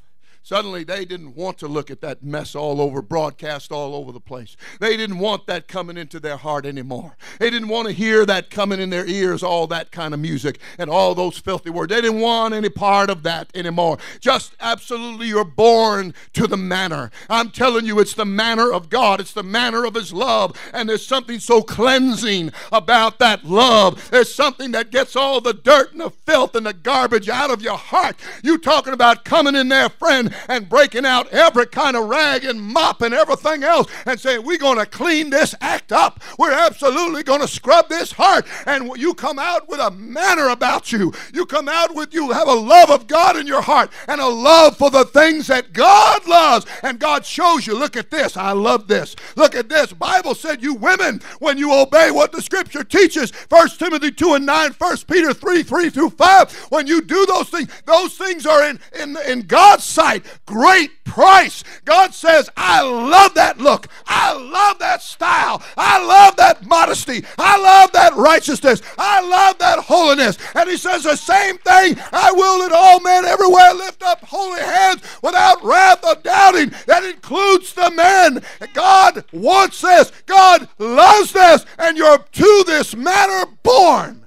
Suddenly, 0.44 0.84
they 0.84 1.06
didn't 1.06 1.36
want 1.36 1.60
to 1.60 1.68
look 1.68 1.92
at 1.92 2.02
that 2.02 2.24
mess 2.24 2.56
all 2.56 2.82
over, 2.82 3.02
broadcast 3.02 3.72
all 3.72 3.94
over 3.96 4.12
the 4.12 4.20
place. 4.20 4.58
They 4.80 4.98
didn't 4.98 5.20
want 5.20 5.46
that 5.46 5.68
coming 5.68 5.98
into 5.98 6.20
their 6.20 6.38
heart 6.38 6.66
anymore. 6.66 7.16
They 7.40 7.52
didn't 7.52 7.68
want 7.68 7.88
to 7.88 7.94
hear 7.94 8.26
that 8.26 8.50
coming 8.50 8.80
in 8.80 8.90
their 8.90 9.06
ears, 9.06 9.44
all 9.44 9.68
that 9.68 9.92
kind 9.92 10.16
of 10.16 10.20
music 10.20 10.60
and 10.80 10.90
all 10.90 11.14
those 11.14 11.38
filthy 11.38 11.70
words. 11.70 11.94
They 11.94 12.02
didn't 12.02 12.22
want 12.22 12.56
any 12.56 12.70
part 12.70 13.12
of 13.12 13.22
that 13.24 13.52
anymore. 13.56 14.00
Just 14.20 14.56
absolutely, 14.60 15.28
you're 15.28 15.46
born 15.46 16.16
to 16.34 16.48
the 16.48 16.58
manner. 16.58 17.12
I'm 17.30 17.52
telling 17.52 17.86
you, 17.86 18.00
it's 18.00 18.16
the 18.16 18.26
manner 18.26 18.74
of 18.74 18.90
God, 18.90 19.20
it's 19.20 19.34
the 19.34 19.44
manner 19.44 19.86
of 19.86 19.94
His 19.94 20.12
love. 20.12 20.60
And 20.74 20.90
there's 20.90 21.06
something 21.06 21.40
so 21.40 21.62
cleansing 21.62 22.52
about 22.72 23.20
that 23.20 23.46
love. 23.46 24.10
There's 24.10 24.34
something 24.34 24.72
that 24.72 24.90
gets 24.90 25.16
all 25.16 25.40
the 25.40 25.54
dirt 25.54 25.92
and 25.92 26.02
the 26.02 26.10
filth 26.10 26.56
and 26.56 26.66
the 26.66 26.74
garbage 26.74 27.30
out 27.30 27.52
of 27.52 27.62
your 27.62 27.78
heart. 27.78 28.16
You 28.44 28.58
talking 28.58 28.94
about 28.94 29.24
coming 29.24 29.56
in 29.56 29.70
there, 29.70 29.90
friend, 29.90 30.31
and 30.48 30.70
breaking 30.70 31.06
out 31.06 31.28
every 31.30 31.66
kind 31.66 31.96
of 31.96 32.10
rag 32.10 32.46
and 32.46 32.62
mop 32.62 33.02
and 33.02 33.14
everything 33.14 33.64
else 33.64 33.92
and 34.06 34.20
saying, 34.20 34.46
We're 34.46 34.58
going 34.58 34.78
to 34.78 34.86
clean 34.86 35.30
this 35.30 35.56
act 35.62 35.92
up. 35.92 36.22
We're 36.38 36.52
absolutely 36.52 37.24
going 37.24 37.42
to 37.42 37.48
scrub 37.48 37.90
this 37.90 38.12
heart. 38.14 38.46
And 38.66 38.98
you 38.98 39.14
come 39.14 39.40
out 39.40 39.68
with 39.70 39.80
a 39.80 39.92
manner 39.92 40.50
about 40.50 40.92
you. 40.92 41.14
You 41.34 41.46
come 41.46 41.68
out 41.68 41.96
with, 41.96 42.14
you 42.14 42.32
have 42.32 42.48
a 42.48 42.54
love 42.54 42.90
of 42.90 43.08
God 43.08 43.38
in 43.38 43.48
your 43.48 43.62
heart 43.62 43.92
and 44.08 44.22
a 44.22 44.28
love 44.28 44.78
for 44.78 44.90
the 44.90 45.06
things 45.06 45.48
that 45.48 45.74
God 45.74 46.28
loves. 46.28 46.66
And 46.84 47.00
God 47.00 47.26
shows 47.26 47.68
you, 47.68 47.78
look 47.78 47.96
at 47.96 48.12
this. 48.12 48.38
I 48.38 48.52
love 48.52 48.88
this. 48.88 49.16
Look 49.36 49.56
at 49.56 49.70
this. 49.70 49.94
Bible 49.94 50.36
said, 50.36 50.64
You 50.64 50.74
women, 50.74 51.22
when 51.40 51.58
you 51.58 51.74
obey 51.74 52.12
what 52.12 52.32
the 52.32 52.42
scripture 52.42 52.84
teaches, 52.84 53.32
1 53.50 53.70
Timothy 53.70 54.12
2 54.12 54.36
and 54.36 54.46
9, 54.46 54.72
1 54.72 54.98
Peter 55.08 55.34
3, 55.34 55.64
3 55.64 55.90
through 55.90 56.10
5, 56.12 56.54
when 56.70 56.88
you 56.88 57.02
do 57.02 57.26
those 57.26 57.50
things, 57.50 57.70
those 57.86 58.18
things 58.18 58.46
are 58.46 58.64
in, 58.68 58.80
in, 59.00 59.18
in 59.28 59.42
God's 59.42 59.84
sight 59.84 60.21
great 60.46 61.04
price. 61.04 61.64
God 61.86 62.14
says, 62.14 62.50
I 62.56 62.82
love 62.82 63.34
that 63.36 63.58
look. 63.58 63.88
I 64.06 64.34
love 64.34 64.80
that 64.80 65.02
style. 65.02 65.62
I 65.78 66.04
love 66.04 66.36
that 66.38 66.66
modesty. 66.66 67.26
I 67.38 67.58
love 67.58 67.92
that 67.94 68.16
righteousness. 68.16 68.82
I 68.98 69.22
love 69.22 69.58
that 69.60 69.80
holiness. 69.80 70.38
And 70.56 70.70
he 70.70 70.78
says 70.78 71.04
the 71.04 71.16
same 71.16 71.58
thing. 71.58 71.98
I 72.12 72.32
will 72.32 72.60
that 72.60 72.72
all 72.72 73.00
men 73.00 73.26
everywhere 73.26 73.74
lift 73.74 74.04
up 74.04 74.24
holy 74.24 74.62
hands 74.62 75.02
without 75.22 75.64
wrath 75.64 76.06
or 76.06 76.16
doubting. 76.16 76.72
That 76.88 77.04
includes 77.04 77.74
the 77.74 77.92
men. 77.92 78.44
God 78.74 79.26
wants 79.34 79.82
this. 79.82 80.12
God 80.26 80.68
loves 80.80 81.34
this. 81.34 81.66
And 81.78 81.98
you're 81.98 82.18
to 82.18 82.64
this 82.68 82.96
manner 82.96 83.46
born. 83.64 84.26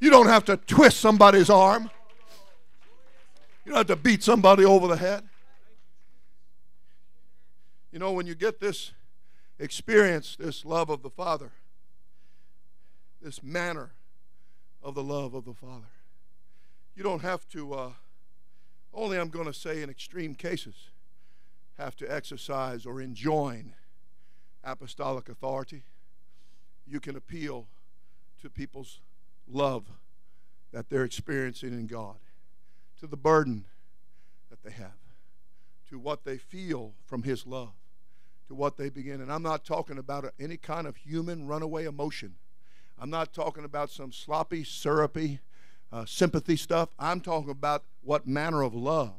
You 0.00 0.10
don't 0.10 0.28
have 0.28 0.44
to 0.46 0.56
twist 0.56 1.00
somebody's 1.00 1.50
arm. 1.50 1.90
You 3.68 3.74
don't 3.74 3.86
have 3.86 3.98
to 3.98 4.02
beat 4.02 4.22
somebody 4.22 4.64
over 4.64 4.88
the 4.88 4.96
head. 4.96 5.24
You 7.92 7.98
know, 7.98 8.12
when 8.12 8.26
you 8.26 8.34
get 8.34 8.60
this 8.60 8.92
experience, 9.58 10.36
this 10.36 10.64
love 10.64 10.88
of 10.88 11.02
the 11.02 11.10
Father, 11.10 11.50
this 13.20 13.42
manner 13.42 13.90
of 14.82 14.94
the 14.94 15.02
love 15.02 15.34
of 15.34 15.44
the 15.44 15.52
Father, 15.52 15.84
you 16.96 17.02
don't 17.02 17.20
have 17.20 17.46
to, 17.50 17.74
uh, 17.74 17.90
only 18.94 19.18
I'm 19.18 19.28
going 19.28 19.44
to 19.44 19.52
say 19.52 19.82
in 19.82 19.90
extreme 19.90 20.34
cases, 20.34 20.74
have 21.76 21.94
to 21.96 22.10
exercise 22.10 22.86
or 22.86 23.02
enjoin 23.02 23.74
apostolic 24.64 25.28
authority. 25.28 25.82
You 26.86 27.00
can 27.00 27.16
appeal 27.16 27.66
to 28.40 28.48
people's 28.48 29.00
love 29.46 29.84
that 30.72 30.88
they're 30.88 31.04
experiencing 31.04 31.74
in 31.74 31.86
God 31.86 32.16
to 33.00 33.06
the 33.06 33.16
burden 33.16 33.64
that 34.50 34.62
they 34.62 34.70
have, 34.70 34.92
to 35.90 35.98
what 35.98 36.24
they 36.24 36.38
feel 36.38 36.92
from 37.06 37.22
His 37.22 37.46
love, 37.46 37.72
to 38.48 38.54
what 38.54 38.76
they 38.76 38.88
begin. 38.88 39.20
And 39.20 39.32
I'm 39.32 39.42
not 39.42 39.64
talking 39.64 39.98
about 39.98 40.32
any 40.38 40.56
kind 40.56 40.86
of 40.86 40.96
human 40.96 41.46
runaway 41.46 41.84
emotion. 41.84 42.34
I'm 42.98 43.10
not 43.10 43.32
talking 43.32 43.64
about 43.64 43.90
some 43.90 44.12
sloppy, 44.12 44.64
syrupy 44.64 45.40
uh, 45.92 46.04
sympathy 46.04 46.56
stuff. 46.56 46.90
I'm 46.98 47.20
talking 47.20 47.50
about 47.50 47.84
what 48.02 48.26
manner 48.26 48.62
of 48.62 48.74
love. 48.74 49.14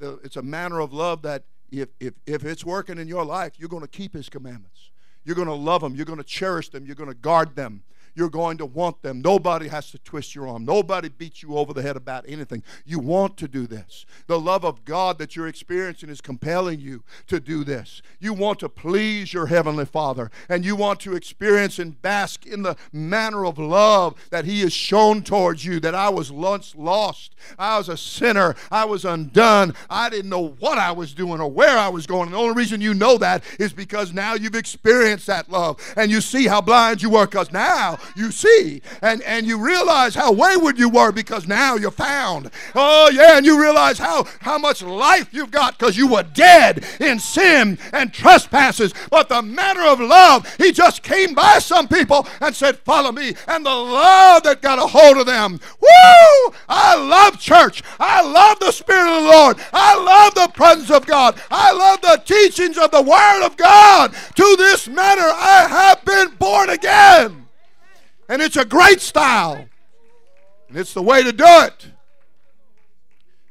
It's 0.00 0.36
a 0.36 0.42
manner 0.42 0.80
of 0.80 0.92
love 0.92 1.22
that 1.22 1.44
if, 1.70 1.88
if, 2.00 2.14
if 2.26 2.44
it's 2.44 2.64
working 2.64 2.98
in 2.98 3.06
your 3.06 3.24
life, 3.24 3.52
you're 3.56 3.68
going 3.68 3.82
to 3.82 3.88
keep 3.88 4.14
His 4.14 4.28
commandments. 4.28 4.90
You're 5.24 5.36
going 5.36 5.48
to 5.48 5.54
love 5.54 5.82
them. 5.82 5.94
You're 5.94 6.06
going 6.06 6.18
to 6.18 6.24
cherish 6.24 6.70
them. 6.70 6.84
You're 6.84 6.96
going 6.96 7.08
to 7.08 7.14
guard 7.14 7.54
them 7.54 7.84
you're 8.14 8.28
going 8.28 8.58
to 8.58 8.66
want 8.66 9.02
them. 9.02 9.22
Nobody 9.22 9.68
has 9.68 9.90
to 9.90 9.98
twist 9.98 10.34
your 10.34 10.48
arm. 10.48 10.64
Nobody 10.64 11.08
beats 11.08 11.42
you 11.42 11.56
over 11.56 11.72
the 11.72 11.82
head 11.82 11.96
about 11.96 12.24
anything. 12.28 12.62
You 12.84 12.98
want 12.98 13.36
to 13.38 13.48
do 13.48 13.66
this. 13.66 14.04
The 14.26 14.38
love 14.38 14.64
of 14.64 14.84
God 14.84 15.18
that 15.18 15.34
you're 15.34 15.48
experiencing 15.48 16.08
is 16.08 16.20
compelling 16.20 16.80
you 16.80 17.02
to 17.28 17.40
do 17.40 17.64
this. 17.64 18.02
You 18.20 18.32
want 18.32 18.58
to 18.60 18.68
please 18.68 19.32
your 19.32 19.46
Heavenly 19.46 19.86
Father, 19.86 20.30
and 20.48 20.64
you 20.64 20.76
want 20.76 21.00
to 21.00 21.14
experience 21.14 21.78
and 21.78 22.00
bask 22.02 22.46
in 22.46 22.62
the 22.62 22.76
manner 22.92 23.46
of 23.46 23.58
love 23.58 24.14
that 24.30 24.44
He 24.44 24.60
has 24.60 24.72
shown 24.72 25.22
towards 25.22 25.64
you. 25.64 25.80
That 25.80 25.94
I 25.94 26.08
was 26.08 26.30
once 26.30 26.74
lost, 26.76 27.34
I 27.58 27.78
was 27.78 27.88
a 27.88 27.96
sinner, 27.96 28.54
I 28.70 28.84
was 28.84 29.04
undone, 29.04 29.74
I 29.88 30.10
didn't 30.10 30.30
know 30.30 30.48
what 30.58 30.78
I 30.78 30.92
was 30.92 31.14
doing 31.14 31.40
or 31.40 31.50
where 31.50 31.78
I 31.78 31.88
was 31.88 32.06
going. 32.06 32.24
And 32.24 32.34
the 32.34 32.38
only 32.38 32.54
reason 32.54 32.80
you 32.80 32.94
know 32.94 33.18
that 33.18 33.44
is 33.58 33.72
because 33.72 34.12
now 34.12 34.34
you've 34.34 34.54
experienced 34.54 35.26
that 35.26 35.50
love 35.50 35.80
and 35.96 36.10
you 36.10 36.20
see 36.20 36.46
how 36.46 36.60
blind 36.60 37.02
you 37.02 37.10
were 37.10 37.26
because 37.26 37.52
now 37.52 37.98
you 38.16 38.30
see 38.30 38.82
and, 39.00 39.22
and 39.22 39.46
you 39.46 39.64
realize 39.64 40.14
how 40.14 40.32
wayward 40.32 40.78
you 40.78 40.88
were 40.88 41.12
because 41.12 41.46
now 41.46 41.76
you're 41.76 41.90
found. 41.90 42.50
Oh, 42.74 43.10
yeah, 43.10 43.36
and 43.36 43.46
you 43.46 43.60
realize 43.60 43.98
how, 43.98 44.24
how 44.40 44.58
much 44.58 44.82
life 44.82 45.28
you've 45.32 45.50
got 45.50 45.78
because 45.78 45.96
you 45.96 46.06
were 46.06 46.22
dead 46.22 46.84
in 47.00 47.18
sin 47.18 47.78
and 47.92 48.12
trespasses. 48.12 48.94
But 49.10 49.28
the 49.28 49.42
manner 49.42 49.82
of 49.82 50.00
love, 50.00 50.52
he 50.56 50.72
just 50.72 51.02
came 51.02 51.34
by 51.34 51.58
some 51.58 51.88
people 51.88 52.26
and 52.40 52.54
said, 52.54 52.78
Follow 52.78 53.12
me. 53.12 53.34
And 53.46 53.64
the 53.64 53.74
love 53.74 54.42
that 54.44 54.62
got 54.62 54.78
a 54.78 54.86
hold 54.86 55.18
of 55.18 55.26
them. 55.26 55.60
Woo! 55.80 56.54
I 56.68 56.96
love 56.96 57.38
church. 57.38 57.82
I 57.98 58.22
love 58.22 58.58
the 58.60 58.72
Spirit 58.72 59.08
of 59.08 59.22
the 59.22 59.28
Lord. 59.28 59.56
I 59.72 60.02
love 60.02 60.34
the 60.34 60.52
presence 60.52 60.90
of 60.90 61.06
God. 61.06 61.40
I 61.50 61.72
love 61.72 62.00
the 62.00 62.22
teachings 62.24 62.78
of 62.78 62.90
the 62.90 63.02
Word 63.02 63.44
of 63.44 63.56
God. 63.56 64.14
To 64.36 64.56
this 64.58 64.88
manner, 64.88 65.22
I 65.22 65.66
have 65.68 66.04
been 66.04 66.36
born 66.36 66.70
again. 66.70 67.41
And 68.32 68.40
it's 68.40 68.56
a 68.56 68.64
great 68.64 69.02
style. 69.02 69.68
And 70.66 70.78
it's 70.78 70.94
the 70.94 71.02
way 71.02 71.22
to 71.22 71.32
do 71.32 71.44
it. 71.46 71.86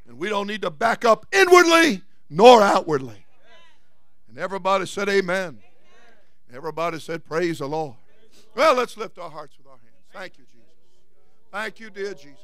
And 0.08 0.18
we 0.18 0.28
don't 0.28 0.48
need 0.48 0.64
to 0.64 0.72
back 0.72 1.06
up 1.06 1.28
inwardly 1.32 2.02
nor 2.32 2.64
outwardly. 2.64 3.24
And 4.28 4.40
everybody 4.40 4.88
said, 4.88 5.08
Amen. 5.08 5.60
Everybody 6.52 7.00
said, 7.00 7.24
Praise 7.24 7.60
the 7.60 7.68
Lord. 7.68 7.94
Well, 8.56 8.74
let's 8.74 8.98
lift 8.98 9.20
our 9.20 9.30
hearts 9.30 9.56
with 9.56 9.68
our 9.68 9.74
hands. 9.74 9.94
Thank 10.14 10.40
you, 10.40 10.46
Jesus. 10.46 10.68
Thank 11.52 11.80
you, 11.80 11.92
dear 11.92 12.16
Jesus. 12.16 12.40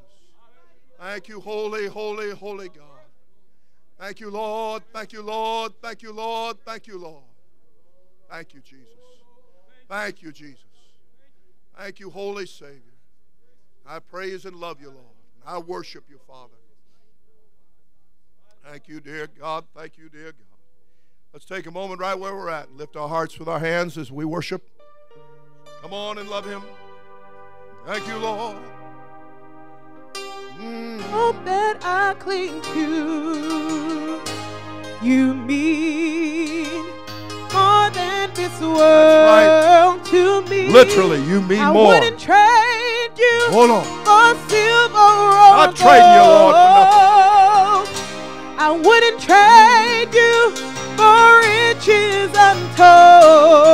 Thank 0.99 1.27
you, 1.29 1.41
holy, 1.41 1.87
holy, 1.87 2.35
holy 2.35 2.69
God. 2.69 2.85
Thank 3.99 4.19
you, 4.19 4.29
Lord. 4.29 4.83
Thank 4.93 5.11
you, 5.11 5.23
Lord. 5.23 5.73
Thank 5.81 6.03
you, 6.03 6.13
Lord. 6.13 6.57
Thank 6.63 6.85
you, 6.85 6.99
Lord. 6.99 7.23
Thank 8.29 8.53
you, 8.53 8.59
Jesus. 8.59 8.85
Thank 9.89 10.21
you, 10.21 10.31
Jesus. 10.31 10.66
Thank 11.77 11.99
you, 11.99 12.09
Holy 12.09 12.45
Savior. 12.45 12.81
I 13.85 13.99
praise 13.99 14.45
and 14.45 14.55
love 14.55 14.81
you, 14.81 14.87
Lord. 14.87 15.05
I 15.45 15.59
worship 15.59 16.05
you, 16.09 16.19
Father. 16.27 16.53
Thank 18.65 18.87
you, 18.87 18.99
dear 18.99 19.27
God. 19.27 19.65
Thank 19.75 19.97
you, 19.97 20.09
dear 20.09 20.31
God. 20.31 20.57
Let's 21.31 21.45
take 21.45 21.67
a 21.67 21.71
moment 21.71 22.01
right 22.01 22.17
where 22.17 22.35
we're 22.35 22.49
at 22.49 22.67
and 22.69 22.77
lift 22.77 22.95
our 22.95 23.07
hearts 23.07 23.37
with 23.37 23.47
our 23.47 23.59
hands 23.59 23.97
as 23.97 24.11
we 24.11 24.25
worship. 24.25 24.67
Come 25.81 25.93
on 25.93 26.17
and 26.17 26.27
love 26.29 26.45
Him. 26.45 26.63
Thank 27.85 28.07
you, 28.07 28.17
Lord. 28.17 28.57
Mm. 30.59 30.99
Hope 31.01 31.45
that 31.45 31.77
I 31.83 32.15
cling 32.15 32.61
to. 32.73 34.21
You 35.05 35.35
mean 35.35 36.85
more 37.53 37.89
than 37.91 38.33
this 38.33 38.59
world 38.59 38.77
right. 38.79 39.99
to 40.03 40.03
me. 40.03 40.06
Literally, 40.67 41.21
you 41.23 41.41
mean 41.41 41.59
I 41.59 41.71
more. 41.71 41.93
I 41.93 41.99
wouldn't 41.99 42.19
trade 42.19 43.17
you 43.17 43.39
Hold 43.55 43.71
on. 43.71 43.83
for 44.03 44.35
silver 44.49 44.97
or 44.97 45.55
Not 45.55 45.75
trading 45.75 46.11
you, 46.13 46.23
Lord, 46.27 46.55
for 46.55 46.71
nothing. 46.77 47.07
I 48.59 48.69
wouldn't 48.71 49.19
trade 49.21 50.13
you 50.13 50.51
for 50.97 51.39
riches 51.47 52.31
untold. 52.35 53.67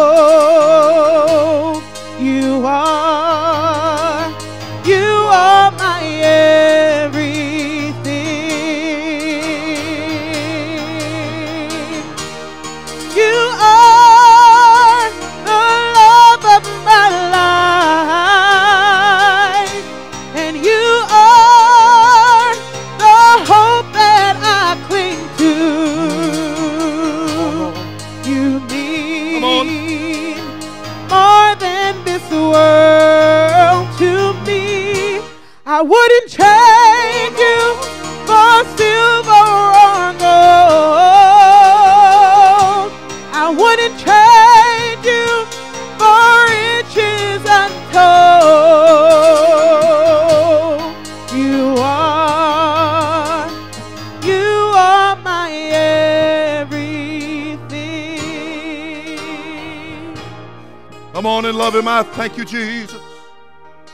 Come 61.23 61.31
on 61.31 61.45
and 61.45 61.57
love 61.57 61.73
him. 61.73 61.87
I 61.87 62.03
thank 62.03 62.37
you, 62.37 62.43
Jesus. 62.43 63.01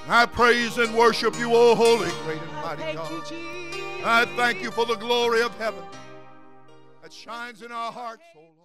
I 0.08 0.26
praise 0.26 0.80
and 0.80 0.96
worship 0.96 1.38
you, 1.38 1.54
O 1.54 1.76
holy, 1.76 2.10
great 2.24 2.42
and 2.42 2.54
mighty 2.54 2.94
God. 2.96 3.24
I 4.04 4.26
thank 4.36 4.64
you 4.64 4.72
for 4.72 4.84
the 4.88 4.96
glory 4.96 5.44
of 5.44 5.56
heaven 5.60 5.84
that 7.04 7.14
shines 7.14 7.62
in 7.62 7.72
our 7.72 7.92
hearts, 7.92 8.24
O 8.36 8.40
Lord. 8.40 8.59